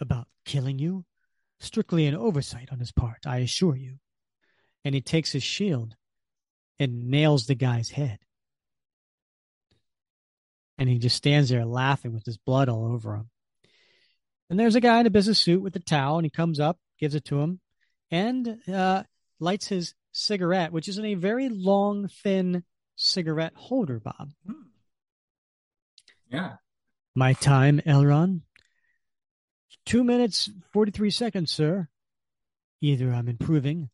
[0.00, 1.04] about killing you.
[1.60, 3.98] Strictly an oversight on his part, I assure you.
[4.84, 5.96] And he takes his shield
[6.78, 8.18] and nails the guy's head.
[10.78, 13.30] And he just stands there laughing with his blood all over him.
[14.48, 16.78] And there's a guy in a business suit with a towel, and he comes up,
[16.98, 17.60] gives it to him,
[18.10, 19.02] and uh,
[19.40, 22.62] lights his cigarette, which is in a very long, thin
[22.96, 24.30] cigarette holder, Bob.
[26.30, 26.54] Yeah.
[27.14, 28.42] My time, Elron.
[29.88, 31.88] Two minutes, 43 seconds, sir.
[32.82, 33.88] Either I'm improving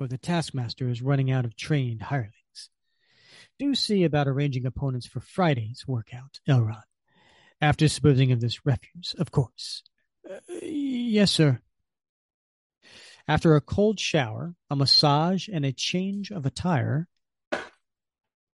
[0.00, 2.68] or the taskmaster is running out of trained hirelings.
[3.56, 6.82] Do see about arranging opponents for Friday's workout, Elrod.
[7.60, 9.84] After disposing of this refuse, of course.
[10.28, 11.60] Uh, yes, sir.
[13.28, 17.06] After a cold shower, a massage, and a change of attire,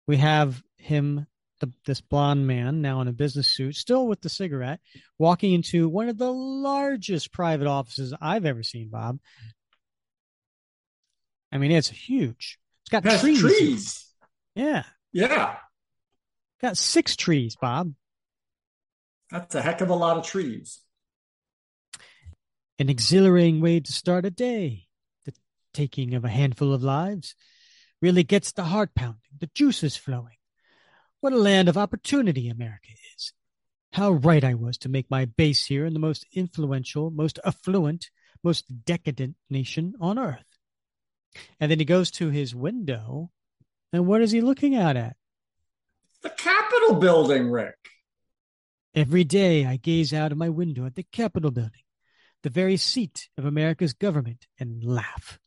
[0.06, 1.26] we have him,
[1.62, 4.80] the, this blonde man, now in a business suit, still with the cigarette,
[5.18, 9.20] walking into one of the largest private offices I've ever seen, Bob.
[11.52, 12.58] I mean, it's huge.
[12.82, 13.40] It's got It trees.
[13.40, 14.06] trees.
[14.56, 14.82] Yeah.
[15.12, 15.56] Yeah.
[16.60, 17.94] Got six trees, Bob.
[19.30, 20.80] That's a heck of a lot of trees.
[22.78, 24.86] An exhilarating way to start a day.
[25.24, 25.32] The
[25.72, 27.34] taking of a handful of lives
[28.00, 30.36] really gets the heart pounding, the juices flowing.
[31.22, 33.32] What a land of opportunity America is.
[33.92, 38.10] How right I was to make my base here in the most influential, most affluent,
[38.42, 40.58] most decadent nation on earth.
[41.60, 43.30] And then he goes to his window,
[43.92, 45.14] and what is he looking out at?
[46.22, 47.76] The Capitol building, Rick.
[48.92, 51.84] Every day I gaze out of my window at the Capitol building,
[52.42, 55.38] the very seat of America's government, and laugh.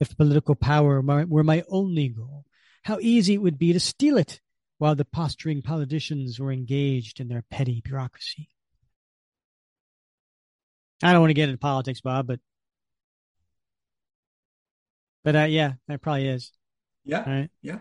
[0.00, 2.46] If political power were my only goal,
[2.82, 4.40] how easy it would be to steal it
[4.78, 8.48] while the posturing politicians were engaged in their petty bureaucracy.
[11.02, 12.40] I don't want to get into politics, Bob, but
[15.22, 16.52] but uh, yeah, that probably is.
[17.04, 17.28] Yeah.
[17.28, 17.50] Right.
[17.62, 17.78] Yeah.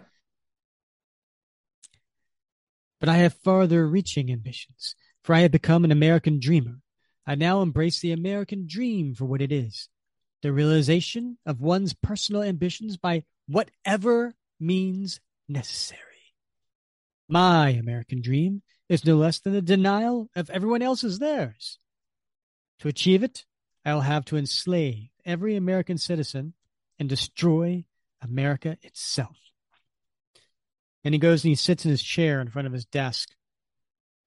[2.99, 6.79] But I have farther reaching ambitions, for I have become an American dreamer.
[7.25, 9.89] I now embrace the American dream for what it is
[10.41, 16.12] the realization of one's personal ambitions by whatever means necessary.
[17.27, 21.79] My American dream is no less than the denial of everyone else's theirs.
[22.79, 23.45] To achieve it,
[23.85, 26.53] I will have to enslave every American citizen
[26.99, 27.85] and destroy
[28.21, 29.37] America itself.
[31.03, 33.29] And he goes and he sits in his chair in front of his desk.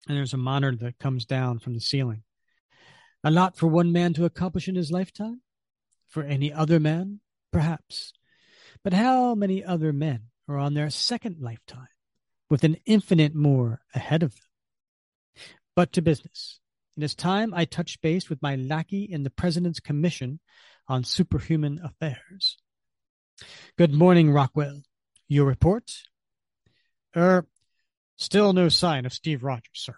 [0.09, 2.23] And there's a monitor that comes down from the ceiling.
[3.25, 5.41] A lot for one man to accomplish in his lifetime?
[6.07, 7.21] For any other man?
[7.53, 8.13] Perhaps.
[8.85, 11.89] But how many other men are on their second lifetime
[12.49, 15.45] with an infinite more ahead of them?
[15.75, 16.61] But to business.
[16.97, 20.41] It is time I touch base with my lackey in the President's Commission
[20.89, 22.57] on Superhuman Affairs.
[23.77, 24.81] Good morning, Rockwell.
[25.29, 25.93] Your report?
[27.15, 27.47] Er,
[28.17, 29.97] still no sign of Steve Rogers, sir.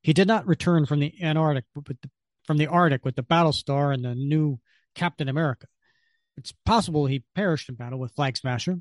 [0.00, 2.10] He did not return from the Antarctic the,
[2.44, 4.58] from the Arctic with the Battlestar and the new
[4.94, 5.66] Captain America.
[6.38, 8.78] It's possible he perished in battle with Flag Smasher.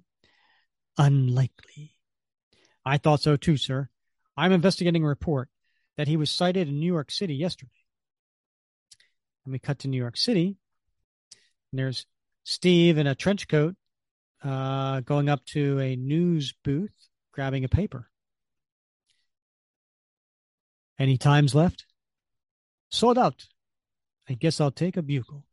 [0.97, 1.96] Unlikely.
[2.87, 3.89] I thought so too, sir.
[4.37, 5.49] I'm investigating a report
[5.97, 7.83] that he was sighted in New York City yesterday.
[9.43, 10.55] And we cut to New York City.
[11.71, 12.05] And there's
[12.45, 13.75] Steve in a trench coat
[14.41, 16.93] uh, going up to a news booth,
[17.33, 18.09] grabbing a paper.
[20.97, 21.85] Any times left?
[22.89, 23.47] Sold out.
[24.29, 25.43] I guess I'll take a bugle.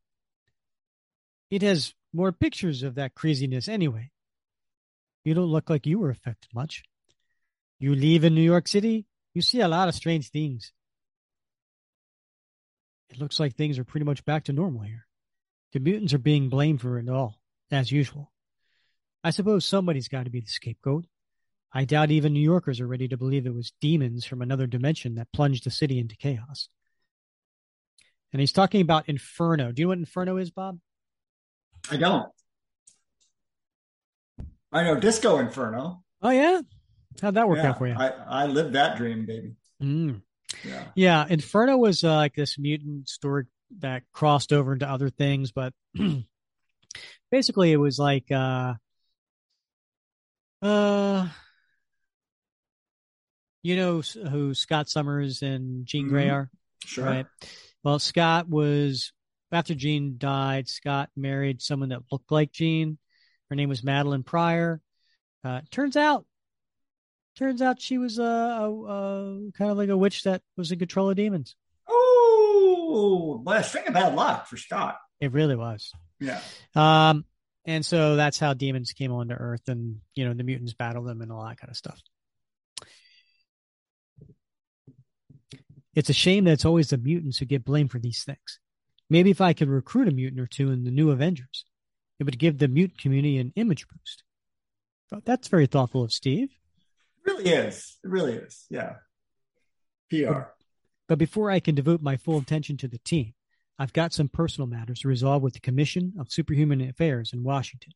[1.50, 4.12] It has more pictures of that craziness anyway.
[5.24, 6.84] You don't look like you were affected much.
[7.78, 10.72] You leave in New York City, you see a lot of strange things.
[13.10, 15.06] It looks like things are pretty much back to normal here.
[15.72, 17.38] The mutants are being blamed for it all,
[17.70, 18.32] as usual.
[19.22, 21.06] I suppose somebody's got to be the scapegoat.
[21.72, 25.16] I doubt even New Yorkers are ready to believe it was demons from another dimension
[25.16, 26.68] that plunged the city into chaos.
[28.32, 29.72] And he's talking about Inferno.
[29.72, 30.78] Do you know what Inferno is, Bob?
[31.90, 32.28] I don't.
[34.72, 36.02] I know Disco Inferno.
[36.22, 36.60] Oh, yeah?
[37.22, 37.94] How'd that work Yeah, out for you?
[37.94, 39.54] I, I lived that dream, baby.
[39.82, 40.22] Mm.
[40.64, 40.84] Yeah.
[40.94, 43.44] Yeah, Inferno was uh, like this mutant story
[43.78, 45.72] that crossed over into other things, but
[47.30, 48.74] basically it was like uh
[50.62, 51.28] uh
[53.62, 56.32] you know who Scott Summers and Jean Grey Mhm.
[56.34, 56.50] are,
[56.84, 57.04] Sure.
[57.04, 57.26] right?
[57.82, 59.12] Well, Scott was
[59.50, 62.98] after Jean died, Scott married someone that looked like Jean.
[63.50, 64.80] Her name was Madelyne Pryor.
[65.42, 66.26] Uh, turns out,
[67.36, 70.78] turns out she was a, a, a kind of like a witch that was in
[70.78, 71.56] control of demons.
[71.88, 74.98] Oh, well, a string of bad luck for Scott.
[75.20, 75.92] It really was.
[76.20, 76.40] Yeah.
[76.74, 77.24] Um,
[77.64, 81.22] and so that's how demons came onto Earth, and you know the mutants battled them
[81.22, 82.00] and all that kind of stuff.
[85.94, 88.58] It's a shame that it's always the mutants who get blamed for these things.
[89.08, 91.64] Maybe if I could recruit a mutant or two in the new Avengers,
[92.18, 94.24] it would give the mutant community an image boost.
[95.10, 96.50] But that's very thoughtful of Steve.
[97.34, 97.98] Really is.
[98.04, 98.66] It really is.
[98.70, 98.94] Yeah.
[100.10, 100.50] PR.
[101.08, 103.34] But before I can devote my full attention to the team,
[103.78, 107.92] I've got some personal matters to resolve with the Commission of Superhuman Affairs in Washington.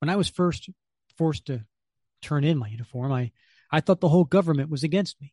[0.00, 0.68] When I was first
[1.16, 1.64] forced to
[2.20, 3.32] turn in my uniform, I,
[3.70, 5.32] I thought the whole government was against me.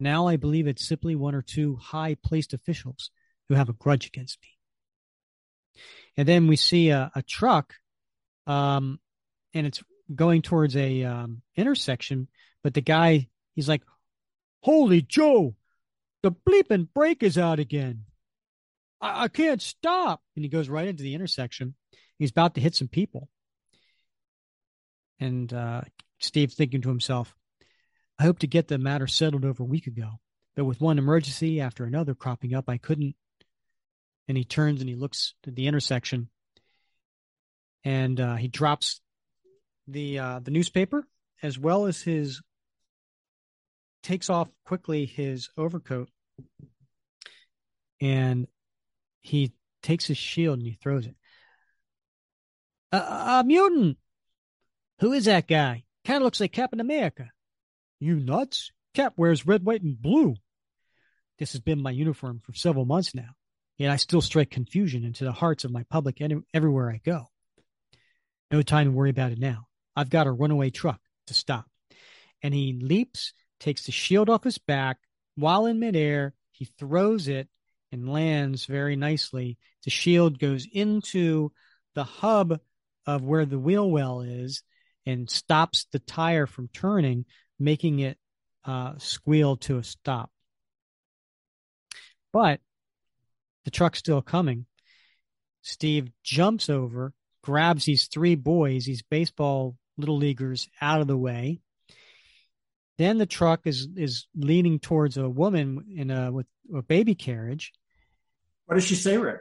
[0.00, 3.10] Now I believe it's simply one or two high placed officials
[3.48, 4.48] who have a grudge against me.
[6.16, 7.74] And then we see a, a truck,
[8.46, 8.98] um,
[9.54, 9.82] and it's
[10.14, 12.28] going towards a um, intersection,
[12.62, 13.82] but the guy, he's like,
[14.62, 15.54] Holy Joe,
[16.22, 18.04] the bleeping brake is out again.
[19.00, 20.22] I, I can't stop.
[20.36, 21.74] And he goes right into the intersection.
[22.18, 23.28] He's about to hit some people.
[25.18, 25.82] And uh,
[26.18, 27.34] Steve thinking to himself,
[28.18, 30.20] I hope to get the matter settled over a week ago,
[30.54, 33.14] but with one emergency after another cropping up, I couldn't.
[34.28, 36.28] And he turns and he looks at the intersection,
[37.82, 39.00] and uh, he drops
[39.86, 41.06] the uh, the newspaper
[41.42, 42.42] as well as his
[44.02, 46.08] takes off quickly his overcoat,
[48.00, 48.46] and
[49.20, 49.52] he
[49.82, 51.14] takes his shield and he throws it.
[52.92, 53.98] A, a mutant.
[55.00, 55.84] Who is that guy?
[56.04, 57.30] Kind of looks like Captain America.
[57.98, 58.70] You nuts?
[58.94, 60.34] Cap wears red, white, and blue.
[61.38, 63.30] This has been my uniform for several months now,
[63.78, 66.20] yet I still strike confusion into the hearts of my public
[66.52, 67.26] everywhere I go.
[68.50, 69.66] No time to worry about it now.
[70.00, 71.66] I've got a runaway truck to stop.
[72.42, 74.96] And he leaps, takes the shield off his back.
[75.34, 77.50] While in midair, he throws it
[77.92, 79.58] and lands very nicely.
[79.84, 81.52] The shield goes into
[81.94, 82.60] the hub
[83.04, 84.62] of where the wheel well is
[85.04, 87.26] and stops the tire from turning,
[87.58, 88.16] making it
[88.64, 90.30] uh, squeal to a stop.
[92.32, 92.60] But
[93.66, 94.64] the truck's still coming.
[95.60, 97.12] Steve jumps over,
[97.42, 101.60] grabs these three boys, these baseball little leaguers, out of the way.
[102.98, 107.72] Then the truck is is leaning towards a woman in a with a baby carriage.
[108.66, 109.40] What does she say, Rick?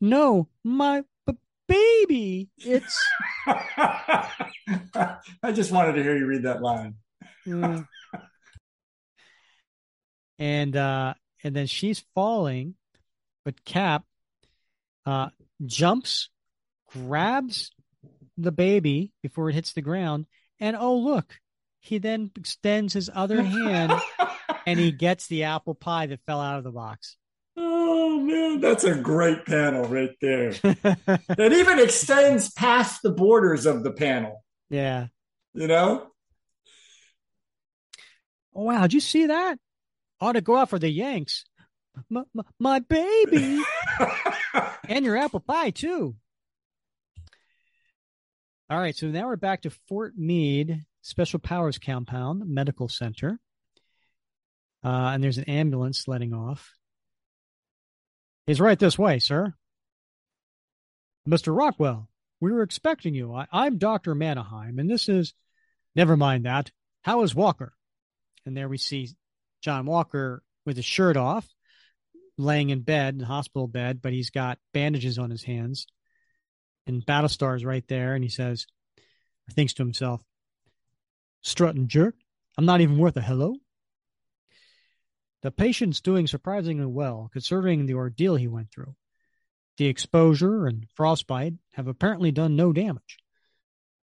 [0.00, 1.36] No, my b-
[1.68, 2.48] baby.
[2.58, 3.00] It's.
[3.46, 4.28] I
[5.52, 6.96] just wanted to hear you read that line.
[7.46, 7.86] Mm.
[10.38, 11.14] and uh
[11.44, 12.74] and then she's falling,
[13.44, 14.04] but Cap
[15.06, 15.28] uh
[15.64, 16.28] jumps,
[16.92, 17.70] grabs
[18.36, 20.26] the baby before it hits the ground,
[20.60, 21.38] and oh look,
[21.80, 23.92] he then extends his other hand
[24.66, 27.16] and he gets the apple pie that fell out of the box.
[27.56, 30.52] Oh man, that's a great panel right there.
[30.62, 34.42] that even extends past the borders of the panel.
[34.70, 35.08] Yeah.
[35.54, 36.06] You know?
[38.54, 39.58] Oh wow, did you see that?
[40.20, 41.44] Ought to go out for the Yanks.
[42.08, 43.62] My, my, my baby.
[44.88, 46.16] and your apple pie too.
[48.72, 53.38] All right, so now we're back to Fort Meade Special Powers Compound Medical Center.
[54.82, 56.72] Uh, and there's an ambulance letting off.
[58.46, 59.52] He's right this way, sir.
[61.28, 61.54] Mr.
[61.54, 62.08] Rockwell,
[62.40, 63.34] we were expecting you.
[63.34, 64.14] I, I'm Dr.
[64.14, 65.34] Manaheim, and this is.
[65.94, 66.70] Never mind that.
[67.02, 67.74] How is Walker?
[68.46, 69.10] And there we see
[69.60, 71.46] John Walker with his shirt off,
[72.38, 75.86] laying in bed, in hospital bed, but he's got bandages on his hands.
[76.86, 78.66] And Battlestar's right there, and he says,
[79.48, 80.22] or thinks to himself,
[81.42, 82.14] strutting jerk.
[82.58, 83.54] I'm not even worth a hello.
[85.42, 88.94] The patient's doing surprisingly well, considering the ordeal he went through.
[89.78, 93.18] The exposure and frostbite have apparently done no damage.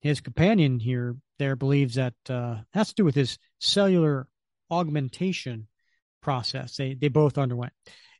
[0.01, 4.29] His companion here there believes that uh, has to do with his cellular
[4.71, 5.69] augmentation
[6.21, 7.73] process they, they both underwent.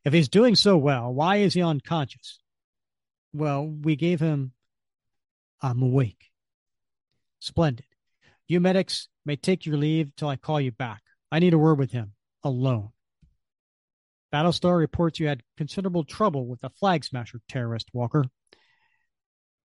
[0.05, 2.39] If he's doing so well, why is he unconscious?
[3.33, 4.51] Well, we gave him,
[5.61, 6.29] um, I'm awake.
[7.39, 7.85] Splendid.
[8.47, 11.01] You medics may take your leave till I call you back.
[11.31, 12.89] I need a word with him alone.
[14.33, 18.25] Battlestar reports you had considerable trouble with the flag smasher terrorist, Walker.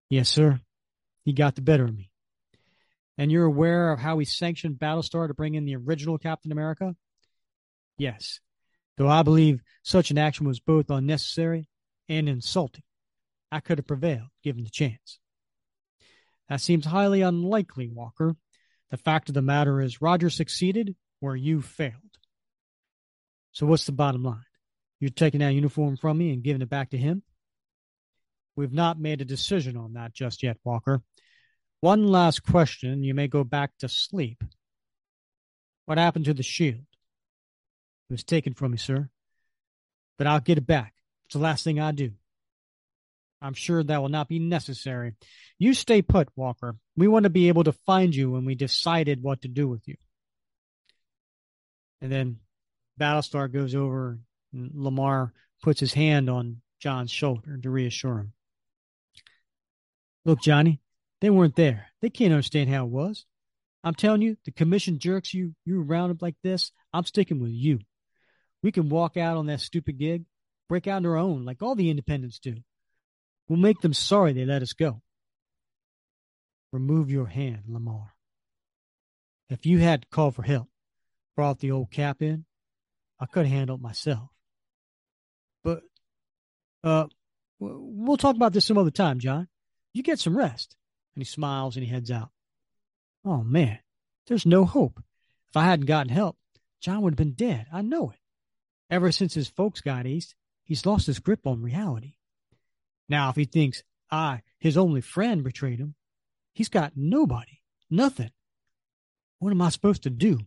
[0.10, 0.60] Yes, sir.
[1.24, 2.10] He got the better of me.
[3.18, 6.96] And you're aware of how we sanctioned Battlestar to bring in the original Captain America?
[7.98, 8.40] Yes.
[8.98, 11.68] Though I believe such an action was both unnecessary
[12.08, 12.84] and insulting.
[13.52, 15.20] I could have prevailed given the chance.
[16.50, 18.36] That seems highly unlikely, Walker.
[18.92, 21.94] The fact of the matter is, Roger succeeded where you failed.
[23.52, 24.44] So, what's the bottom line?
[25.00, 27.24] You're taking that uniform from me and giving it back to him?
[28.56, 31.02] We've not made a decision on that just yet, Walker.
[31.82, 33.04] One last question.
[33.04, 34.44] You may go back to sleep.
[35.86, 36.86] What happened to the shield?
[38.10, 39.10] It was taken from me, sir.
[40.18, 40.94] But I'll get it back.
[41.26, 42.12] It's the last thing I do.
[43.42, 45.14] I'm sure that will not be necessary.
[45.60, 46.76] You stay put, Walker.
[46.96, 49.88] We want to be able to find you when we decided what to do with
[49.88, 49.96] you.
[52.02, 52.40] And then
[53.00, 54.20] Battlestar goes over
[54.54, 55.32] and Lemar
[55.62, 58.34] puts his hand on John's shoulder to reassure him.
[60.26, 60.82] Look, Johnny,
[61.22, 61.88] They weren't there.
[62.02, 63.26] They can't understand how it was.
[63.84, 66.72] I'm telling you, the commission jerks you you around up like this.
[66.94, 67.80] I'm sticking with you.
[68.62, 70.26] We can walk out on that stupid gig,
[70.68, 72.56] break out on our own like all the independents do.
[73.48, 75.02] We'll make them sorry they let us go.
[76.72, 78.10] Remove your hand, Lemar.
[79.50, 80.68] If you had to call for help,
[81.36, 82.46] brought the old cap in,
[83.20, 84.30] I could have handled it myself.
[85.64, 85.84] But
[86.84, 87.06] uh,
[87.60, 89.48] we'll talk about this some other time, John.
[89.94, 90.76] You get some rest.
[91.16, 92.30] And he smiles and he heads out.
[93.26, 93.80] Oh, man,
[94.28, 95.02] there's no hope.
[95.50, 96.38] If I hadn't gotten help,
[96.80, 97.66] John would have been dead.
[97.74, 98.20] I know it.
[98.90, 102.17] Ever since his folks got east, he's lost his grip on reality.
[103.10, 105.96] Now, if he thinks I, his only friend, betrayed him,
[106.54, 108.32] he's got nobody, nothing.
[109.40, 110.40] What am I supposed to do?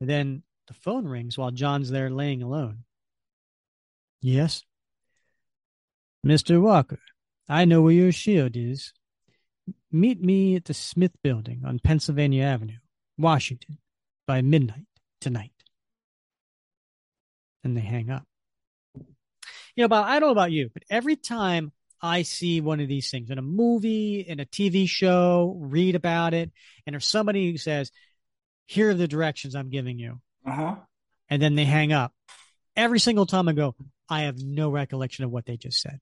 [0.00, 2.84] And then the phone rings while John's there laying alone.
[4.20, 4.62] Yes?
[6.26, 6.60] Mr.
[6.60, 7.00] Walker,
[7.48, 8.92] I know where your shield is.
[9.90, 12.78] Meet me at the Smith Building on Pennsylvania Avenue,
[13.16, 13.78] Washington,
[14.26, 14.86] by midnight
[15.20, 15.52] tonight.
[17.64, 18.27] And they hang up.
[19.78, 21.70] You know, but I don't know about you, but every time
[22.02, 26.34] I see one of these things in a movie, in a TV show, read about
[26.34, 26.50] it,
[26.84, 27.92] and there's somebody says,
[28.66, 30.20] Here are the directions I'm giving you.
[30.44, 30.74] Uh-huh.
[31.30, 32.12] And then they hang up.
[32.74, 33.76] Every single time I go,
[34.08, 36.00] I have no recollection of what they just said.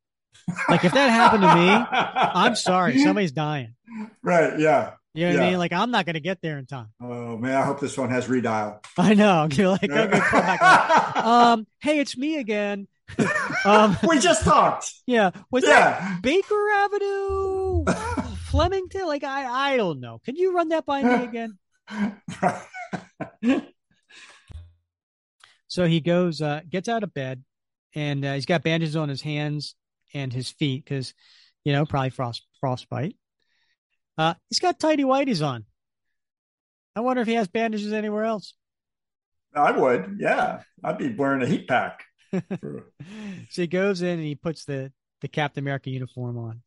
[0.70, 1.68] Like if that happened to me,
[2.34, 3.74] I'm sorry, somebody's dying.
[4.22, 4.58] Right.
[4.58, 4.92] Yeah.
[5.12, 5.46] You know what Yeah.
[5.46, 5.58] I mean?
[5.58, 6.88] Like I'm not going to get there in time.
[7.02, 8.82] Oh man, I hope this one has redial.
[8.96, 9.48] I know.
[9.52, 11.16] You're like, I'm gonna call back.
[11.26, 12.88] Um, hey, it's me again.
[13.66, 14.90] Um, we just talked.
[15.06, 15.30] yeah.
[15.50, 16.18] Was that Yeah.
[16.22, 17.84] Baker Avenue,
[18.50, 19.06] Flemington?
[19.06, 20.20] Like I, I don't know.
[20.24, 21.58] Can you run that by me again?
[25.68, 27.44] So he goes, uh, gets out of bed,
[27.94, 29.74] and uh, he's got bandages on his hands
[30.14, 31.12] and his feet because,
[31.64, 33.16] you know, probably frost frostbite.
[34.16, 35.64] Uh, he's got tidy whities on.
[36.94, 38.54] I wonder if he has bandages anywhere else.
[39.54, 40.16] I would.
[40.18, 40.62] Yeah.
[40.82, 42.04] I'd be wearing a heat pack.
[43.50, 46.62] so he goes in and he puts the the Captain America uniform on,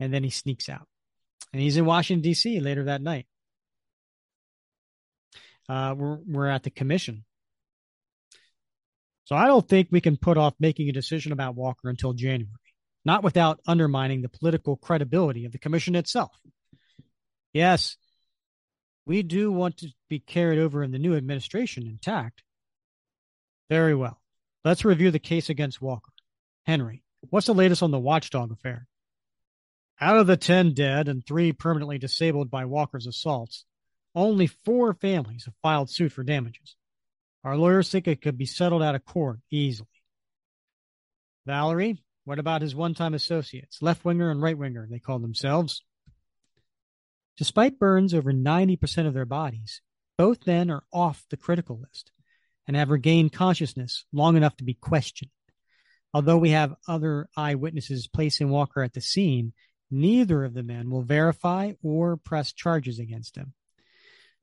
[0.00, 0.86] and then he sneaks out,
[1.52, 2.60] and he's in Washington D.C.
[2.60, 3.26] later that night.
[5.68, 7.24] Uh, we're we're at the commission,
[9.24, 12.50] so I don't think we can put off making a decision about Walker until January,
[13.04, 16.32] not without undermining the political credibility of the commission itself.
[17.52, 17.96] Yes,
[19.06, 22.42] we do want to be carried over in the new administration intact.
[23.68, 24.20] Very well.
[24.64, 26.12] Let's review the case against Walker.
[26.66, 28.86] Henry, what's the latest on the watchdog affair?
[30.00, 33.64] Out of the 10 dead and three permanently disabled by Walker's assaults,
[34.14, 36.76] only four families have filed suit for damages.
[37.42, 39.88] Our lawyers think it could be settled out of court easily.
[41.46, 45.82] Valerie, what about his one time associates, left winger and right winger, they call themselves?
[47.36, 49.82] Despite burns over 90% of their bodies,
[50.16, 52.12] both men are off the critical list
[52.66, 55.30] and have regained consciousness long enough to be questioned.
[56.12, 59.52] Although we have other eyewitnesses placing Walker at the scene,
[59.90, 63.52] neither of the men will verify or press charges against him.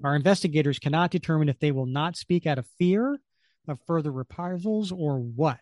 [0.03, 3.19] Our investigators cannot determine if they will not speak out of fear
[3.67, 5.59] of further reprisals or what.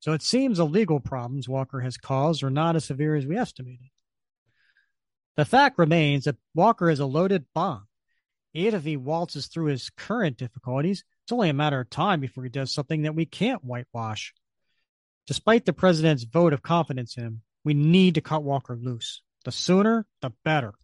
[0.00, 3.36] So it seems the legal problems Walker has caused are not as severe as we
[3.36, 3.90] estimated.
[5.36, 7.86] The fact remains that Walker is a loaded bomb.
[8.54, 12.50] If he waltzes through his current difficulties, it's only a matter of time before he
[12.50, 14.34] does something that we can't whitewash.
[15.26, 19.22] Despite the president's vote of confidence in him, we need to cut Walker loose.
[19.44, 20.74] The sooner, the better.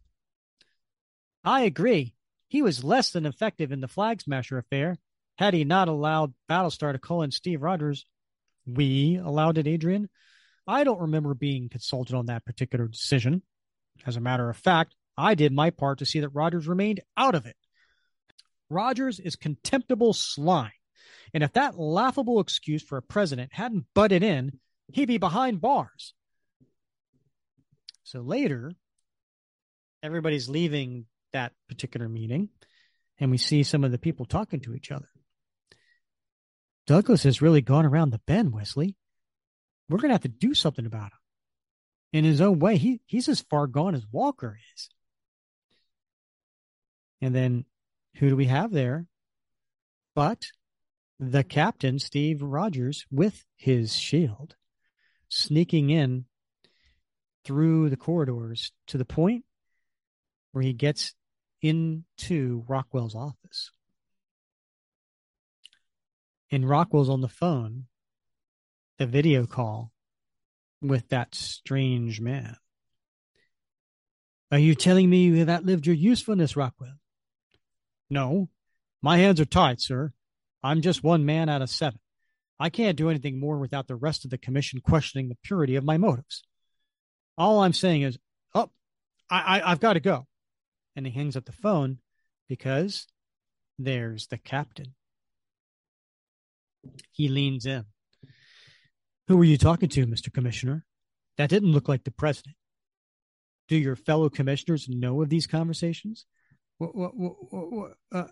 [1.45, 2.15] I agree.
[2.49, 4.97] He was less than effective in the Flag Smasher affair.
[5.37, 8.07] Had he not allowed Battlestar to call in Steve Rogers,
[8.67, 10.09] we allowed it, Adrian.
[10.67, 13.43] I don't remember being consulted on that particular decision.
[14.07, 17.35] As a matter of fact, I did my part to see that Rogers remained out
[17.35, 17.57] of it.
[18.71, 20.71] Rogers is contemptible slime.
[21.35, 24.61] And if that laughable excuse for a president hadn't butted in,
[24.93, 26.15] he'd be behind bars.
[28.05, 28.73] So later,
[30.03, 32.49] everybody's leaving that particular meeting,
[33.19, 35.09] and we see some of the people talking to each other.
[36.87, 38.97] Douglas has really gone around the bend, Wesley.
[39.91, 41.19] We're going to have to do something about him.
[42.15, 44.89] In his own way, he, he's as far gone as Walker is.
[47.21, 47.65] And then
[48.17, 49.07] who do we have there?
[50.15, 50.47] But
[51.19, 54.57] the captain, Steve Rogers, with his shield,
[55.29, 56.27] sneaking in
[57.45, 59.45] through the corridors to the point
[60.53, 61.15] where he gets
[61.61, 63.73] into Rockwell's office.
[66.51, 67.87] And Rockwell's on the phone,
[68.99, 69.93] the video call
[70.81, 72.57] with that strange man.
[74.51, 76.99] Are you telling me you have outlived your usefulness, Rockwell?
[78.11, 78.49] No.
[79.03, 80.13] My hands are tied, sir.
[80.63, 82.01] I'm just one man out of seven.
[82.59, 85.85] I can't do anything more without the rest of the commission questioning the purity of
[85.85, 86.43] my motives.
[87.37, 88.19] All I'm saying is,
[88.55, 88.71] oh,
[89.31, 90.27] I, I, I've got to go.
[90.97, 91.99] And he hangs up the phone
[92.49, 93.07] because
[93.79, 94.95] there's the captain.
[97.13, 97.85] He leans in.
[99.29, 100.33] Who were you talking to, Mr.
[100.33, 100.85] Commissioner?
[101.37, 102.57] That didn't look like the president.
[103.69, 106.27] Do your fellow commissioners know of these conversations?
[106.79, 108.29] What, what, what, uh,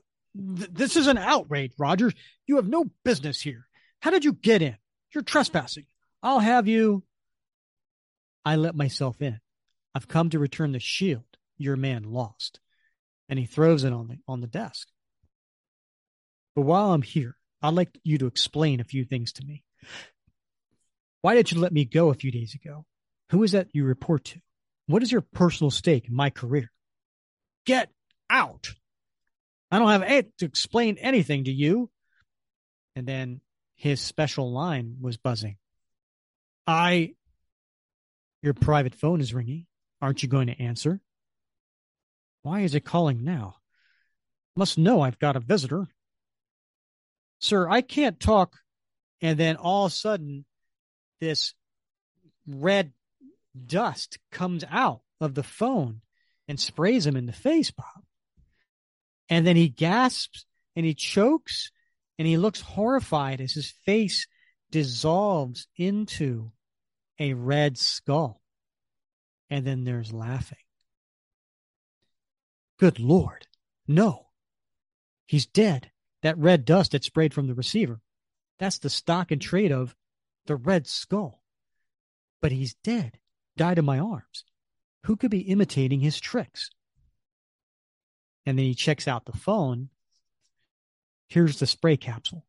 [0.57, 2.15] th- this is an outrage, Rogers.
[2.47, 3.67] You have no business here.
[4.01, 4.77] How did you get in?
[5.15, 5.87] You're trespassing.
[6.23, 7.03] I'll have you.
[8.45, 9.41] I let myself in.
[9.95, 11.25] I've come to return the shield
[11.59, 12.61] your man lost.
[13.29, 14.89] And he throws it on the on the desk.
[16.55, 19.65] But while I'm here, I'd like you to explain a few things to me.
[21.23, 22.87] Why did you let me go a few days ago?
[23.31, 24.41] Who is that you report to?
[24.87, 26.71] What is your personal stake in my career?
[27.65, 27.91] Get
[28.31, 28.75] out.
[29.71, 31.91] I don't have it to explain anything to you.
[32.95, 33.41] And then
[33.75, 35.57] his special line was buzzing.
[36.67, 37.15] I,
[38.43, 39.67] your private phone is ringing.
[40.01, 41.01] Aren't you going to answer?
[42.43, 43.57] Why is it calling now?
[44.55, 45.87] Must know I've got a visitor.
[47.41, 48.57] Sir, I can't talk.
[49.21, 50.45] And then all of a sudden,
[51.21, 51.55] this
[52.47, 52.93] red
[53.67, 56.01] dust comes out of the phone
[56.49, 58.06] and sprays him in the face, Bob.
[59.29, 61.71] And then he gasps and he chokes
[62.19, 64.27] and he looks horrified as his face
[64.71, 66.53] dissolves into
[67.19, 68.41] a red skull.
[69.51, 70.59] And then there's laughing.
[72.79, 73.47] Good Lord.
[73.87, 74.27] No.
[75.27, 75.91] He's dead.
[76.23, 78.01] That red dust that sprayed from the receiver.
[78.59, 79.95] That's the stock and trade of
[80.47, 81.43] the red skull.
[82.41, 83.19] But he's dead
[83.57, 84.45] died in my arms.
[85.05, 86.71] Who could be imitating his tricks?
[88.47, 89.91] And then he checks out the phone.
[91.29, 92.47] Here's the spray capsule.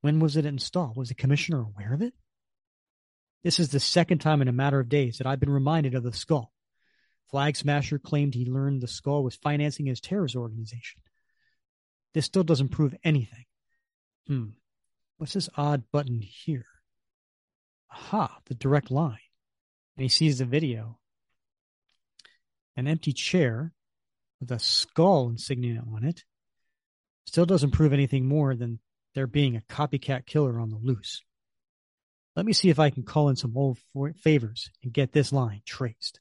[0.00, 0.96] When was it installed?
[0.96, 2.14] Was the commissioner aware of it?
[3.42, 6.02] This is the second time in a matter of days that I've been reminded of
[6.02, 6.52] the skull.
[7.30, 11.02] Flag Smasher claimed he learned the skull was financing his terrorist organization.
[12.14, 13.44] This still doesn't prove anything.
[14.26, 14.50] Hmm.
[15.18, 16.66] What's this odd button here?
[17.90, 19.18] Aha, the direct line
[19.96, 20.98] and he sees the video.
[22.76, 23.72] An empty chair
[24.44, 26.22] with a skull insignia on it
[27.26, 28.78] still doesn't prove anything more than
[29.14, 31.22] there being a copycat killer on the loose.
[32.36, 33.78] Let me see if I can call in some old
[34.16, 36.20] favors and get this line traced.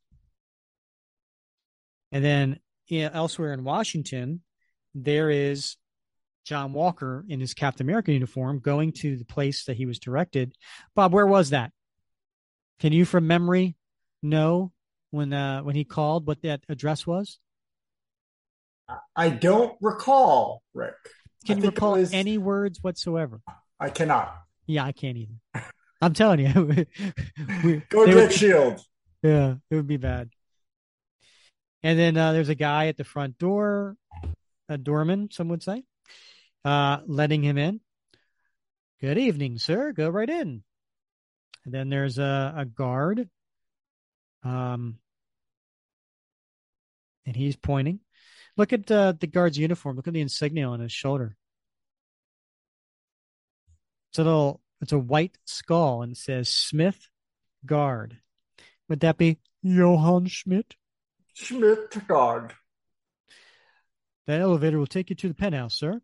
[2.12, 4.42] And then yeah, elsewhere in Washington,
[4.96, 5.76] there is
[6.46, 10.54] John Walker in his Captain America uniform going to the place that he was directed.
[10.96, 11.72] Bob, where was that?
[12.80, 13.76] Can you, from memory,
[14.22, 14.72] know
[15.12, 17.40] when uh, when he called what that address was?
[19.16, 20.96] I don't recall, Rick.
[21.46, 22.14] Can you recall was...
[22.14, 23.42] any words whatsoever?
[23.80, 24.36] I cannot.
[24.66, 25.64] Yeah, I can't either.
[26.02, 26.66] I'm telling you.
[27.64, 28.82] we, Go get would, Shield.
[29.22, 30.30] Yeah, it would be bad.
[31.82, 33.96] And then uh, there's a guy at the front door,
[34.70, 35.84] a doorman, some would say,
[36.64, 37.82] uh, letting him in.
[39.02, 39.92] Good evening, sir.
[39.92, 40.64] Go right in.
[41.66, 43.30] And then there's a, a guard.
[44.44, 44.98] Um,
[47.26, 48.00] and he's pointing.
[48.56, 49.96] Look at uh, the guard's uniform.
[49.96, 51.36] Look at the insignia on his shoulder.
[54.12, 57.08] It's a little, it's a white skull and it says Smith
[57.66, 58.18] Guard.
[58.90, 60.76] Would that be Johann Schmidt?
[61.34, 62.54] Schmidt Guard.
[64.28, 66.00] That elevator will take you to the penthouse, sir.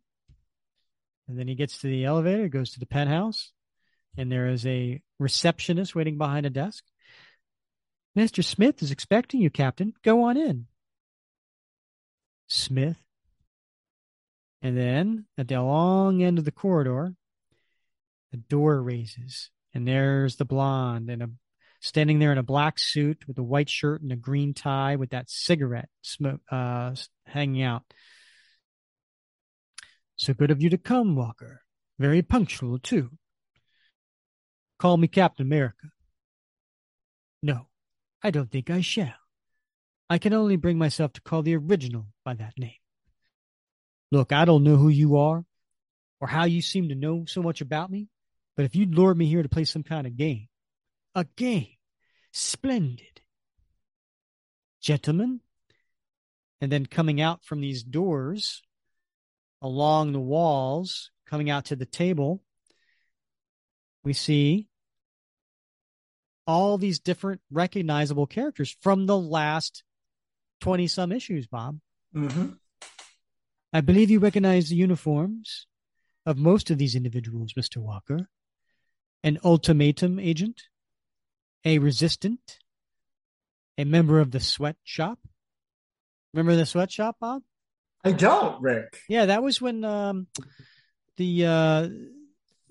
[1.27, 3.51] And then he gets to the elevator, goes to the penthouse,
[4.17, 6.84] and there is a receptionist waiting behind a desk.
[8.17, 8.43] Mr.
[8.43, 9.93] Smith is expecting you, Captain.
[10.03, 10.65] Go on in.
[12.49, 12.97] Smith.
[14.61, 17.13] And then at the long end of the corridor,
[18.31, 21.30] the door raises, and there's the blonde and a
[21.81, 25.11] standing there in a black suit with a white shirt and a green tie with
[25.11, 26.93] that cigarette smoke uh,
[27.26, 27.84] hanging out.
[30.17, 31.61] So good of you to come, Walker.
[31.97, 33.11] Very punctual, too.
[34.77, 35.88] Call me Captain America.
[37.41, 37.67] No,
[38.21, 39.13] I don't think I shall.
[40.10, 42.72] I can only bring myself to call the original by that name.
[44.11, 45.45] Look, I don't know who you are
[46.19, 48.07] or how you seem to know so much about me,
[48.56, 50.48] but if you'd lured me here to play some kind of game,
[51.14, 51.77] a game,
[52.31, 53.22] splendid.
[54.81, 55.41] Gentlemen,
[56.61, 58.61] and then coming out from these doors
[59.61, 62.41] along the walls, coming out to the table,
[64.03, 64.68] we see
[66.48, 69.84] all these different recognizable characters from the last
[70.60, 71.80] 20 some issues, Bob.
[72.15, 72.49] Mm-hmm.
[73.72, 75.68] I believe you recognize the uniforms
[76.26, 77.77] of most of these individuals, Mr.
[77.77, 78.30] Walker.
[79.23, 80.64] An ultimatum agent,
[81.65, 82.60] a resistant,
[83.77, 85.19] a member of the sweatshop.
[86.34, 87.41] Remember the sweatshop, Bob?
[88.03, 88.99] I don't, Rick.
[89.10, 90.27] Yeah, that was when um,
[91.18, 91.90] the uh,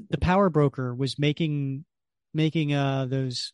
[0.09, 1.85] the power broker was making
[2.33, 3.53] making uh, those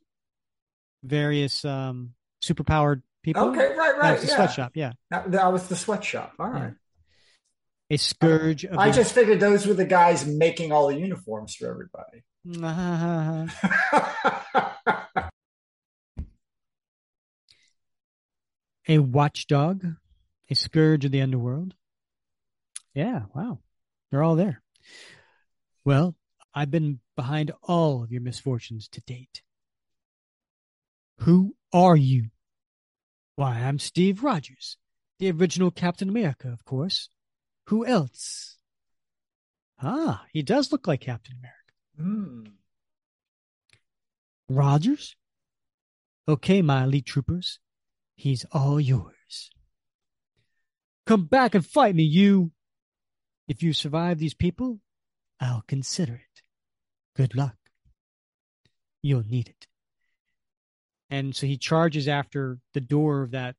[1.03, 3.49] various um, superpowered people.
[3.49, 4.23] Okay, right, right.
[4.23, 4.35] yeah.
[4.37, 4.93] sweatshop, yeah.
[5.11, 6.35] That, that was the sweatshop.
[6.39, 6.75] All right.
[7.91, 11.57] A scourge of I the- just figured those were the guys making all the uniforms
[11.57, 12.23] for everybody.
[18.89, 19.85] a watchdog,
[20.51, 21.75] a scourge of the underworld.
[22.95, 23.61] Yeah, wow.
[24.11, 24.63] They're all there.
[25.85, 26.15] Well,
[26.55, 29.43] I've been behind all of your misfortunes to date.
[31.21, 32.27] Who are you?
[33.37, 34.77] Why, I'm Steve Rogers,
[35.19, 37.09] the original Captain America, of course.
[37.67, 38.59] Who else?
[39.83, 41.59] Ah, he does look like Captain America.
[41.97, 42.45] Hmm.
[44.49, 45.17] Rogers?
[46.29, 47.59] Okay, my elite troopers.
[48.15, 49.51] He's all yours.
[51.07, 52.53] Come back and fight me, you.
[53.49, 54.81] If you survive these people,
[55.41, 56.43] I'll consider it.
[57.17, 57.57] Good luck.
[59.03, 59.67] You'll need it.
[61.11, 63.57] And so he charges after the door of that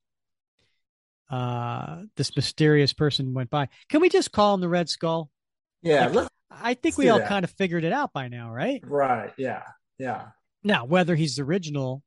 [1.30, 3.68] uh this mysterious person went by.
[3.90, 5.30] Can we just call him the Red Skull?
[5.82, 7.28] Yeah, Like, I think we all that.
[7.28, 8.82] kind of figured it out by now, right?
[8.86, 9.34] right.
[9.38, 9.64] Yeah,
[10.00, 10.28] yeah.
[10.64, 12.02] Now, whether he's the original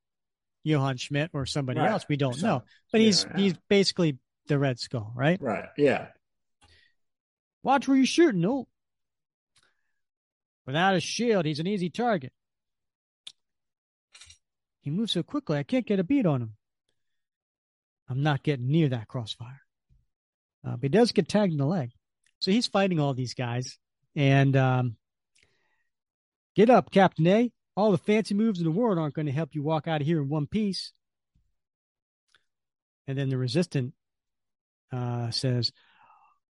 [0.64, 1.90] Johann Schmidt or somebody Right.
[1.90, 2.62] else, we don't So- know.
[2.92, 3.40] But he's yeah, yeah.
[3.42, 5.40] he's basically the Red Skull, right?
[5.40, 5.68] Right.
[5.76, 6.08] Yeah.
[7.62, 8.44] Watch where you're shooting.
[8.44, 8.66] Oh,
[10.66, 12.32] without a shield, he's an easy target.
[14.88, 16.54] He moves so quickly, I can't get a beat on him.
[18.08, 19.60] I'm not getting near that crossfire.
[20.66, 21.90] Uh, but he does get tagged in the leg.
[22.38, 23.76] So he's fighting all these guys.
[24.16, 24.96] And um,
[26.56, 27.52] get up, Captain A.
[27.76, 30.06] All the fancy moves in the world aren't going to help you walk out of
[30.06, 30.94] here in one piece.
[33.06, 33.92] And then the resistant
[34.90, 35.70] uh, says,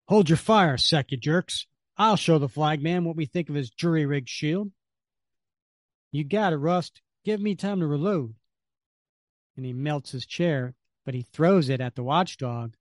[0.08, 1.68] Hold your fire, sec, you jerks.
[1.98, 4.72] I'll show the flagman what we think of his jury rigged shield.
[6.12, 7.00] You got it, Rust.
[7.24, 8.36] Give me time to reload.
[9.56, 10.76] And he melts his chair,
[11.06, 12.76] but he throws it at the watchdog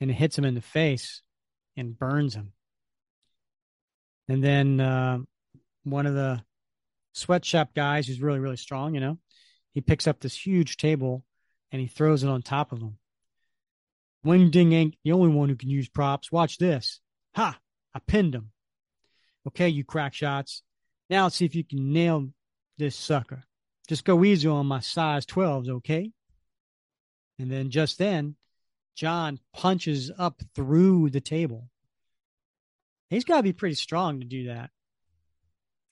[0.00, 1.22] and it hits him in the face
[1.76, 2.52] and burns him.
[4.28, 5.18] And then uh,
[5.84, 6.42] one of the
[7.12, 9.18] sweatshop guys who's really, really strong, you know,
[9.72, 11.24] he picks up this huge table
[11.70, 12.98] and he throws it on top of him.
[14.24, 16.32] Wing Ding ain't the only one who can use props.
[16.32, 17.00] Watch this.
[17.36, 17.58] Ha!
[17.94, 18.50] I pinned him.
[19.46, 20.62] Okay, you crack shots.
[21.08, 22.28] Now let's see if you can nail
[22.76, 23.44] this sucker.
[23.88, 26.12] Just go easy on my size 12s, okay?
[27.38, 28.36] And then just then,
[28.96, 31.68] John punches up through the table.
[33.10, 34.70] He's got to be pretty strong to do that.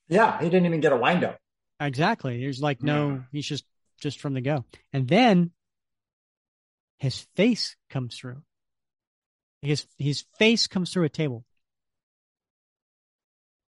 [0.09, 0.39] Yeah.
[0.39, 1.39] He didn't even get a wind up.
[1.81, 2.41] Exactly.
[2.41, 3.19] There's like no, Yeah.
[3.33, 3.65] he's just
[4.01, 4.65] just from the go.
[4.93, 5.53] And then
[6.99, 8.43] his face comes through.
[9.63, 11.45] His his face comes through a table.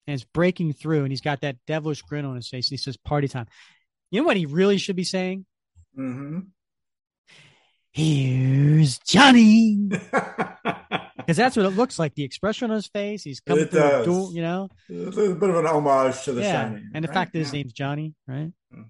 [0.06, 2.68] And it's breaking through, and he's got that devilish grin on his face.
[2.68, 3.46] And he says, Party time.
[4.12, 5.46] You know what he really should be saying?
[5.98, 6.40] Mm-hmm.
[7.90, 9.88] Here's Johnny.
[11.16, 12.16] Because that's what it looks like.
[12.16, 13.22] The expression on his face.
[13.22, 14.06] He's coming It through a does.
[14.06, 14.68] door, you know?
[14.88, 16.64] It's a bit of an homage to the yeah.
[16.64, 16.90] Shining.
[16.94, 17.14] and the right?
[17.14, 18.50] fact that his name's Johnny, right?
[18.74, 18.86] Mm.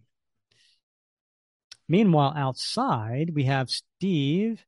[1.90, 4.64] Meanwhile, outside, we have Steve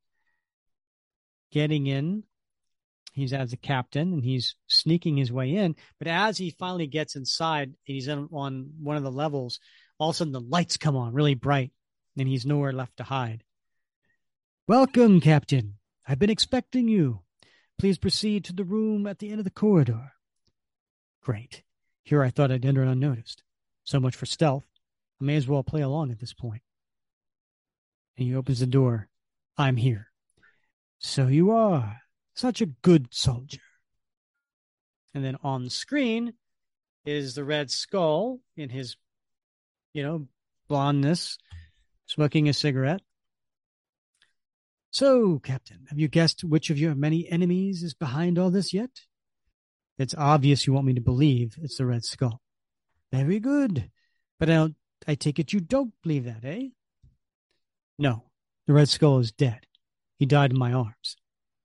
[1.53, 2.25] getting in.
[3.15, 5.75] He's as a captain and he's sneaking his way in.
[5.99, 9.59] But as he finally gets inside, and he's in, on one of the levels,
[10.05, 11.73] all of a sudden the lights come on really bright
[12.19, 13.43] and he's nowhere left to hide.
[14.69, 15.77] Welcome, Captain.
[16.07, 17.21] I've been expecting you.
[17.79, 20.13] Please proceed to the room at the end of the corridor.
[21.23, 21.63] Great.
[22.03, 23.43] Here I thought I'd enter unnoticed.
[23.85, 24.67] So much for stealth.
[25.23, 26.61] I may as well play along at this point.
[28.19, 29.09] And he opens the door.
[29.57, 30.09] I'm here.
[30.99, 32.03] So you are
[32.35, 33.63] such a good soldier.
[35.15, 36.35] And then on the screen
[37.07, 38.97] is the Red Skull in his,
[39.95, 40.27] you know,
[40.69, 41.39] blondness,
[42.07, 43.01] smoking a cigarette.
[44.91, 48.91] So, Captain, have you guessed which of your many enemies is behind all this yet?
[49.97, 52.41] It's obvious you want me to believe it's the Red Skull.
[53.13, 53.91] Very good.
[54.39, 54.69] But I
[55.07, 56.69] I take it you don't believe that, eh?
[57.99, 58.25] No.
[58.67, 59.67] The Red Skull is dead.
[60.19, 61.17] He died in my arms.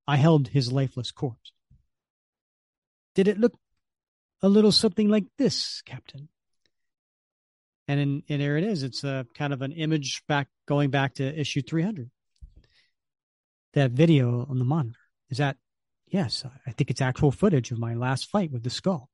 [0.08, 1.52] I held his lifeless corpse.
[3.16, 3.54] Did it look
[4.42, 6.30] a little something like this, Captain?
[7.90, 8.84] And, in, and there it is.
[8.84, 12.12] It's a kind of an image back going back to issue 300.
[13.74, 15.00] That video on the monitor
[15.32, 15.58] is that,
[16.08, 19.10] yes, I think it's actual footage of my last fight with the skull.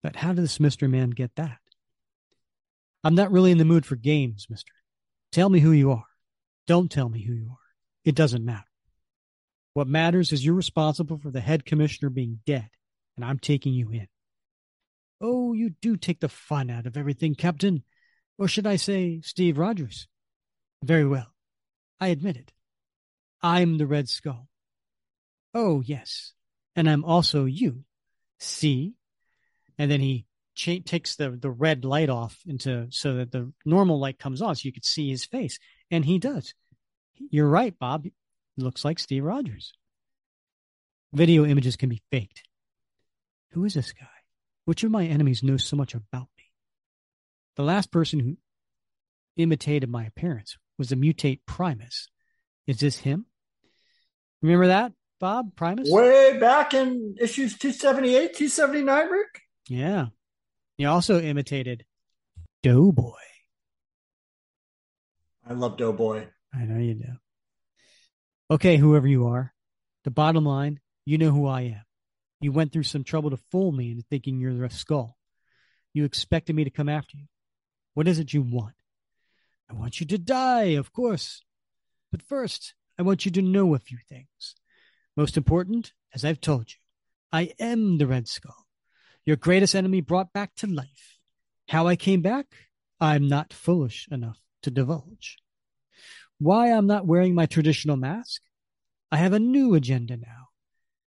[0.00, 0.88] But how did this Mr.
[0.88, 1.58] Man get that?
[3.02, 4.72] I'm not really in the mood for games, mister.
[5.32, 6.06] Tell me who you are.
[6.68, 7.68] Don't tell me who you are.
[8.04, 8.62] It doesn't matter.
[9.74, 12.68] What matters is you're responsible for the head commissioner being dead,
[13.16, 14.06] and I'm taking you in.
[15.20, 17.82] Oh, you do take the fun out of everything, Captain.
[18.38, 20.06] Or should I say, Steve Rogers?
[20.82, 21.26] Very well.
[22.00, 22.52] I admit it.
[23.42, 24.48] I'm the Red Skull.
[25.54, 26.32] Oh, yes.
[26.76, 27.84] And I'm also you.
[28.38, 28.94] See?
[29.76, 34.18] And then he takes the, the red light off into so that the normal light
[34.18, 35.58] comes on so you could see his face.
[35.90, 36.54] And he does.
[37.14, 38.06] You're right, Bob.
[38.56, 39.72] Looks like Steve Rogers.
[41.12, 42.42] Video images can be faked.
[43.52, 44.06] Who is this guy?
[44.68, 46.44] Which of my enemies knows so much about me?
[47.56, 48.36] The last person who
[49.34, 52.10] imitated my appearance was the mutate Primus.
[52.66, 53.24] Is this him?
[54.42, 55.56] Remember that, Bob?
[55.56, 55.88] Primus?
[55.90, 59.40] Way back in issues 278, 279, Rick?
[59.70, 60.08] Yeah.
[60.76, 61.86] He also imitated
[62.62, 63.14] Doughboy.
[65.48, 66.26] I love Doughboy.
[66.52, 67.12] I know you do.
[68.50, 69.54] Okay, whoever you are,
[70.04, 71.87] the bottom line, you know who I am.
[72.40, 75.16] You went through some trouble to fool me into thinking you're the Red skull.
[75.92, 77.26] You expected me to come after you.
[77.94, 78.74] What is it you want?
[79.70, 81.42] I want you to die, of course.
[82.10, 84.54] But first, I want you to know a few things.
[85.16, 86.78] Most important, as I've told you,
[87.32, 88.66] I am the Red Skull,
[89.24, 91.18] your greatest enemy brought back to life.
[91.68, 92.46] How I came back,
[93.00, 95.36] I'm not foolish enough to divulge.
[96.38, 98.42] Why I'm not wearing my traditional mask?
[99.10, 100.47] I have a new agenda now.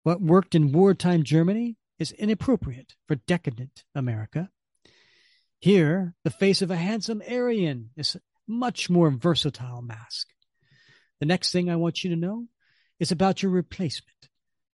[0.10, 4.49] What worked in wartime Germany is inappropriate for decadent America.
[5.60, 10.30] Here, the face of a handsome Aryan is a much more versatile mask.
[11.19, 12.48] The next thing I want you to know
[12.99, 14.30] is about your replacement.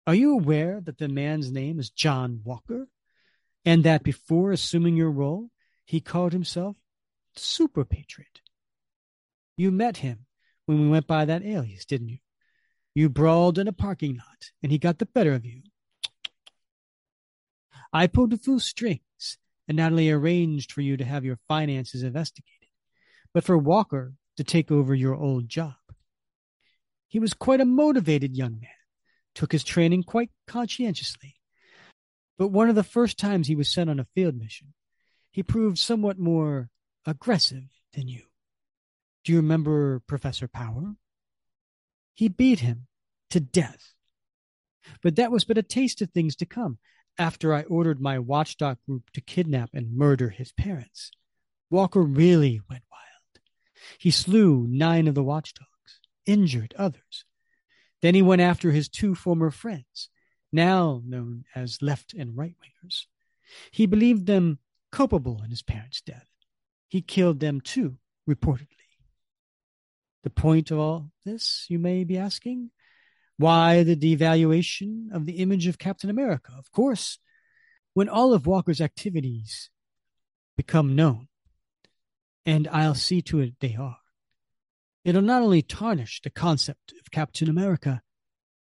[0.07, 2.89] Are you aware that the man's name is John Walker?
[3.65, 5.49] And that before assuming your role,
[5.87, 6.77] he called himself
[7.37, 8.43] Super Patriot?
[9.57, 10.27] You met him
[10.67, 12.19] when we went by that alias, didn't you?
[12.95, 15.63] You brawled in a parking lot, and he got the better of you.
[17.93, 19.39] I pulled a few strings
[19.69, 22.69] and only arranged for you to have your finances investigated,
[23.33, 25.75] but for Walker to take over your old job.
[27.09, 28.71] He was quite a motivated young man,
[29.35, 31.37] took his training quite conscientiously.
[32.39, 34.73] But one of the first times he was sent on a field mission,
[35.31, 36.71] he proved somewhat more
[37.07, 38.23] aggressive than you.
[39.25, 40.97] Do you remember Professor Power?
[42.15, 42.87] He beat him
[43.31, 43.95] to death.
[45.03, 46.79] But that was but a taste of things to come
[47.19, 51.11] after I ordered my watchdog group to kidnap and murder his parents.
[51.71, 53.45] Walker really went wild.
[53.99, 57.25] He slew nine of the watchdogs, injured others.
[58.01, 60.09] Then he went after his two former friends,
[60.53, 63.07] now known as left and right wingers.
[63.71, 64.59] He believed them
[64.91, 66.27] culpable in his parents' death.
[66.89, 67.97] He killed them too,
[68.29, 68.82] reportedly.
[70.23, 72.71] The point of all this, you may be asking?
[73.39, 76.53] Why the devaluation of the image of Captain America?
[76.57, 77.19] Of course,
[77.95, 79.71] when all of Walker's activities
[80.57, 81.29] become known,
[82.47, 83.99] and I'll see to it they are,
[85.05, 88.03] it'll not only tarnish the concept of Captain America,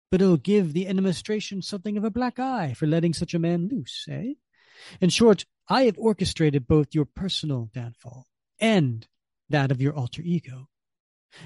[0.10, 3.68] but it'll give the administration something of a black eye for letting such a man
[3.68, 4.34] loose, eh?
[5.00, 8.28] In short, I have orchestrated both your personal downfall
[8.60, 9.08] and
[9.50, 10.68] that of your alter ego.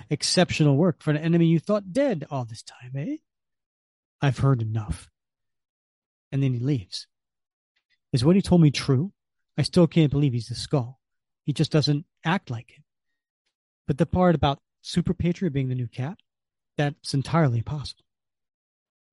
[0.09, 3.17] Exceptional work for an enemy you thought dead all this time, eh?
[4.21, 5.09] I've heard enough.
[6.31, 7.07] And then he leaves.
[8.11, 9.11] Is what he told me true?
[9.57, 10.99] I still can't believe he's the skull.
[11.45, 12.83] He just doesn't act like it.
[13.87, 16.17] But the part about Super Patriot being the new cat,
[16.77, 18.03] that's entirely possible.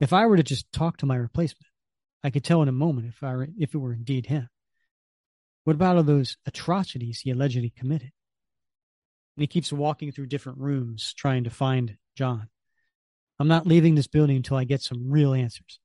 [0.01, 1.68] If I were to just talk to my replacement,
[2.22, 4.48] I could tell in a moment if I were, if it were indeed him.
[5.64, 8.12] What about all those atrocities he allegedly committed?
[9.36, 12.48] And he keeps walking through different rooms trying to find John.
[13.39, 15.81] I'm not leaving this building until I get some real answers,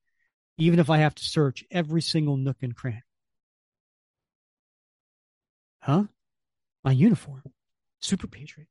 [0.57, 3.03] even if I have to search every single nook and cranny.
[5.81, 6.03] Huh?
[6.83, 7.41] My uniform.
[8.01, 8.69] Super Patriot.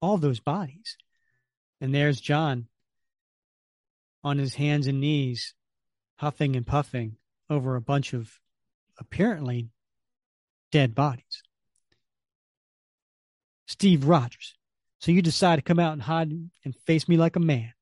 [0.00, 0.96] All those bodies.
[1.80, 2.66] And there's John
[4.24, 5.54] on his hands and knees,
[6.16, 7.16] huffing and puffing
[7.50, 8.40] over a bunch of
[8.98, 9.70] apparently
[10.70, 11.31] dead bodies.
[13.72, 14.54] Steve Rogers.
[14.98, 17.72] So you decide to come out and hide and face me like a man.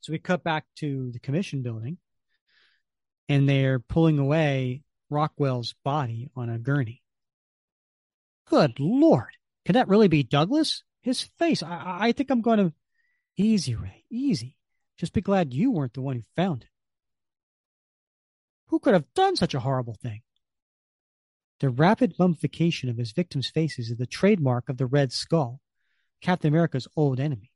[0.00, 1.98] So we cut back to the commission building
[3.28, 7.02] and they're pulling away Rockwell's body on a gurney.
[8.46, 9.36] Good Lord.
[9.66, 10.82] Can that really be Douglas?
[11.02, 11.62] His face.
[11.62, 12.72] I, I think I'm going to.
[13.36, 14.04] Easy, Ray.
[14.10, 14.56] Easy.
[14.96, 16.70] Just be glad you weren't the one who found it.
[18.68, 20.22] Who could have done such a horrible thing?
[21.60, 25.60] The rapid mummification of his victims' faces is the trademark of the Red Skull,
[26.20, 27.52] Captain America's old enemy.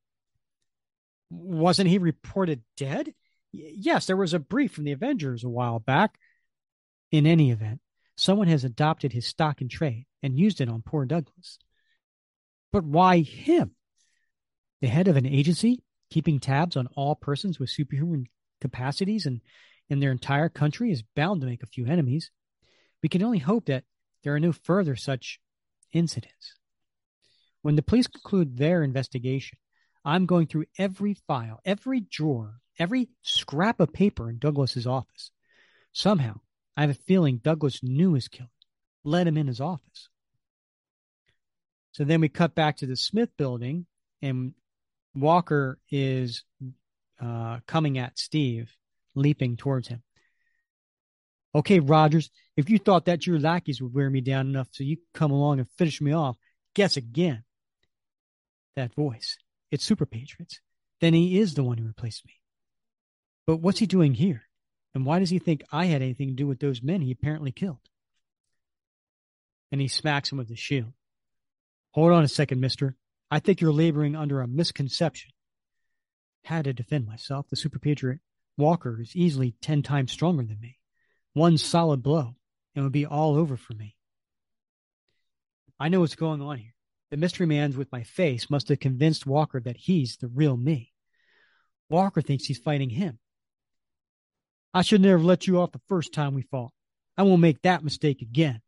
[1.31, 3.15] Wasn't he reported dead?
[3.53, 6.19] yes, there was a brief from the Avengers a while back.
[7.11, 7.81] In any event,
[8.17, 11.59] someone has adopted his stock in trade and used it on poor Douglas.
[12.73, 13.73] But why him?
[14.81, 18.27] The head of an agency keeping tabs on all persons with superhuman
[18.61, 19.41] capacities and
[19.89, 22.31] in their entire country is bound to make a few enemies.
[23.03, 23.85] We can only hope that
[24.23, 25.41] there are no further such
[25.93, 26.55] incidents.
[27.63, 29.59] When the police conclude their investigation,
[30.05, 35.31] I'm going through every file, every drawer, every scrap of paper in Douglas's office.
[35.93, 36.41] Somehow,
[36.77, 38.49] I have a feeling Douglas knew his killer,
[39.05, 40.09] let him in his office.
[41.93, 43.87] So then we cut back to the Smith building,
[44.23, 44.55] and
[45.15, 46.45] Walker is
[47.21, 48.75] uh, coming at Steve,
[49.15, 50.03] leaping towards him.
[51.55, 54.97] Okay, Rogers, if you thought that your lackeys would wear me down enough so you
[54.97, 56.37] could come along and finish me off,
[56.75, 57.45] guess again.
[58.75, 59.37] That voice.
[59.71, 60.61] It's Super Patriots.
[61.01, 62.35] Then he is the one who replaced me.
[63.47, 64.43] But what's he doing here?
[64.95, 67.53] And why does he think I had anything to do with those men he apparently
[67.53, 67.81] killed?
[69.71, 70.93] And he smacks him with his shield.
[71.93, 72.97] Hold on a second, mister.
[73.31, 75.33] I think you're laboring under a misconception.
[76.45, 77.47] Had to defend myself.
[77.49, 78.21] The super patriot
[78.59, 80.79] Walker is easily ten times stronger than me.
[81.35, 82.35] One solid blow,
[82.75, 83.97] and it would be all over for me.
[85.81, 86.75] I know what's going on here.
[87.11, 90.93] The mystery man with my face must have convinced Walker that he's the real me.
[91.91, 93.19] Walker thinks he's fighting him.
[94.73, 96.73] I should never have let you off the first time we fought.
[97.19, 98.63] I won't make that mistake again.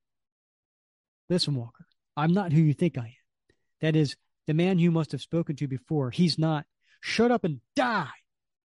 [1.30, 1.86] Listen, Walker,
[2.16, 3.54] I'm not who you think I am.
[3.80, 4.16] That is,
[4.46, 6.10] the man you must have spoken to before.
[6.10, 6.66] He's not.
[7.00, 8.10] Shut up and die.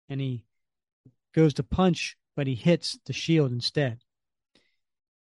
[0.08, 0.44] And he
[1.34, 3.98] goes to punch, but he hits the shield instead.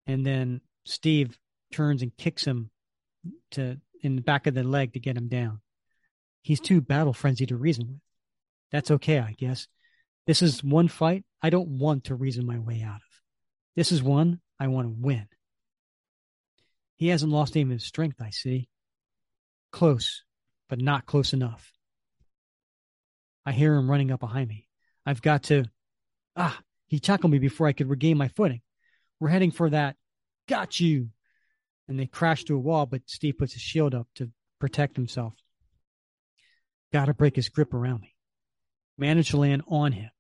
[0.07, 1.37] And then Steve
[1.73, 2.71] turns and kicks him
[3.51, 5.61] to in the back of the leg to get him down.
[6.41, 8.01] He's too battle frenzied to reason with.
[8.71, 9.67] That's okay, I guess.
[10.29, 13.21] This is one fight I don't want to reason my way out of.
[13.75, 15.27] This is one I want to win.
[16.95, 18.69] He hasn't lost any of his strength, I see.
[19.73, 20.23] Close,
[20.69, 21.73] but not close enough.
[23.45, 24.69] I hear him running up behind me.
[25.05, 25.65] I've got to.
[26.37, 26.61] Ah,
[26.91, 28.61] he tackled me before I could regain my footing.
[29.19, 29.97] We're heading for that.
[30.47, 31.09] Got you.
[31.89, 35.33] And they crash to a wall, but Steve puts his shield up to protect himself.
[36.93, 38.15] Got to break his grip around me
[39.01, 40.11] managed to land on him.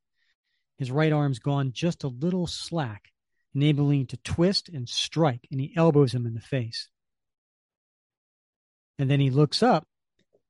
[0.79, 3.13] His right arm's gone just a little slack,
[3.55, 6.89] enabling him to twist and strike, and he elbows him in the face.
[8.99, 9.87] And then he looks up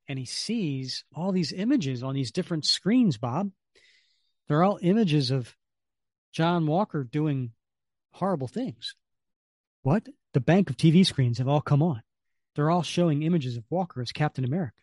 [0.07, 3.51] and he sees all these images on these different screens, Bob.
[4.47, 5.55] They're all images of
[6.31, 7.51] John Walker doing
[8.13, 8.95] horrible things.
[9.83, 10.07] What?
[10.33, 12.01] The bank of TV screens have all come on.
[12.55, 14.81] They're all showing images of Walker as Captain America.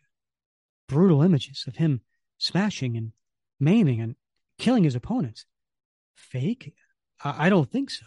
[0.87, 2.01] Brutal images of him
[2.37, 3.11] smashing and
[3.59, 4.15] maiming and
[4.57, 5.45] killing his opponents.
[6.15, 6.73] Fake?
[7.23, 8.05] I, I don't think so.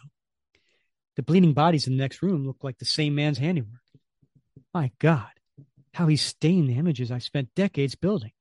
[1.16, 3.80] The bleeding bodies in the next room look like the same man's handiwork.
[4.72, 5.28] My God,
[5.92, 8.32] how he stained the images I spent decades building.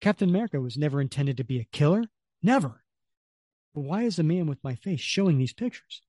[0.00, 2.04] Captain America was never intended to be a killer.
[2.42, 2.84] Never.
[3.72, 6.02] Why is the man with my face showing these pictures?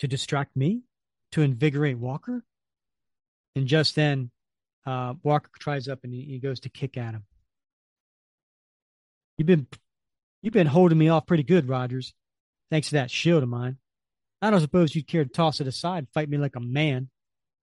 [0.00, 0.82] To distract me?
[1.32, 2.44] To invigorate Walker?
[3.54, 4.30] And just then,
[4.84, 7.24] uh, Walker tries up and he, he goes to kick at him.
[9.38, 9.66] You've been
[10.42, 12.14] you've been holding me off pretty good, Rogers.
[12.70, 13.78] Thanks to that shield of mine.
[14.40, 17.10] I don't suppose you'd care to toss it aside and fight me like a man,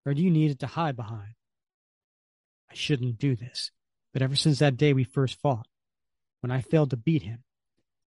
[0.05, 1.33] or do you need it to hide behind?
[2.71, 3.71] I shouldn't do this,
[4.13, 5.67] but ever since that day we first fought,
[6.41, 7.43] when I failed to beat him,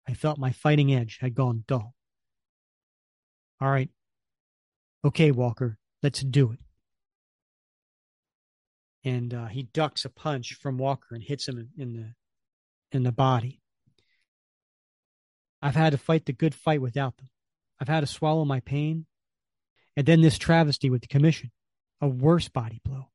[0.08, 1.94] I felt my fighting edge had gone dull.
[3.60, 3.90] All right.
[5.04, 6.60] Okay, Walker, let's do it
[9.08, 12.14] and uh, he ducks a punch from Walker and hits him in, the
[12.92, 13.62] in the body.
[15.62, 17.30] I've had to fight the good fight without them.
[17.80, 19.06] I've had to swallow my pain,
[19.96, 21.52] and then this travesty with the commission,
[22.02, 23.10] a worse body blow.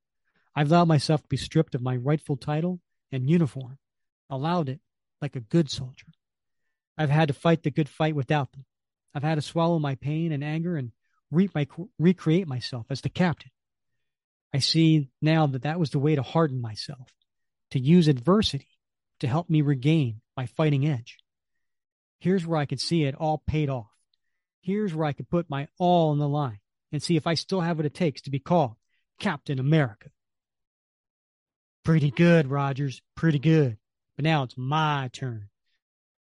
[0.54, 2.80] I've allowed myself to be stripped of my rightful title
[3.10, 3.78] and uniform,
[4.28, 4.80] allowed it
[5.20, 6.06] like a good soldier.
[6.98, 8.64] I've had to fight the good fight without them.
[9.14, 10.92] I've had to swallow my pain and anger and
[11.30, 11.66] my,
[11.98, 13.50] recreate myself as the captain.
[14.52, 17.08] I see now that that was the way to harden myself,
[17.70, 18.68] to use adversity
[19.20, 21.18] to help me regain my fighting edge.
[22.18, 23.90] Here's where I can see it all paid off.
[24.60, 26.60] Here's where I could put my all on the line
[26.92, 28.76] and see if I still have what it takes to be called
[29.18, 30.10] Captain America.
[31.84, 33.00] Pretty good, Rogers.
[33.16, 33.76] Pretty good.
[34.16, 35.48] But now it's my turn.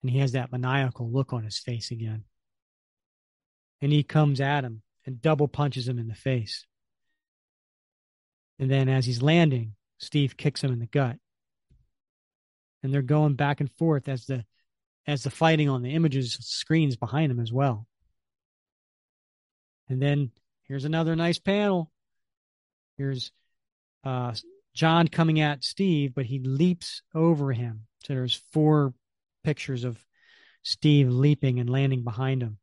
[0.02, 2.24] And he has that maniacal look on his face again.
[3.82, 6.66] And he comes at him and double punches him in the face.
[8.58, 11.16] And then as he's landing, Steve kicks him in the gut.
[12.82, 14.44] And they're going back and forth as the
[15.06, 17.86] as the fighting on the images screens behind him as well.
[19.88, 20.30] And then
[20.64, 21.90] here's another nice panel.
[22.96, 23.32] Here's
[24.04, 24.34] uh,
[24.74, 27.86] John coming at Steve, but he leaps over him.
[28.04, 28.94] So there's four
[29.44, 30.04] pictures of
[30.62, 32.58] Steve leaping and landing behind him.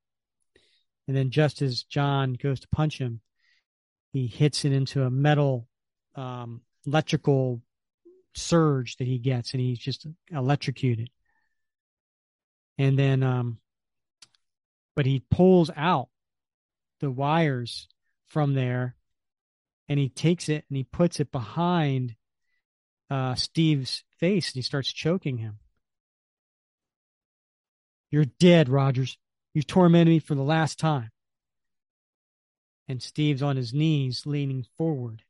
[1.08, 3.22] And then just as John goes to punch him,
[4.12, 5.68] he hits it into a metal
[6.16, 7.62] um, electrical
[8.34, 11.10] surge that he gets, and he's just electrocuted.
[12.78, 13.58] And then, um,
[14.96, 16.10] but he pulls out
[17.00, 17.88] the wires
[18.28, 18.96] from there
[19.90, 22.16] and he takes it and he puts it behind
[23.10, 25.60] uh, Steve's face and he starts choking him.
[28.10, 29.18] You're dead, Rogers.
[29.54, 31.10] You've tormented me for the last time.
[32.88, 35.24] And Steve's on his knees, leaning forward.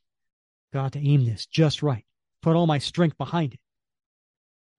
[0.74, 2.06] Got to aim this just right.
[2.42, 3.60] Put all my strength behind it.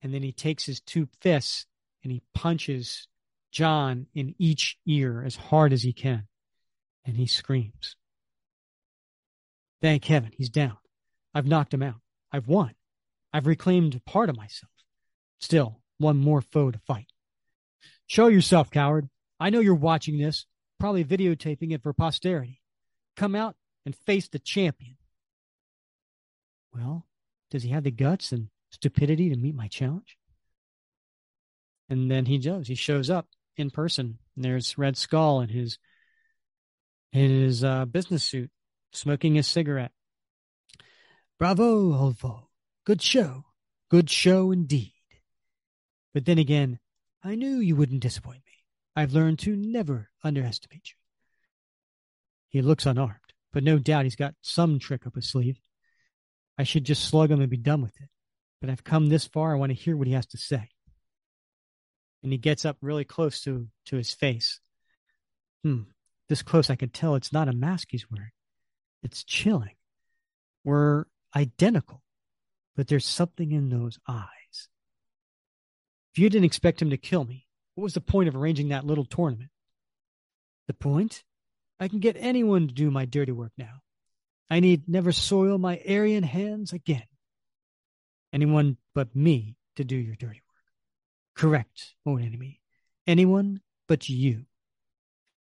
[0.03, 1.67] And then he takes his two fists
[2.05, 3.09] and he punches
[3.51, 6.29] John in each ear as hard as he can.
[7.05, 7.97] And he screams.
[9.81, 10.77] Thank heaven, he's down.
[11.35, 12.01] I've knocked him out.
[12.33, 12.75] I've won.
[13.33, 14.73] I've reclaimed part of myself.
[15.41, 17.07] Still, one more foe to fight.
[18.07, 19.09] Show yourself, coward.
[19.39, 20.47] I know you're watching this,
[20.81, 22.61] probably videotaping it for posterity.
[23.17, 24.97] Come out and face the champion.
[26.75, 27.07] Well,
[27.51, 30.17] does he have the guts and stupidity to meet my challenge?
[31.89, 32.69] And then he does.
[32.69, 33.27] He shows up
[33.57, 34.19] in person.
[34.37, 35.79] And there's Red Skull in his
[37.13, 38.51] in his uh, business suit,
[38.93, 39.93] smoking a cigarette.
[41.39, 42.49] Bravo, foe.
[42.85, 43.45] Good show.
[43.91, 44.93] Good show indeed.
[46.13, 46.79] But then again,
[47.23, 48.53] I knew you wouldn't disappoint me.
[48.97, 50.97] I've learned to never underestimate you.
[52.49, 53.21] He looks unarmed,
[53.53, 55.61] but no doubt he's got some trick up his sleeve.
[56.59, 58.09] I should just slug him and be done with it.
[58.61, 60.69] But I've come this far, I want to hear what he has to say.
[62.23, 64.61] And he gets up really close to, to his face.
[65.63, 65.83] Hmm,
[66.29, 68.33] this close, I can tell it's not a mask he's wearing.
[69.03, 69.77] It's chilling.
[70.65, 71.05] We're
[71.35, 72.03] identical,
[72.77, 74.69] but there's something in those eyes.
[76.13, 78.85] If you didn't expect him to kill me, what was the point of arranging that
[78.85, 79.51] little tournament?
[80.67, 81.23] The point?
[81.81, 83.83] I can get anyone to do my dirty work now.
[84.51, 87.05] I need never soil my Aryan hands again.
[88.33, 91.35] Anyone but me to do your dirty work.
[91.35, 92.61] Correct, old enemy.
[93.07, 94.47] Anyone but you.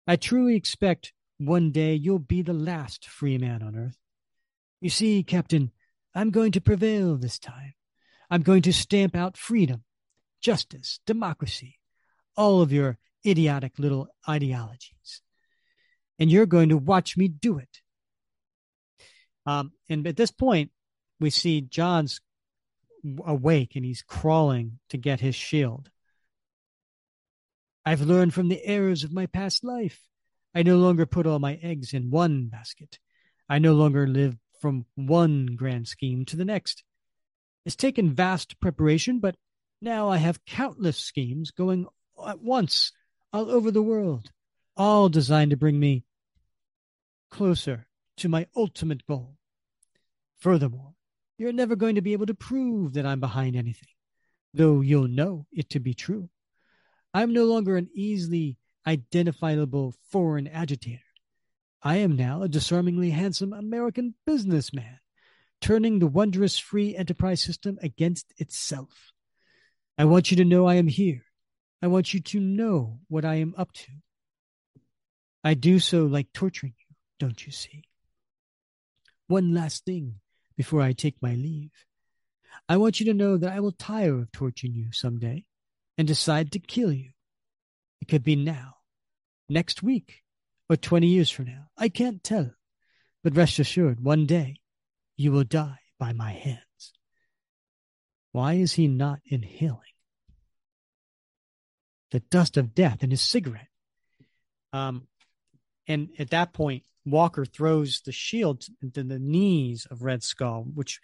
[0.08, 3.98] I truly expect one day you'll be the last free man on earth.
[4.82, 5.72] You see, Captain,
[6.16, 7.74] I'm going to prevail this time.
[8.30, 9.84] I'm going to stamp out freedom,
[10.42, 11.80] justice, democracy,
[12.36, 15.22] all of your idiotic little ideologies.
[16.20, 17.82] And you're going to watch me do it.
[19.46, 20.72] Um, and at this point,
[21.20, 22.22] we see John's
[23.26, 25.90] awake and he's crawling to get his shield.
[27.86, 30.00] I've learned from the errors of my past life.
[30.56, 33.00] I no longer put all my eggs in one basket.
[33.50, 36.84] I no longer live from one grand scheme to the next.
[37.66, 39.36] It's taken vast preparation, but
[39.82, 41.88] now I have countless schemes going
[42.28, 42.92] at once
[43.32, 44.32] all over the world,
[44.78, 46.04] all designed to bring me
[47.32, 49.36] closer to my ultimate goal.
[50.40, 50.94] Furthermore,
[51.38, 53.90] you're never going to be able to prove that I'm behind anything,
[54.54, 56.30] though you'll know it to be true.
[57.14, 61.04] I'm no longer an easily identifiable foreign agitator.
[61.82, 65.00] I am now a disarmingly handsome American businessman,
[65.62, 69.12] turning the wondrous free enterprise system against itself.
[69.98, 71.24] I want you to know I am here.
[71.82, 73.92] I want you to know what I am up to.
[75.44, 77.84] I do so like torturing you, don't you see?
[79.28, 80.16] One last thing
[80.56, 81.72] before I take my leave.
[82.70, 85.46] I want you to know that I will tire of torturing you someday
[85.98, 87.13] and decide to kill you.
[88.04, 88.76] It could be now,
[89.48, 90.24] next week,
[90.70, 91.68] or 20 years from now.
[91.78, 92.52] I can't tell.
[93.24, 94.58] But rest assured, one day
[95.16, 96.92] you will die by my hands.
[98.34, 99.80] Why is he not inhaling?
[102.12, 103.70] The dust of death in his cigarette.
[104.74, 105.08] Um,
[105.88, 111.00] and at that point, Walker throws the shield into the knees of Red Skull, which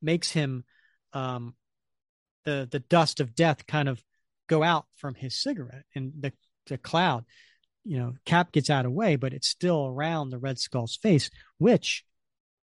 [0.00, 0.62] makes him
[1.12, 1.56] um,
[2.44, 4.00] the the dust of death kind of
[4.48, 6.32] go out from his cigarette and the
[6.66, 7.24] the cloud
[7.86, 11.30] you know, Cap gets out of way, but it's still around the Red Skull's face,
[11.58, 12.04] which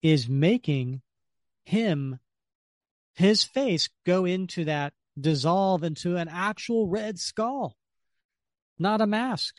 [0.03, 1.03] is making
[1.65, 2.21] him,
[3.15, 7.77] his face go into that, dissolve into an actual Red Skull,
[8.79, 9.57] not a mask.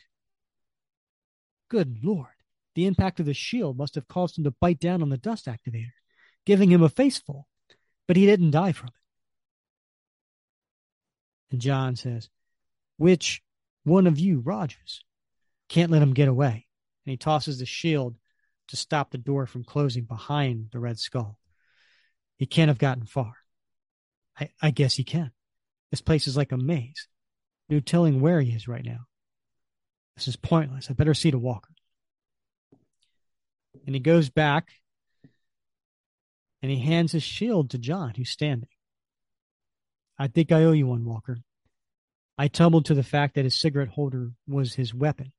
[1.68, 2.28] Good Lord.
[2.74, 5.44] The impact of the shield must have caused him to bite down on the dust
[5.44, 5.92] activator,
[6.46, 7.46] giving him a faceful,
[8.08, 9.01] but he didn't die from it.
[11.52, 12.28] And John says,
[12.96, 13.42] Which
[13.84, 15.04] one of you, Rogers?
[15.68, 16.66] Can't let him get away.
[17.04, 18.16] And he tosses the shield
[18.68, 21.38] to stop the door from closing behind the Red Skull.
[22.38, 23.34] He can't have gotten far.
[24.38, 25.30] I, I guess he can.
[25.90, 27.06] This place is like a maze.
[27.68, 29.06] No telling where he is right now.
[30.16, 30.88] This is pointless.
[30.90, 31.72] I better see to Walker.
[33.86, 34.68] And he goes back
[36.62, 38.68] and he hands his shield to John, who's standing.
[40.18, 41.38] I think I owe you one, Walker.
[42.38, 45.32] I tumbled to the fact that his cigarette holder was his weapon,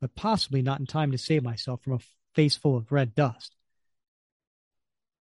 [0.00, 1.98] but possibly not in time to save myself from a
[2.34, 3.54] face full of red dust.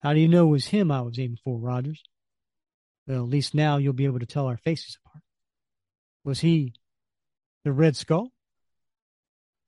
[0.02, 2.02] How do you know it was him I was aiming for, Rogers?
[3.06, 5.22] Well, at least now you'll be able to tell our faces apart.
[6.24, 6.74] Was he
[7.64, 8.32] the Red Skull?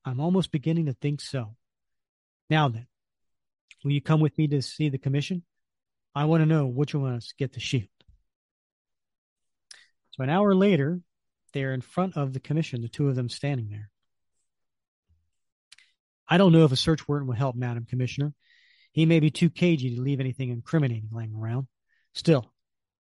[0.05, 1.57] I'm almost beginning to think so.
[2.51, 2.87] Now then,
[3.85, 5.43] will you come with me to see the commission?
[6.15, 7.89] I want to know which one of us get the shield.
[10.19, 11.01] So an hour later,
[11.53, 13.89] they're in front of the commission, the two of them standing there.
[16.29, 18.35] I don't know if a search warrant will help, Madam Commissioner.
[18.91, 21.69] He may be too cagey to leave anything incriminating lying around.
[22.15, 22.53] Still,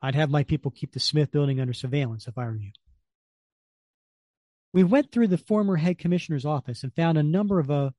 [0.01, 2.71] I'd have my people keep the Smith building under surveillance if I were you.
[4.73, 7.91] We went through the former head commissioner's office and found a number of uh,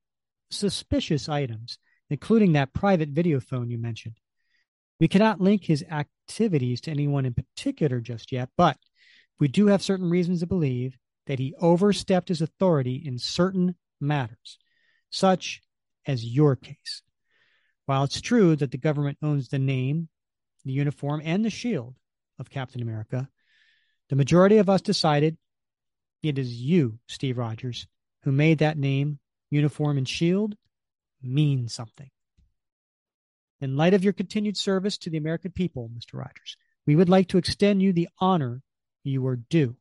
[0.51, 1.79] suspicious items,
[2.11, 4.19] including that private video phone you mentioned.
[5.01, 8.77] We cannot link his activities to anyone in particular just yet, but
[9.39, 10.97] we do have certain reasons to believe
[11.27, 14.59] that he overstepped his authority in certain matters,
[15.11, 15.63] such
[16.07, 17.03] as your case.
[17.87, 20.09] While it's true that the government owns the name,
[20.65, 21.97] the uniform, and the shield
[22.39, 23.29] of Captain America,
[24.09, 25.37] the majority of us decided
[26.23, 27.87] it is you, Steve Rogers,
[28.23, 29.19] who made that name,
[29.51, 30.57] uniform, and shield
[31.23, 32.11] mean something.
[33.61, 36.15] In light of your continued service to the American people, Mr.
[36.15, 36.57] Rogers,
[36.87, 38.63] we would like to extend you the honor
[39.11, 39.77] you are due,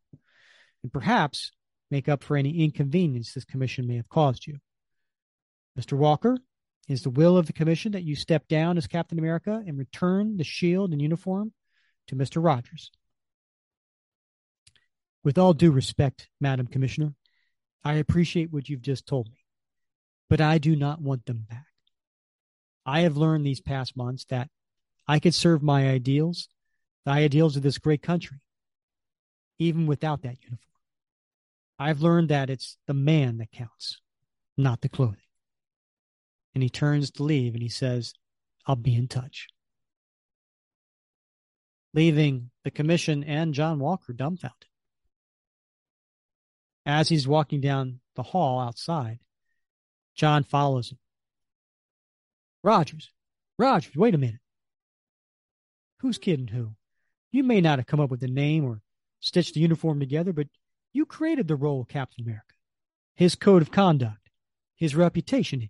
[0.84, 1.52] and perhaps
[1.92, 4.58] make up for any inconvenience this commission may have caused you.
[5.80, 5.94] Mr.
[5.94, 6.38] Walker,
[6.88, 9.78] it is the will of the commission that you step down as Captain America and
[9.78, 11.52] return the shield and uniform
[12.08, 12.44] to Mr.
[12.44, 12.92] Rogers.
[15.24, 17.14] With all due respect, Madam Commissioner,
[17.84, 19.40] I appreciate what you've just told me,
[20.30, 21.66] but I do not want them back.
[22.86, 24.50] I have learned these past months that
[25.08, 26.48] I could serve my ideals,
[27.06, 28.38] the ideals of this great country,
[29.60, 30.60] even without that uniform.
[31.78, 34.00] I've learned that it's the man that counts,
[34.58, 35.18] not the clothing.
[36.54, 38.14] And he turns to leave and he says,
[38.66, 39.48] I'll be in touch.
[41.94, 44.68] Leaving the commission and John Walker dumbfounded.
[46.86, 49.20] As he's walking down the hall outside,
[50.16, 51.00] John follows him.
[52.64, 53.12] Rogers,
[53.58, 54.40] Rogers, wait a minute.
[56.00, 56.76] Who's kidding who?
[57.32, 58.82] You may not have come up with the name or
[59.26, 60.48] stitched the uniform together, but
[60.94, 62.54] you created the role of Captain America,
[63.16, 64.30] his code of conduct,
[64.76, 65.70] his reputation,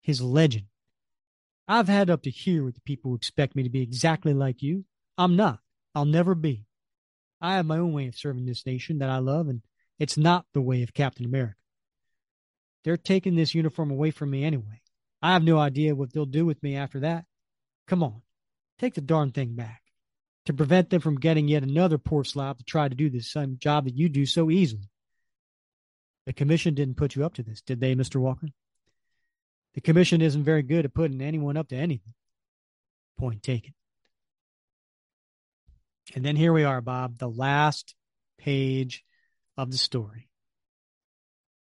[0.00, 0.66] his legend.
[1.66, 4.62] I've had up to here with the people who expect me to be exactly like
[4.62, 4.84] you.
[5.18, 5.58] I'm not.
[5.94, 6.64] I'll never be.
[7.40, 9.62] I have my own way of serving this nation that I love, and
[9.98, 11.56] it's not the way of Captain America.
[12.84, 14.80] They're taking this uniform away from me anyway.
[15.20, 17.24] I have no idea what they'll do with me after that.
[17.88, 18.22] Come on,
[18.78, 19.81] take the darn thing back
[20.46, 23.58] to prevent them from getting yet another poor slob to try to do the same
[23.58, 24.90] job that you do so easily.
[26.26, 28.16] The commission didn't put you up to this, did they, Mr.
[28.16, 28.48] Walker?
[29.74, 32.14] The commission isn't very good at putting anyone up to anything.
[33.18, 33.74] Point taken.
[36.14, 37.94] And then here we are, Bob, the last
[38.38, 39.04] page
[39.56, 40.28] of the story.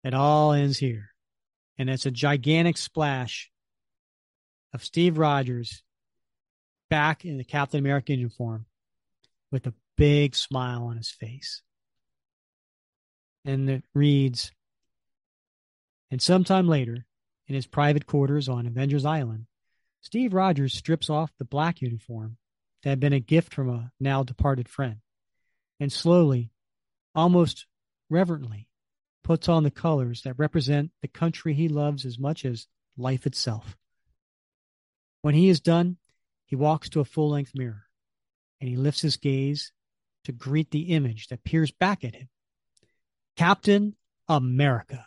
[0.05, 1.11] It all ends here.
[1.79, 3.51] And it's a gigantic splash
[4.73, 5.83] of Steve Rogers
[6.89, 8.67] back in the Captain America uniform
[9.51, 11.63] with a big smile on his face.
[13.45, 14.53] And it reads,
[16.11, 17.07] and sometime later,
[17.49, 19.47] in his private quarters on Avengers Island,
[20.01, 22.37] Steve Rogers strips off the black uniform
[22.83, 24.97] that had been a gift from a now departed friend,
[25.81, 26.51] and slowly,
[27.15, 27.67] almost
[28.09, 28.69] reverently,
[29.25, 33.77] puts on the colors that represent the country he loves as much as life itself.
[35.23, 35.97] When he is done,
[36.47, 37.83] he walks to a full length mirror
[38.61, 39.73] and he lifts his gaze
[40.25, 42.29] to greet the image that peers back at him
[43.37, 43.95] Captain
[44.29, 45.07] America.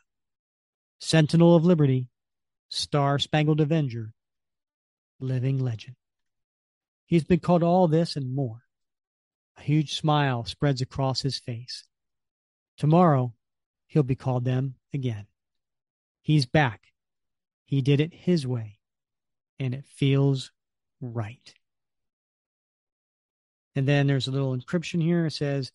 [0.99, 2.10] Sentinel of Liberty,
[2.68, 4.14] Star Spangled Avenger,
[5.20, 5.95] living legend.
[7.06, 8.64] He's been called all this and more.
[9.57, 11.86] A huge smile spreads across his face.
[12.78, 13.34] Tomorrow,
[13.88, 15.26] he'll be called them again.
[16.22, 16.82] He's back.
[17.66, 18.80] He did it his way,
[19.60, 20.52] and it feels
[21.02, 21.54] right.
[23.76, 25.26] And then there's a little encryption here.
[25.28, 25.72] It says,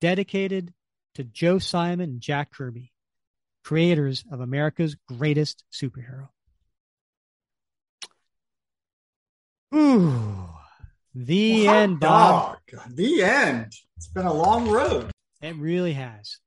[0.00, 0.72] dedicated
[1.14, 2.92] to Joe Simon and Jack Kirby,
[3.64, 6.28] creators of America's greatest superhero.
[9.74, 10.48] Ooh,
[11.14, 12.58] the Hot end, Bob.
[12.70, 12.82] dog.
[12.90, 13.72] The end.
[13.96, 15.10] It's been a long road.
[15.40, 16.38] It really has.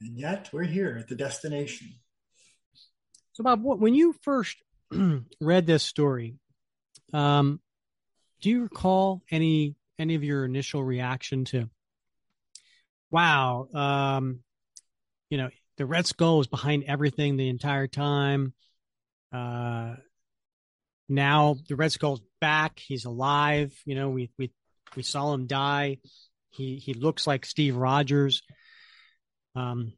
[0.00, 1.88] And yet we're here at the destination.
[3.32, 4.56] So, Bob, when you first
[5.40, 6.38] read this story,
[7.14, 7.60] um,
[8.42, 11.70] do you recall any any of your initial reaction to?
[13.10, 14.40] Wow, um,
[15.30, 18.52] you know, the Red Skull was behind everything the entire time.
[19.32, 19.94] Uh,
[21.08, 23.72] now the Red Skull's back; he's alive.
[23.84, 24.50] You know, we we
[24.96, 25.98] we saw him die.
[26.50, 28.42] He he looks like Steve Rogers.
[29.54, 29.92] Um,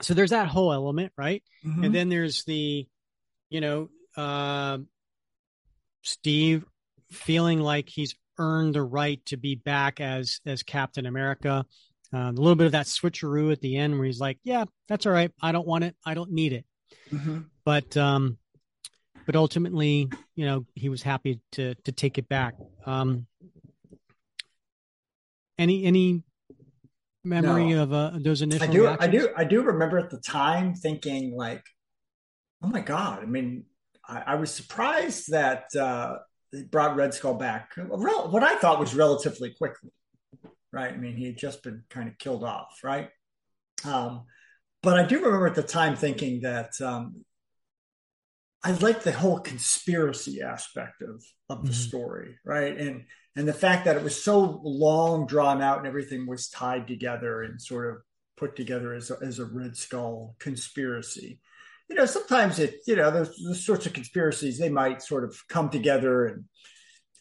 [0.00, 1.42] so there's that whole element, right?
[1.64, 1.86] Mhm.
[1.86, 2.86] and then there's the
[3.50, 4.78] you know uh,
[6.06, 6.64] steve
[7.10, 11.64] feeling like he's earned the right to be back as as captain america
[12.14, 15.06] uh, a little bit of that switcheroo at the end where he's like yeah that's
[15.06, 16.64] all right i don't want it i don't need it
[17.12, 17.46] Mhm.
[17.64, 18.38] but um
[19.26, 22.54] but ultimately you know he was happy to to take it back
[22.84, 23.26] um
[25.58, 26.22] any any
[27.24, 27.82] memory No.
[27.82, 28.88] of uh, those initial I do.
[29.00, 29.28] I do.
[29.36, 31.64] I do remember at the time thinking like,
[32.62, 33.64] "Oh my god!" I mean,
[34.08, 36.16] I, I was surprised that uh,
[36.52, 37.72] they brought Red Skull back.
[37.76, 39.90] Rel- What I thought was relatively quickly,
[40.72, 40.92] right?
[40.92, 43.08] I mean, he had just been kind of killed off, right?
[43.84, 44.24] Um,
[44.82, 47.24] but I do remember at the time thinking that um,
[48.62, 51.74] I liked the whole conspiracy aspect of of the Mhm.
[51.88, 52.76] story, right?
[52.76, 53.04] And
[53.36, 57.42] and the fact that it was so long drawn out and everything was tied together
[57.42, 58.02] and sort of
[58.36, 61.40] put together as a, as a Red Skull conspiracy.
[61.88, 65.36] You know, sometimes it, you know, those, those sorts of conspiracies they might sort of
[65.48, 66.44] come together and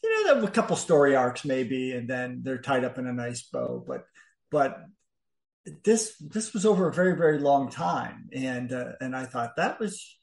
[0.03, 3.43] you know, a couple story arcs maybe, and then they're tied up in a nice
[3.43, 3.83] bow.
[3.87, 4.05] But
[4.51, 4.85] but
[5.83, 9.79] this this was over a very very long time, and uh, and I thought that
[9.79, 10.17] was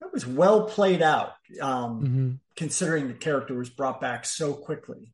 [0.00, 5.12] that was well played out, um, Mhm, considering the character was brought back so quickly.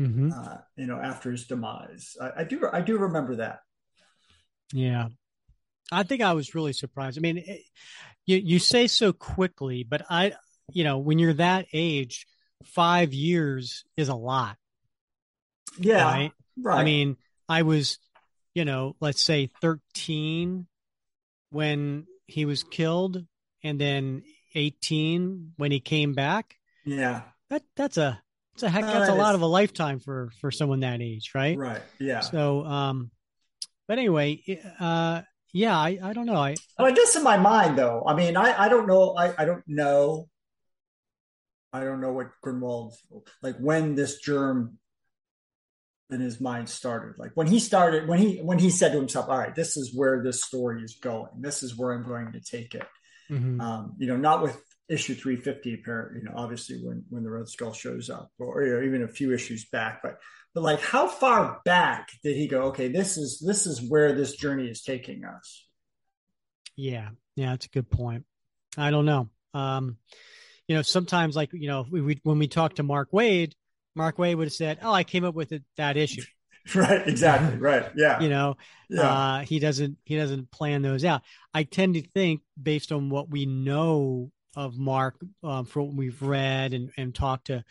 [0.00, 0.32] mhm.
[0.32, 3.60] Uh, you know, after his demise, I, I do I do remember that.
[4.72, 5.08] Yeah.
[5.92, 7.18] I think I was really surprised.
[7.18, 7.60] I mean, it,
[8.26, 10.32] you you say so quickly, but I,
[10.72, 12.26] you know, when you're that age,
[12.64, 14.56] five years is a lot,
[15.78, 16.32] Yeah, right?
[16.56, 16.80] right.
[16.80, 17.16] I mean,
[17.48, 17.98] I was,
[18.54, 20.66] you know, let's say 13
[21.50, 23.24] when he was killed,
[23.62, 24.22] and then
[24.54, 26.56] 18 when he came back.
[26.84, 28.22] yeah, That that's a
[28.54, 31.56] that's a heck that's a lot of a lifetime for for someone that age, right?
[31.56, 32.20] right, yeah.
[32.20, 33.10] So, um,
[33.88, 34.42] but anyway,
[34.80, 35.22] uh,
[35.52, 38.64] yeah, I I don't know, I I guess in my mind, though, I mean, I,
[38.64, 39.14] I don't know.
[39.16, 40.28] I, I don't know.
[41.72, 42.94] I don't know what Gruenwald,
[43.42, 44.78] like when this germ
[46.10, 47.18] in his mind started.
[47.18, 49.94] Like when he started, when he when he said to himself, "All right, this is
[49.94, 51.30] where this story is going.
[51.40, 52.86] This is where I'm going to take it."
[53.30, 53.60] mhm.
[53.60, 55.74] Um, you know, not with issue 350.
[55.74, 59.02] Apparently, you know, obviously when when the Red Skull shows up, or you know, even
[59.02, 60.18] a few issues back, but
[60.54, 62.64] but like how far back did he go?
[62.64, 65.66] Okay, this is this is where this journey is taking us.
[66.76, 68.24] Yeah, yeah, that's a good point.
[68.76, 69.28] I don't know.
[69.54, 69.98] Um,
[70.68, 73.52] you know, sometimes like you know, we, we when we talk to Mark Waid,
[73.94, 76.22] Mark Waid would have said, "Oh, I came up with it, that issue."
[76.76, 77.58] Right, exactly.
[77.60, 77.90] Right.
[77.96, 78.20] Yeah.
[78.20, 78.56] You know,
[78.88, 79.00] yeah.
[79.00, 81.22] uh, he doesn't he doesn't plan those out.
[81.52, 86.22] I tend to think, based on what we know of Mark, um, from what we've
[86.22, 87.64] read and and talked to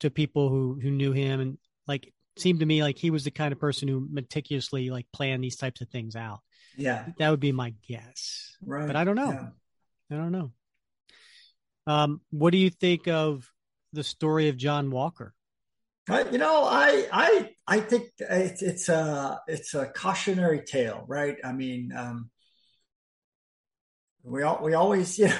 [0.00, 1.58] to people who who knew him, and
[1.88, 5.42] like seemed to me like he was the kind of person who meticulously like planned
[5.42, 6.40] these types of things out.
[6.76, 7.06] yeah.
[7.18, 8.56] That would be my guess.
[8.64, 8.86] Right.
[8.86, 9.30] But I don't know.
[9.30, 9.48] Yeah.
[10.10, 10.52] I don't know.
[11.86, 13.50] Um, what do you think of
[13.92, 15.34] the story of John Walker?
[16.08, 21.36] You know, I I I think it's it's a it's a cautionary tale, right?
[21.44, 22.30] I mean, um,
[24.22, 25.36] we all we always yeah.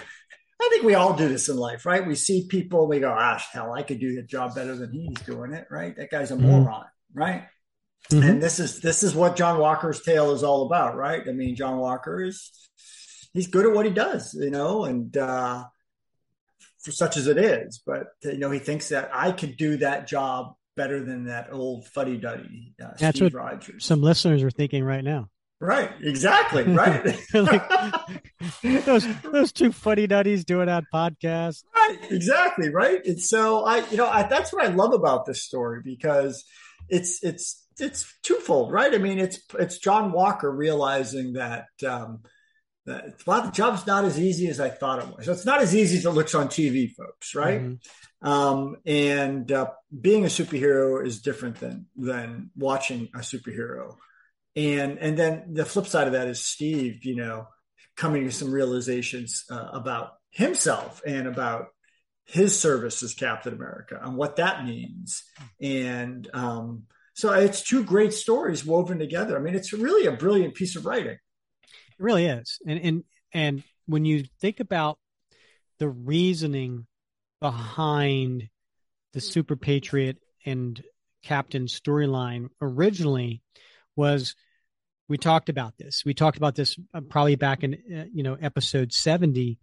[0.61, 2.07] I think we all do this in life, right?
[2.07, 5.21] We see people, we go, ah, hell, I could do the job better than he's
[5.25, 5.97] doing it, right?
[5.97, 6.41] That guy's a Mhm.
[6.41, 7.45] moron, right?
[8.11, 8.29] Mhm.
[8.29, 11.23] And this is this is what John Walker's tale is all about, right?
[11.29, 12.51] I mean, John Walker is
[13.33, 15.65] he's good at what he does, you know, and uh,
[16.81, 17.81] for such as it is.
[17.85, 21.87] But you know, he thinks that I could do that job better than that old
[21.89, 23.85] fuddy duddy uh, That's Steve what Rogers.
[23.85, 25.29] Some listeners are thinking right now.
[25.61, 27.05] Right, exactly, right.
[27.35, 27.69] like,
[28.85, 31.65] those those two funny nutties doing that podcast.
[31.75, 33.05] Right, exactly, right.
[33.05, 36.45] And so I, you know, I, that's what I love about this story because
[36.89, 38.95] it's it's it's twofold, right?
[38.95, 42.21] I mean, it's it's John Walker realizing that um,
[42.87, 45.27] that the job's not as easy as I thought it was.
[45.27, 47.63] So it's not as easy as it looks on TV, folks, right?
[47.63, 48.29] Mm-hmm.
[48.29, 49.71] Um, and uh,
[50.01, 53.97] being a superhero is different than than watching a superhero
[54.59, 57.47] and and then the flip side of that is Steve, you know,
[57.97, 61.67] coming to some realizations uh, about himself and about
[62.25, 65.23] his service as Captain America and what that means.
[65.61, 66.83] And um,
[67.15, 69.37] so it's two great stories woven together.
[69.37, 71.13] I mean, it's really a brilliant piece of writing.
[71.13, 71.21] It
[72.01, 72.59] really is.
[72.67, 74.99] And and and when you think about
[75.79, 76.87] the reasoning
[77.41, 78.49] behind
[79.13, 80.83] the Super Patriot and
[81.23, 83.41] Captain storyline originally
[83.95, 84.35] was
[85.09, 86.05] we talked about this.
[86.05, 89.59] We talked about this uh, probably back in uh, you know episode 70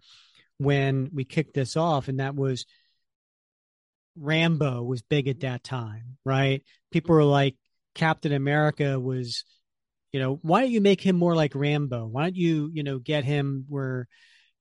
[0.57, 2.65] when we kicked this off and that was
[4.17, 6.63] Rambo was big at that time, right?
[6.91, 7.55] People were like
[7.93, 9.43] Captain America was
[10.11, 12.05] you know, why don't you make him more like Rambo?
[12.05, 14.07] Why don't you, you know, get him where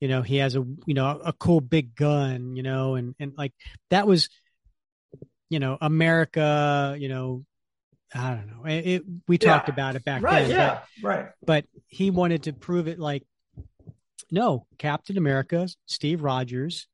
[0.01, 3.33] you know, he has a you know, a cool big gun, you know, and and
[3.39, 3.53] like
[3.91, 4.29] that was
[5.51, 7.45] you know, America, you know,
[8.15, 8.65] I don't know.
[8.65, 9.49] It, it we yeah.
[9.49, 10.51] talked about it back right, then.
[10.51, 11.27] Yeah, but, right.
[11.45, 13.25] But he wanted to prove it like,
[14.31, 16.87] no, Captain America, Steve Rogers,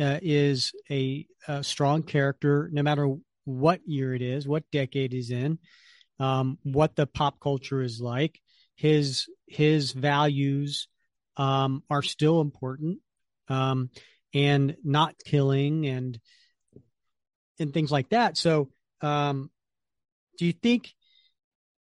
[0.00, 5.30] uh, is a, a, strong character no matter what year it is, what decade he's
[5.30, 5.58] in,
[6.18, 8.40] um, what the pop culture is like.
[8.74, 10.88] His his values
[11.36, 12.98] um, are still important,
[13.48, 13.90] um,
[14.32, 16.18] and not killing and
[17.58, 18.36] and things like that.
[18.38, 18.70] So
[19.02, 19.50] um,
[20.38, 20.94] do you think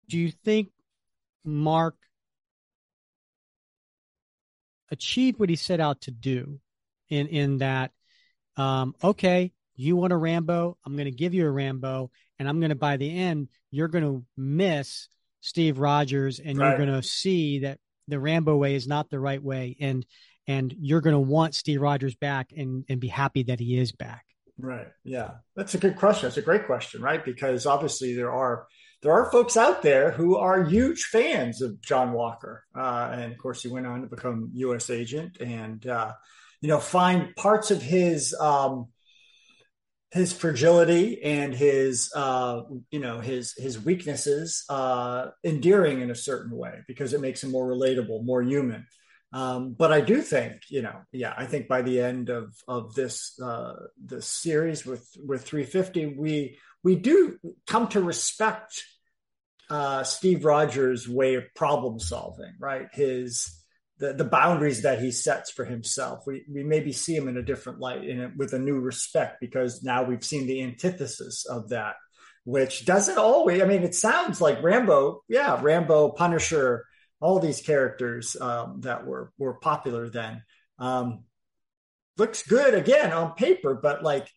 [0.09, 0.69] do you think
[1.43, 1.95] Mark
[4.91, 6.59] achieved what he set out to do
[7.09, 7.91] in in that
[8.55, 12.59] um, okay, you want a Rambo, I'm going to give you a Rambo and I'm
[12.59, 15.07] going to by the end you're going to miss
[15.41, 16.69] Steve Rogers and right.
[16.69, 20.05] you're going to see that the Rambo way is not the right way and
[20.45, 23.91] and you're going to want Steve Rogers back and and be happy that he is
[23.91, 24.25] back.
[24.57, 24.87] Right.
[25.03, 25.31] Yeah.
[25.55, 26.27] That's a good question.
[26.27, 27.23] That's a great question, right?
[27.23, 28.67] Because obviously there are
[29.01, 33.37] there are folks out there who are huge fans of John Walker, uh, and of
[33.37, 34.89] course he went on to become U.S.
[34.89, 36.13] agent, and uh,
[36.61, 38.87] you know find parts of his um,
[40.11, 46.55] his fragility and his uh, you know his his weaknesses uh, endearing in a certain
[46.55, 48.85] way because it makes him more relatable, more human.
[49.33, 52.93] Um, but I do think, you know, yeah, I think by the end of of
[52.93, 58.83] this uh, this series with with 350, we we do come to respect
[59.71, 62.87] uh, Steve Rogers' way of problem solving, right?
[62.93, 63.59] His
[63.97, 66.25] the, the boundaries that he sets for himself.
[66.27, 69.37] We we maybe see him in a different light, in it with a new respect,
[69.41, 71.95] because now we've seen the antithesis of that,
[72.43, 73.63] which doesn't always.
[73.63, 76.85] I mean, it sounds like Rambo, yeah, Rambo, Punisher
[77.23, 80.43] all these characters um, that were were popular then.
[80.77, 81.23] Um,
[82.17, 84.27] looks good again on paper, but like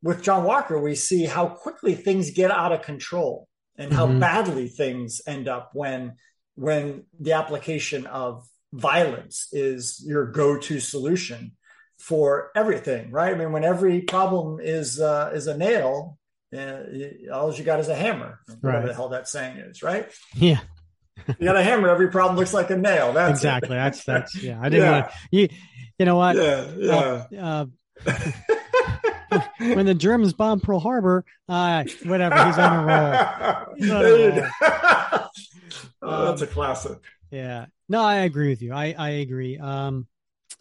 [0.00, 4.20] with John Walker, we see how quickly things get out of control and how mm-hmm.
[4.20, 6.14] badly things end up when
[6.54, 11.52] when the application of violence is your go-to solution
[11.98, 16.18] for everything right i mean when every problem is uh, is a nail
[16.56, 16.80] uh,
[17.32, 18.88] all you got is a hammer whatever right.
[18.88, 20.60] the hell that saying is right yeah
[21.38, 21.88] you got a hammer.
[21.88, 23.12] Every problem looks like a nail.
[23.12, 23.76] That's exactly.
[23.76, 23.80] It.
[23.80, 24.58] That's that's yeah.
[24.60, 25.00] I didn't yeah.
[25.00, 25.16] want to.
[25.30, 25.48] You,
[25.98, 26.36] you know what?
[26.36, 27.26] Yeah.
[27.30, 27.64] Yeah.
[28.06, 28.16] Uh,
[29.30, 32.44] uh, when the Germans bombed Pearl Harbor, uh, whatever.
[32.44, 33.74] He's on a roll.
[33.76, 34.48] He's on a roll.
[36.02, 36.98] oh, that's um, a classic.
[37.30, 37.66] Yeah.
[37.88, 38.72] No, I agree with you.
[38.72, 39.58] I I agree.
[39.58, 40.06] Um,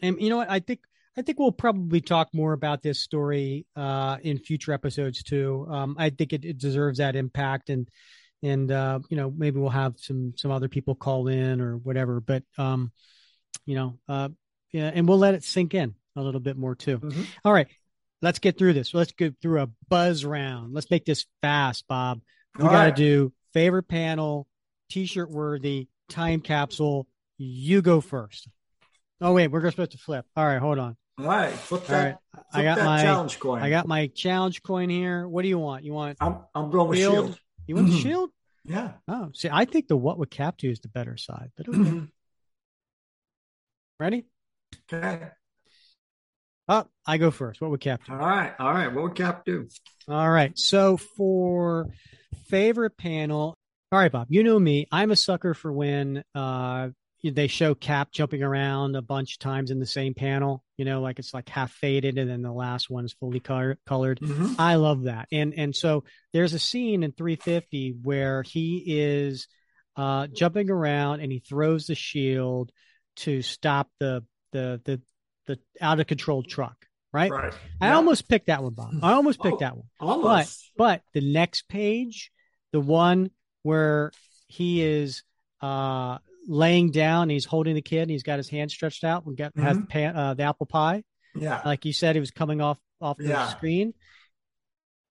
[0.02, 0.50] and you know what?
[0.50, 0.80] I think
[1.18, 5.66] I think we'll probably talk more about this story uh, in future episodes too.
[5.70, 7.88] Um, I think it, it deserves that impact and
[8.44, 12.20] and uh, you know maybe we'll have some some other people call in or whatever.
[12.20, 12.92] But um,
[13.66, 14.30] you know, uh,
[14.72, 17.00] yeah, and we'll let it sink in a little bit more too.
[17.00, 17.24] Mm-hmm.
[17.44, 17.68] All right,
[18.22, 18.94] let's get through this.
[18.94, 20.74] Let's get through a buzz round.
[20.74, 22.22] Let's make this fast, Bob.
[22.58, 22.96] We got to right.
[22.96, 24.48] do favorite panel,
[24.90, 27.08] t-shirt worthy, time capsule.
[27.38, 28.48] You go first.
[29.22, 30.26] Oh wait, we're supposed to flip.
[30.36, 30.96] All right, hold on.
[31.18, 31.98] All right, flip that.
[31.98, 32.18] All right.
[32.52, 33.62] Flip I got my challenge coin.
[33.62, 35.28] I got my challenge coin here.
[35.28, 35.84] What do you want?
[35.84, 36.18] You want?
[36.20, 37.40] I'm I'm going with shield.
[37.68, 38.30] You want the shield?
[38.64, 38.94] Yeah.
[39.08, 42.02] Oh, see, I think the what would cap do is the better side, but okay.
[44.00, 44.26] Ready?
[44.92, 45.30] Okay.
[46.68, 47.62] Oh, I go first.
[47.62, 48.14] What would Cap do?
[48.14, 48.54] All right.
[48.60, 48.92] All right.
[48.92, 49.68] What would Cap do?
[50.08, 50.58] All right.
[50.58, 51.88] So for
[52.48, 53.56] favorite panel,
[53.92, 54.28] All right, Bob.
[54.30, 54.88] You know me.
[54.92, 56.90] I'm a sucker for when uh,
[57.32, 60.64] they show Cap jumping around a bunch of times in the same panel.
[60.78, 64.20] You know, like it's like half faded, and then the last one's fully color- colored.
[64.20, 64.54] Mm-hmm.
[64.60, 65.28] I love that.
[65.32, 69.48] And and so there's a scene in 350 where he is
[69.96, 72.72] uh, jumping around and he throws the shield
[73.18, 75.02] to stop the the the
[75.48, 76.76] the out of control truck.
[77.14, 77.32] Right.
[77.32, 77.54] Right.
[77.80, 77.96] I Yeah.
[77.96, 78.96] almost picked that one, Bob.
[79.02, 79.86] I almost picked Oh, that one.
[80.02, 80.72] almost.
[80.76, 82.30] But the next page,
[82.74, 83.32] the one
[83.64, 84.12] where
[84.48, 85.24] he is
[85.62, 86.18] uh
[86.48, 89.52] laying down, he's holding the kid, and he's got his hand stretched out, and got
[89.58, 89.90] has the, Mm-hmm.
[89.90, 91.04] pan, uh, the apple pie,
[91.36, 91.62] yeah.
[91.66, 93.48] like you said, he was coming off off the Yeah.
[93.50, 93.94] screen.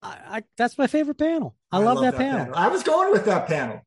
[0.02, 1.54] I, I that's my favorite panel.
[1.72, 2.54] I, love, that, panel.
[2.54, 3.80] I was going with that panel.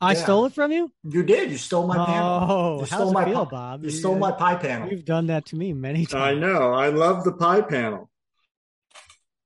[0.00, 0.18] I Yeah.
[0.22, 0.92] stole it from you.
[1.04, 1.50] You did.
[1.50, 2.46] You stole my panel.
[2.50, 3.82] Oh, You stole my feel, Bob?
[3.84, 4.88] You stole my pie panel.
[4.88, 6.22] You've done that to me many times.
[6.22, 6.72] I know.
[6.72, 8.08] I love the pie panel.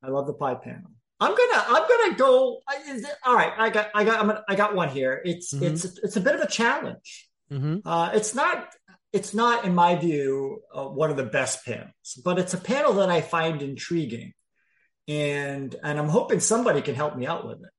[0.02, 0.90] I love the pie panel.
[1.20, 1.64] I'm gonna.
[1.68, 2.58] I'm gonna go.
[2.88, 3.52] Is it- All right.
[3.56, 3.90] I got.
[3.94, 4.18] I got.
[4.20, 5.22] I'm gonna, I got one here.
[5.24, 5.54] It's.
[5.54, 5.62] Mhm.
[5.62, 5.84] It's.
[5.84, 7.28] It's a bit of a challenge.
[7.52, 8.68] Hmm Uh, it's not.
[9.12, 12.94] It's not, in my view, uh, one of the best panels, but it's a panel
[12.94, 14.32] that I find intriguing,
[15.06, 17.70] and and I'm hoping somebody can help me out with it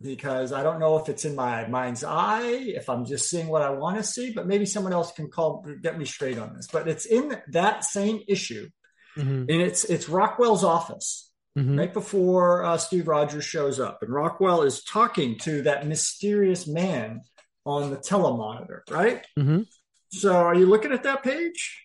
[0.00, 3.62] because I don't know if it's in my mind's eye, if I'm just seeing what
[3.62, 6.68] I want to see, but maybe someone else can call get me straight on this.
[6.72, 8.68] But it's in that same issue,
[9.16, 14.12] hmm and it's it's Rockwell's office hmm right before uh, Steve Rogers shows up, and
[14.12, 17.22] Rockwell is talking to that mysterious man
[17.68, 19.26] on the telemonitor, right?
[19.36, 19.62] hmm
[20.10, 21.82] So, are you looking at that page?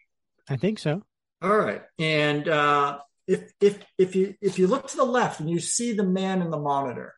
[0.50, 1.03] I think so.
[1.42, 5.50] All right, and uh, if if if you if you look to the left and
[5.50, 7.14] you see the man in the monitor,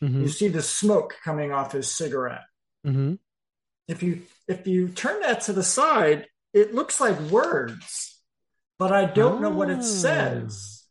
[0.00, 2.44] hmm you see the smoke coming off his cigarette.
[2.84, 3.14] hmm
[3.88, 8.20] If you if you turn that to the side, it looks like words,
[8.78, 10.84] but I don't know what it says.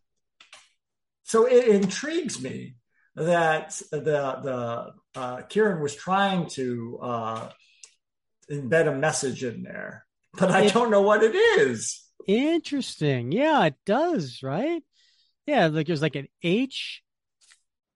[1.23, 2.75] So it intrigues me
[3.25, 7.49] that the the uh, Kieron was trying to uh,
[8.51, 12.03] embed a message in there, but I don't know what it is.
[12.27, 13.31] Interesting.
[13.31, 14.83] Yeah, it does, right?
[15.45, 17.01] Yeah, like there's like an H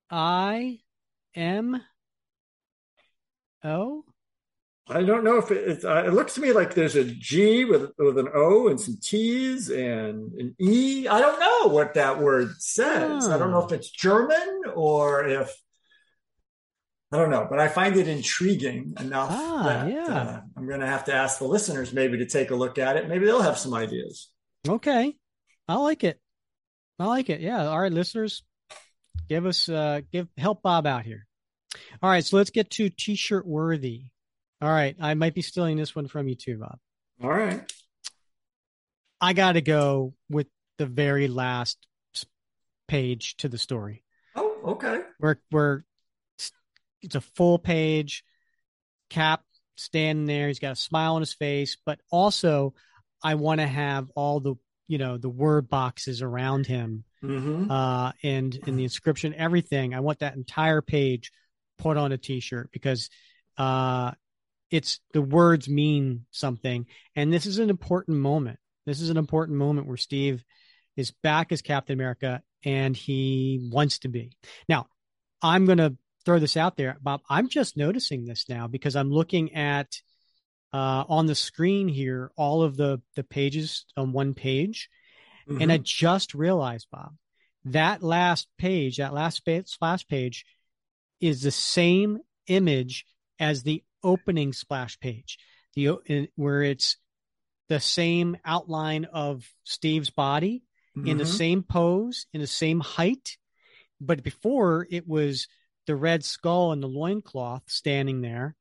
[0.09, 0.79] I
[1.35, 1.81] M
[3.63, 4.03] O.
[4.87, 7.65] I don't know if it, it's, uh, it looks to me like there's a G
[7.65, 11.07] with with an O and some T's and an E.
[11.07, 13.27] I don't know what that word says.
[13.27, 15.51] I don't know if it's German or if
[17.11, 20.03] I don't know, but I find it intriguing enough Ah, that yeah.
[20.05, 22.97] uh, I'm going to have to ask the listeners maybe to take a look at
[22.97, 23.07] it.
[23.07, 24.29] Maybe they'll have some ideas.
[24.67, 25.15] Okay.
[25.67, 26.19] I like it.
[26.99, 27.41] I like it.
[27.41, 27.67] Yeah.
[27.67, 28.43] All right, listeners,
[29.27, 31.25] give us uh give help Bob out here.
[32.03, 34.03] All right, so let's get to t-shirt worthy.
[34.61, 36.77] All right, I might be stealing this one from you too, Bob.
[37.21, 37.61] All right.
[39.21, 41.77] I got to go with the very last
[42.87, 44.03] page to the story.
[44.35, 45.01] Oh, okay.
[45.19, 45.85] where where
[46.37, 48.23] it's- a full page
[49.09, 49.43] cap
[49.75, 52.73] standing there he's got a smile on his face but also
[53.23, 54.55] i want to have all the
[54.87, 57.69] you know the word boxes around him Mm-hmm.
[57.69, 61.31] uh and in the inscription everything i want that entire page
[61.77, 63.09] put on a t-shirt because
[63.57, 64.11] uh
[64.71, 66.85] it's the words mean something.
[67.15, 68.59] And this is an important moment.
[68.85, 70.43] This is an important moment where steve
[70.95, 74.31] is back as captain america and he wants to be.
[74.67, 74.87] Now
[75.41, 75.95] i'm going to
[76.25, 77.21] throw this out there bob.
[77.29, 80.01] I'm just noticing this now because i'm looking at
[80.73, 84.89] uh on the screen here all of the the pages on one page.
[85.47, 85.61] Mm-hmm.
[85.61, 87.13] and I just realized, Bob,
[87.65, 90.45] that last page, that last splash page,
[91.21, 93.05] is the same image
[93.39, 95.37] as the opening splash page,
[95.75, 96.97] the in- where it's
[97.67, 100.63] the same outline of Steve's body
[100.95, 101.37] in the Mhm.
[101.37, 103.37] same pose, in the same height.
[103.99, 105.47] But before it was
[105.87, 108.55] the red skull and the loincloth standing there.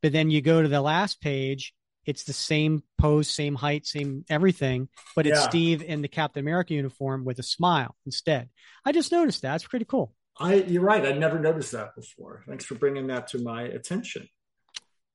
[0.00, 1.74] But then you go to the last page,
[2.06, 5.48] it's the same pose, same height, same everything, but it's Yeah.
[5.48, 8.48] Steve in the Captain America uniform with a smile instead.
[8.84, 9.56] I just noticed that.
[9.56, 10.14] It's pretty cool.
[10.38, 11.04] I, you're right.
[11.04, 12.42] I never noticed that before.
[12.48, 14.28] Thanks for bringing that to my attention.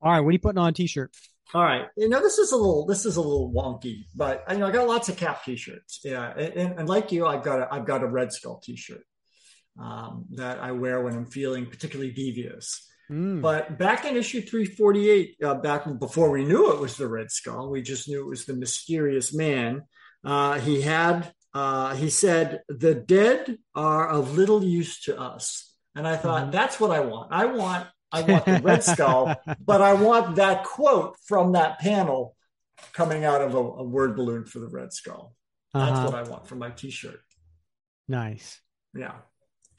[0.01, 1.11] All right, what are you putting on a t-shirt?
[1.53, 1.87] All right.
[1.95, 4.71] You know, this is a little this is a little wonky, but you know, I
[4.71, 6.01] got lots of cap t-shirts.
[6.03, 6.29] Yeah.
[6.37, 9.03] And, and like you, I've got a I've got a Red Skull t-shirt
[9.79, 12.85] um, that I wear when I'm feeling particularly devious.
[13.09, 13.41] Mm.
[13.41, 17.69] But back in issue 348, uh, back before we knew it was the Red Skull,
[17.69, 19.83] we just knew it was the mysterious man.
[20.25, 26.05] Uh, he had uh, he said, "The dead are of little use to us," and
[26.05, 26.51] I thought Mhm.
[26.51, 27.31] that's what I want.
[27.31, 32.35] I want I want the Red Skull but I want that quote from that panel
[32.93, 35.33] coming out of a, a word balloon for the Red Skull.
[35.73, 36.05] That's Uh-huh.
[36.05, 37.19] what I want for my T-shirt.
[38.07, 38.61] Nice.
[38.95, 39.13] Yeah,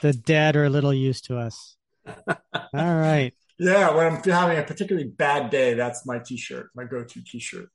[0.03, 1.77] The dead are a little used to us.
[2.07, 2.37] All
[2.73, 3.33] right.
[3.59, 7.69] Yeah, when I'm having a particularly bad day, that's my T-shirt, my go-to T-shirt.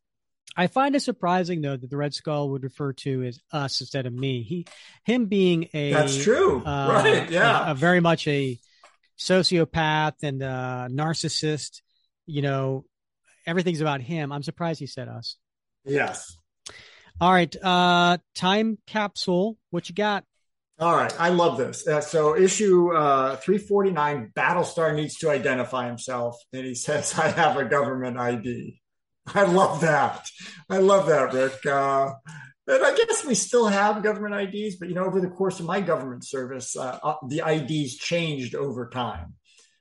[0.56, 4.06] I find it surprising though that the Red Skull would refer to as us instead
[4.06, 4.44] of me.
[4.44, 4.68] He,
[5.04, 7.30] him being a that's true, uh, right?
[7.32, 8.60] Yeah, a, a very much a
[9.24, 11.82] sociopath and a narcissist.
[12.26, 12.86] You know,
[13.48, 14.32] everything's about him.
[14.32, 15.38] I'm surprised he said us.
[15.86, 16.38] Yes.
[17.22, 17.56] All right.
[17.64, 19.58] Uh, time capsule.
[19.70, 20.26] What you got?
[20.80, 21.14] All right.
[21.20, 21.88] I love this.
[21.88, 26.36] Uh, so issue uh, 349, Battlestar needs to identify himself.
[26.52, 28.82] And he says, I have a government ID.
[29.34, 30.28] I love that.
[30.70, 31.66] I love that, Rick.
[31.66, 32.12] Uh,
[32.68, 35.66] and I guess we still have government IDs, but you know, over the course of
[35.66, 39.34] my government service, uh, uh the IDs changed over time.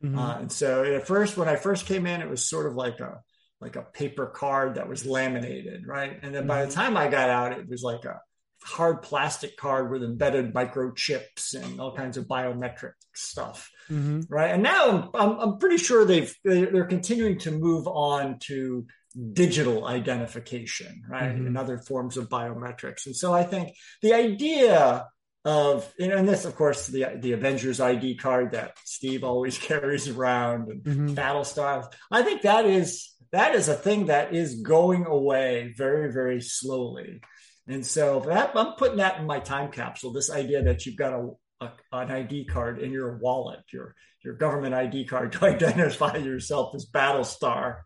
[0.02, 0.18] Mm-hmm.
[0.18, 3.00] Uh, and so at first, when I first came in, it was sort of like
[3.00, 3.20] a
[3.60, 6.18] like a paper card that was laminated, right?
[6.22, 6.80] And then by the mm-hmm.
[6.80, 8.20] time I got out, it was like a
[8.64, 14.20] hard plastic card with embedded microchips and all kinds of biometric stuff, mm-hmm.
[14.28, 14.50] right?
[14.50, 21.02] And now I'm, I'm pretty sure they've they're continuing to move on to digital identification,
[21.08, 21.46] right, mm-hmm.
[21.46, 23.06] and other forms of biometrics.
[23.06, 25.06] And so I think the idea
[25.44, 30.08] of you and this of course the the Avengers ID card that Steve always carries
[30.08, 31.14] around and mm-hmm.
[31.14, 31.92] Battlestar.
[32.10, 37.20] I think that is that is a thing that is going away very very slowly.
[37.68, 40.12] And so that, I'm putting that in my time capsule.
[40.12, 44.34] This idea that you've got a, a an ID card in your wallet, your your
[44.34, 47.80] government ID card to identify yourself as Battlestar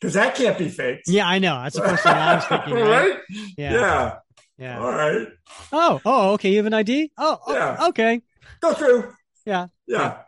[0.00, 1.08] because that can't be faked.
[1.08, 1.60] Yeah, I know.
[1.62, 2.74] That's the first thing I was thinking.
[2.74, 3.10] Right?
[3.10, 3.18] right?
[3.56, 3.72] Yeah.
[3.72, 4.16] Yeah.
[4.58, 4.80] Yeah.
[4.80, 5.28] All right.
[5.72, 6.50] Oh, oh, okay.
[6.50, 7.12] You have an ID?
[7.16, 7.88] Oh, oh yeah.
[7.88, 8.22] okay.
[8.60, 9.12] Go through.
[9.46, 9.68] Yeah.
[9.86, 10.18] Yeah.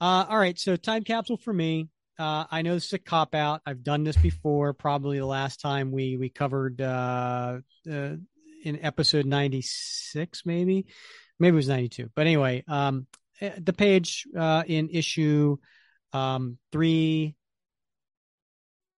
[0.00, 0.58] Uh, all right.
[0.58, 1.88] So, time capsule for me.
[2.18, 3.60] Uh, I know this is a cop out.
[3.66, 4.72] I've done this before.
[4.72, 7.58] Probably the last time we we covered uh,
[7.90, 8.16] uh,
[8.64, 10.86] in episode ninety six, maybe,
[11.38, 12.10] maybe it was ninety two.
[12.14, 13.06] But anyway, um,
[13.40, 15.58] eh, the page uh, in issue
[16.14, 17.36] um, three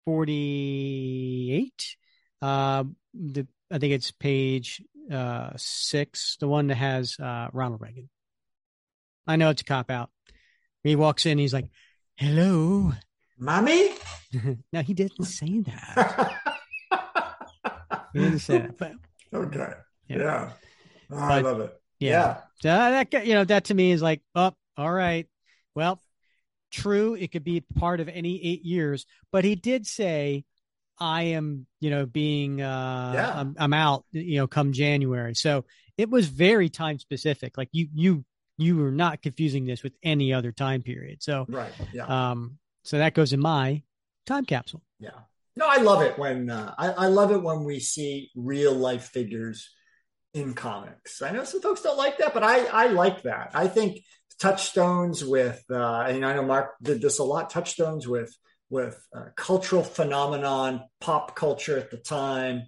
[0.08, 1.96] forty eight.
[2.40, 8.08] Uh, the I think it's page uh, six, the one that has uh, Ronald Reagan.
[9.26, 10.08] I know it's a cop out.
[10.82, 11.68] He walks in, he's like,
[12.16, 12.94] "Hello,
[13.38, 13.90] mommy."
[14.72, 16.36] no, he didn't say that.
[18.14, 18.78] he didn't say that.
[18.78, 18.92] But
[19.34, 19.72] okay,
[20.08, 20.50] yeah, yeah.
[21.10, 21.78] Oh, but, I love it.
[22.00, 23.04] Yeah, yeah.
[23.04, 25.26] that you know that to me is like, oh, all right.
[25.74, 26.00] Well,
[26.70, 30.44] true, it could be part of any eight years, but he did say
[31.00, 33.32] I am, you know, being, uh, yeah.
[33.40, 35.34] I'm, I'm, out, you know, come January.
[35.34, 35.64] So
[35.96, 37.56] it was very time specific.
[37.56, 38.24] Like you, you,
[38.56, 41.22] you were not confusing this with any other time period.
[41.22, 41.72] So, right.
[41.92, 42.06] Yeah.
[42.06, 43.82] Um, so that goes in my
[44.26, 44.82] time capsule.
[44.98, 45.10] Yeah.
[45.56, 49.04] No, I love it when, uh, I, I love it when we see real life
[49.04, 49.70] figures
[50.34, 51.22] in comics.
[51.22, 53.52] I know some folks don't like that, but I, I like that.
[53.54, 54.00] I think
[54.38, 58.34] touchstones with, uh, and I know Mark did this a lot, touchstones with,
[58.70, 62.64] with uh, cultural phenomenon, pop culture at the time,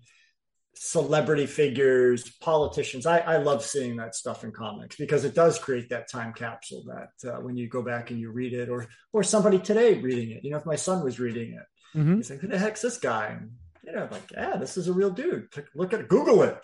[0.74, 3.04] celebrity figures, politicians.
[3.04, 6.84] I, I love seeing that stuff in comics because it does create that time capsule
[6.86, 10.30] that uh, when you go back and you read it, or or somebody today reading
[10.30, 10.42] it.
[10.42, 12.16] You know, if my son was reading it, mm-hmm.
[12.16, 13.52] he's like, "Who the heck's this guy?" And,
[13.84, 15.48] you know, like, yeah, this is a real dude.
[15.74, 16.58] Look at it, Google it.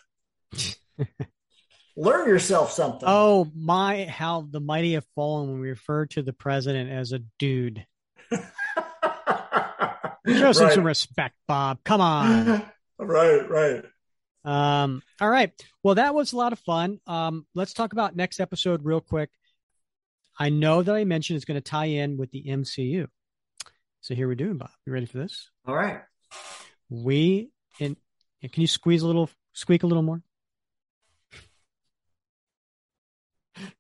[1.97, 3.09] Learn yourself something.
[3.09, 4.05] Oh my!
[4.05, 7.87] How the mighty have fallen when we refer to the president as a dude.
[10.27, 10.55] Show right.
[10.55, 11.79] some respect, Bob.
[11.85, 12.63] Come on.
[12.99, 13.85] right, right.
[14.45, 15.53] Um, all right.
[15.83, 17.01] Well, that was a lot of fun.
[17.07, 19.31] Um, let's talk about next episode real quick.
[20.39, 23.07] I know that I mentioned it's going to tie in with the MCU.
[24.01, 24.71] So here we're doing, Bob.
[24.85, 25.51] You ready for this?
[25.67, 26.01] All right.
[26.91, 27.51] We
[27.81, 27.97] and
[28.43, 30.23] can you squeeze a little, squeak a little more?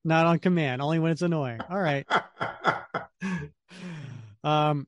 [0.04, 1.60] Not on command, only when it's annoying.
[1.68, 2.06] All right.
[4.44, 4.86] um,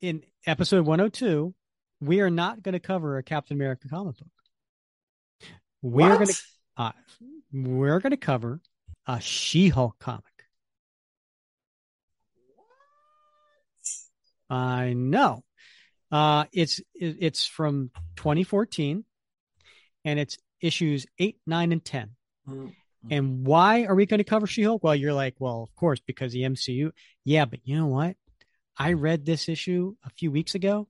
[0.00, 1.54] in episode 102,
[2.00, 4.28] we are not going to cover a Captain America comic book.
[5.82, 6.42] We're going to
[6.76, 6.92] uh,
[7.52, 8.60] we're going to cover
[9.06, 10.24] a She-Hulk comic.
[14.50, 15.44] I know.
[16.10, 19.04] Uh, it's it's from 2014,
[20.04, 22.10] and it's issues eight, nine, and 10
[22.48, 22.68] mm-hmm.
[23.04, 23.14] Mm-hmm.
[23.14, 24.82] And why are we going to cover She-Hulk?
[24.82, 26.90] Well, you're like, well, of course, because the MCU.
[27.24, 28.16] Yeah, but you know what?
[28.76, 30.88] I read this issue a few weeks ago.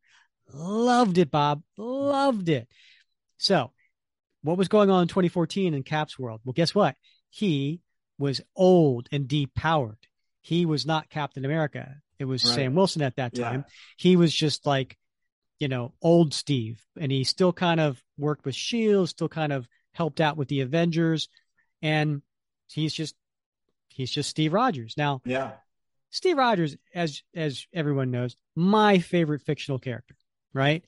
[0.53, 1.63] Loved it, Bob.
[1.77, 2.69] Loved it.
[3.37, 3.73] So,
[4.43, 6.41] what was going on in 2014 in Cap's world?
[6.45, 6.97] Well, guess what?
[7.31, 7.81] He
[8.19, 9.97] was old and depowered.
[10.41, 11.97] He was not Captain America.
[12.19, 12.55] It was right.
[12.55, 13.65] Sam Wilson at that time.
[13.67, 13.75] Yeah.
[13.97, 14.97] He was just like,
[15.59, 16.83] you know, old Steve.
[16.99, 20.61] And he still kind of worked with S.H.I.E.L.D., still kind of helped out with the
[20.61, 21.29] Avengers.
[21.83, 22.23] And
[22.71, 23.15] he's just,
[23.89, 24.95] he's just Steve Rogers.
[24.97, 25.53] Now, yeah,
[26.11, 30.17] Steve Rogers, as as everyone knows, my favorite fictional character,
[30.53, 30.85] right?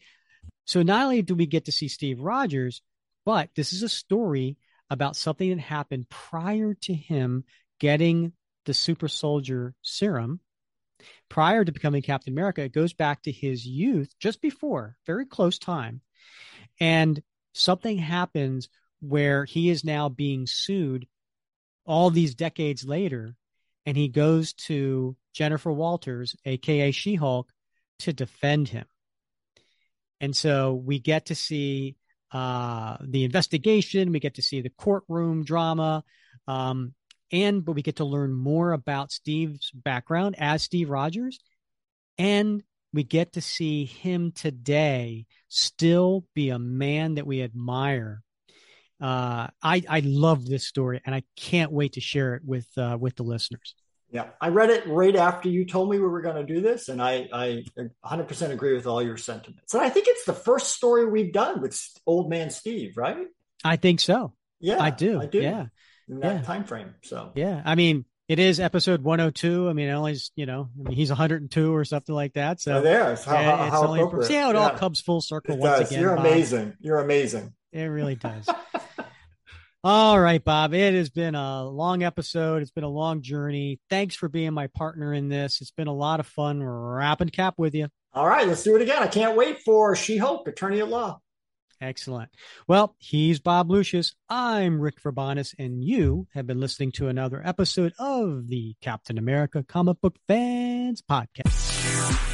[0.64, 2.82] So not only do we get to see Steve Rogers,
[3.24, 4.56] but this is a story
[4.88, 7.44] about something that happened prior to him
[7.78, 8.32] getting
[8.66, 10.40] the super soldier serum.
[11.28, 15.58] Prior to becoming Captain America, it goes back to his youth, just before, very close
[15.58, 16.02] time.
[16.78, 18.68] And something happens
[19.00, 21.06] where he is now being sued
[21.84, 23.34] all these decades later
[23.86, 27.50] and he goes to Jennifer Walters, aka She Hulk,
[28.00, 28.84] to defend him.
[30.20, 31.96] And so we get to see
[32.32, 36.04] uh, the investigation, we get to see the courtroom drama,
[36.46, 36.94] um,
[37.32, 41.40] and but we get to learn more about Steve's background as Steve Rogers,
[42.18, 42.62] and
[42.92, 48.22] we get to see him today still be a man that we admire.
[49.00, 52.96] Uh, I I love this story, and I can't wait to share it with uh,
[53.00, 53.74] with the listeners.
[54.12, 56.88] Yeah, I read it right after you told me we were going to do this,
[56.88, 57.64] and I, I
[58.04, 59.72] 100% agree with all your sentiments.
[59.72, 63.28] And I think it's the first story we've done with Old Man Steve, right?
[63.62, 64.32] I think so.
[64.58, 65.20] Yeah, I do.
[65.20, 65.40] I do.
[65.40, 65.66] Yeah,
[66.08, 66.42] in that yeah.
[66.42, 66.96] time frame.
[67.04, 69.68] So yeah, I mean, it is episode 102.
[69.68, 72.60] I mean, it only you know, I mean, he's 102 or something like that.
[72.60, 74.26] So oh, there, how, yeah, how, it's how only, appropriate.
[74.26, 74.60] see how it yeah.
[74.60, 75.90] all comes full circle It once does.
[75.90, 76.02] again.
[76.02, 76.26] You're Bob.
[76.26, 76.76] amazing.
[76.80, 77.54] You're amazing.
[77.72, 78.48] It really does.
[79.83, 80.75] All right, Bob.
[80.75, 82.60] It has been a long episode.
[82.60, 83.81] It's been a long journey.
[83.89, 85.62] Thanks for being my partner in this.
[85.62, 87.89] It's been a lot of fun wrapping cap with you.
[88.12, 89.02] All right, let's do it again.
[89.02, 91.20] I can't wait for She Hulk, Attorney at Law.
[91.81, 92.28] Excellent.
[92.68, 94.15] Well, he's Bob Lucius.
[94.28, 99.65] I'm Rick Verbanis, and you have been listening to another episode of the Captain America
[99.67, 102.30] Comic Book Fans Podcast.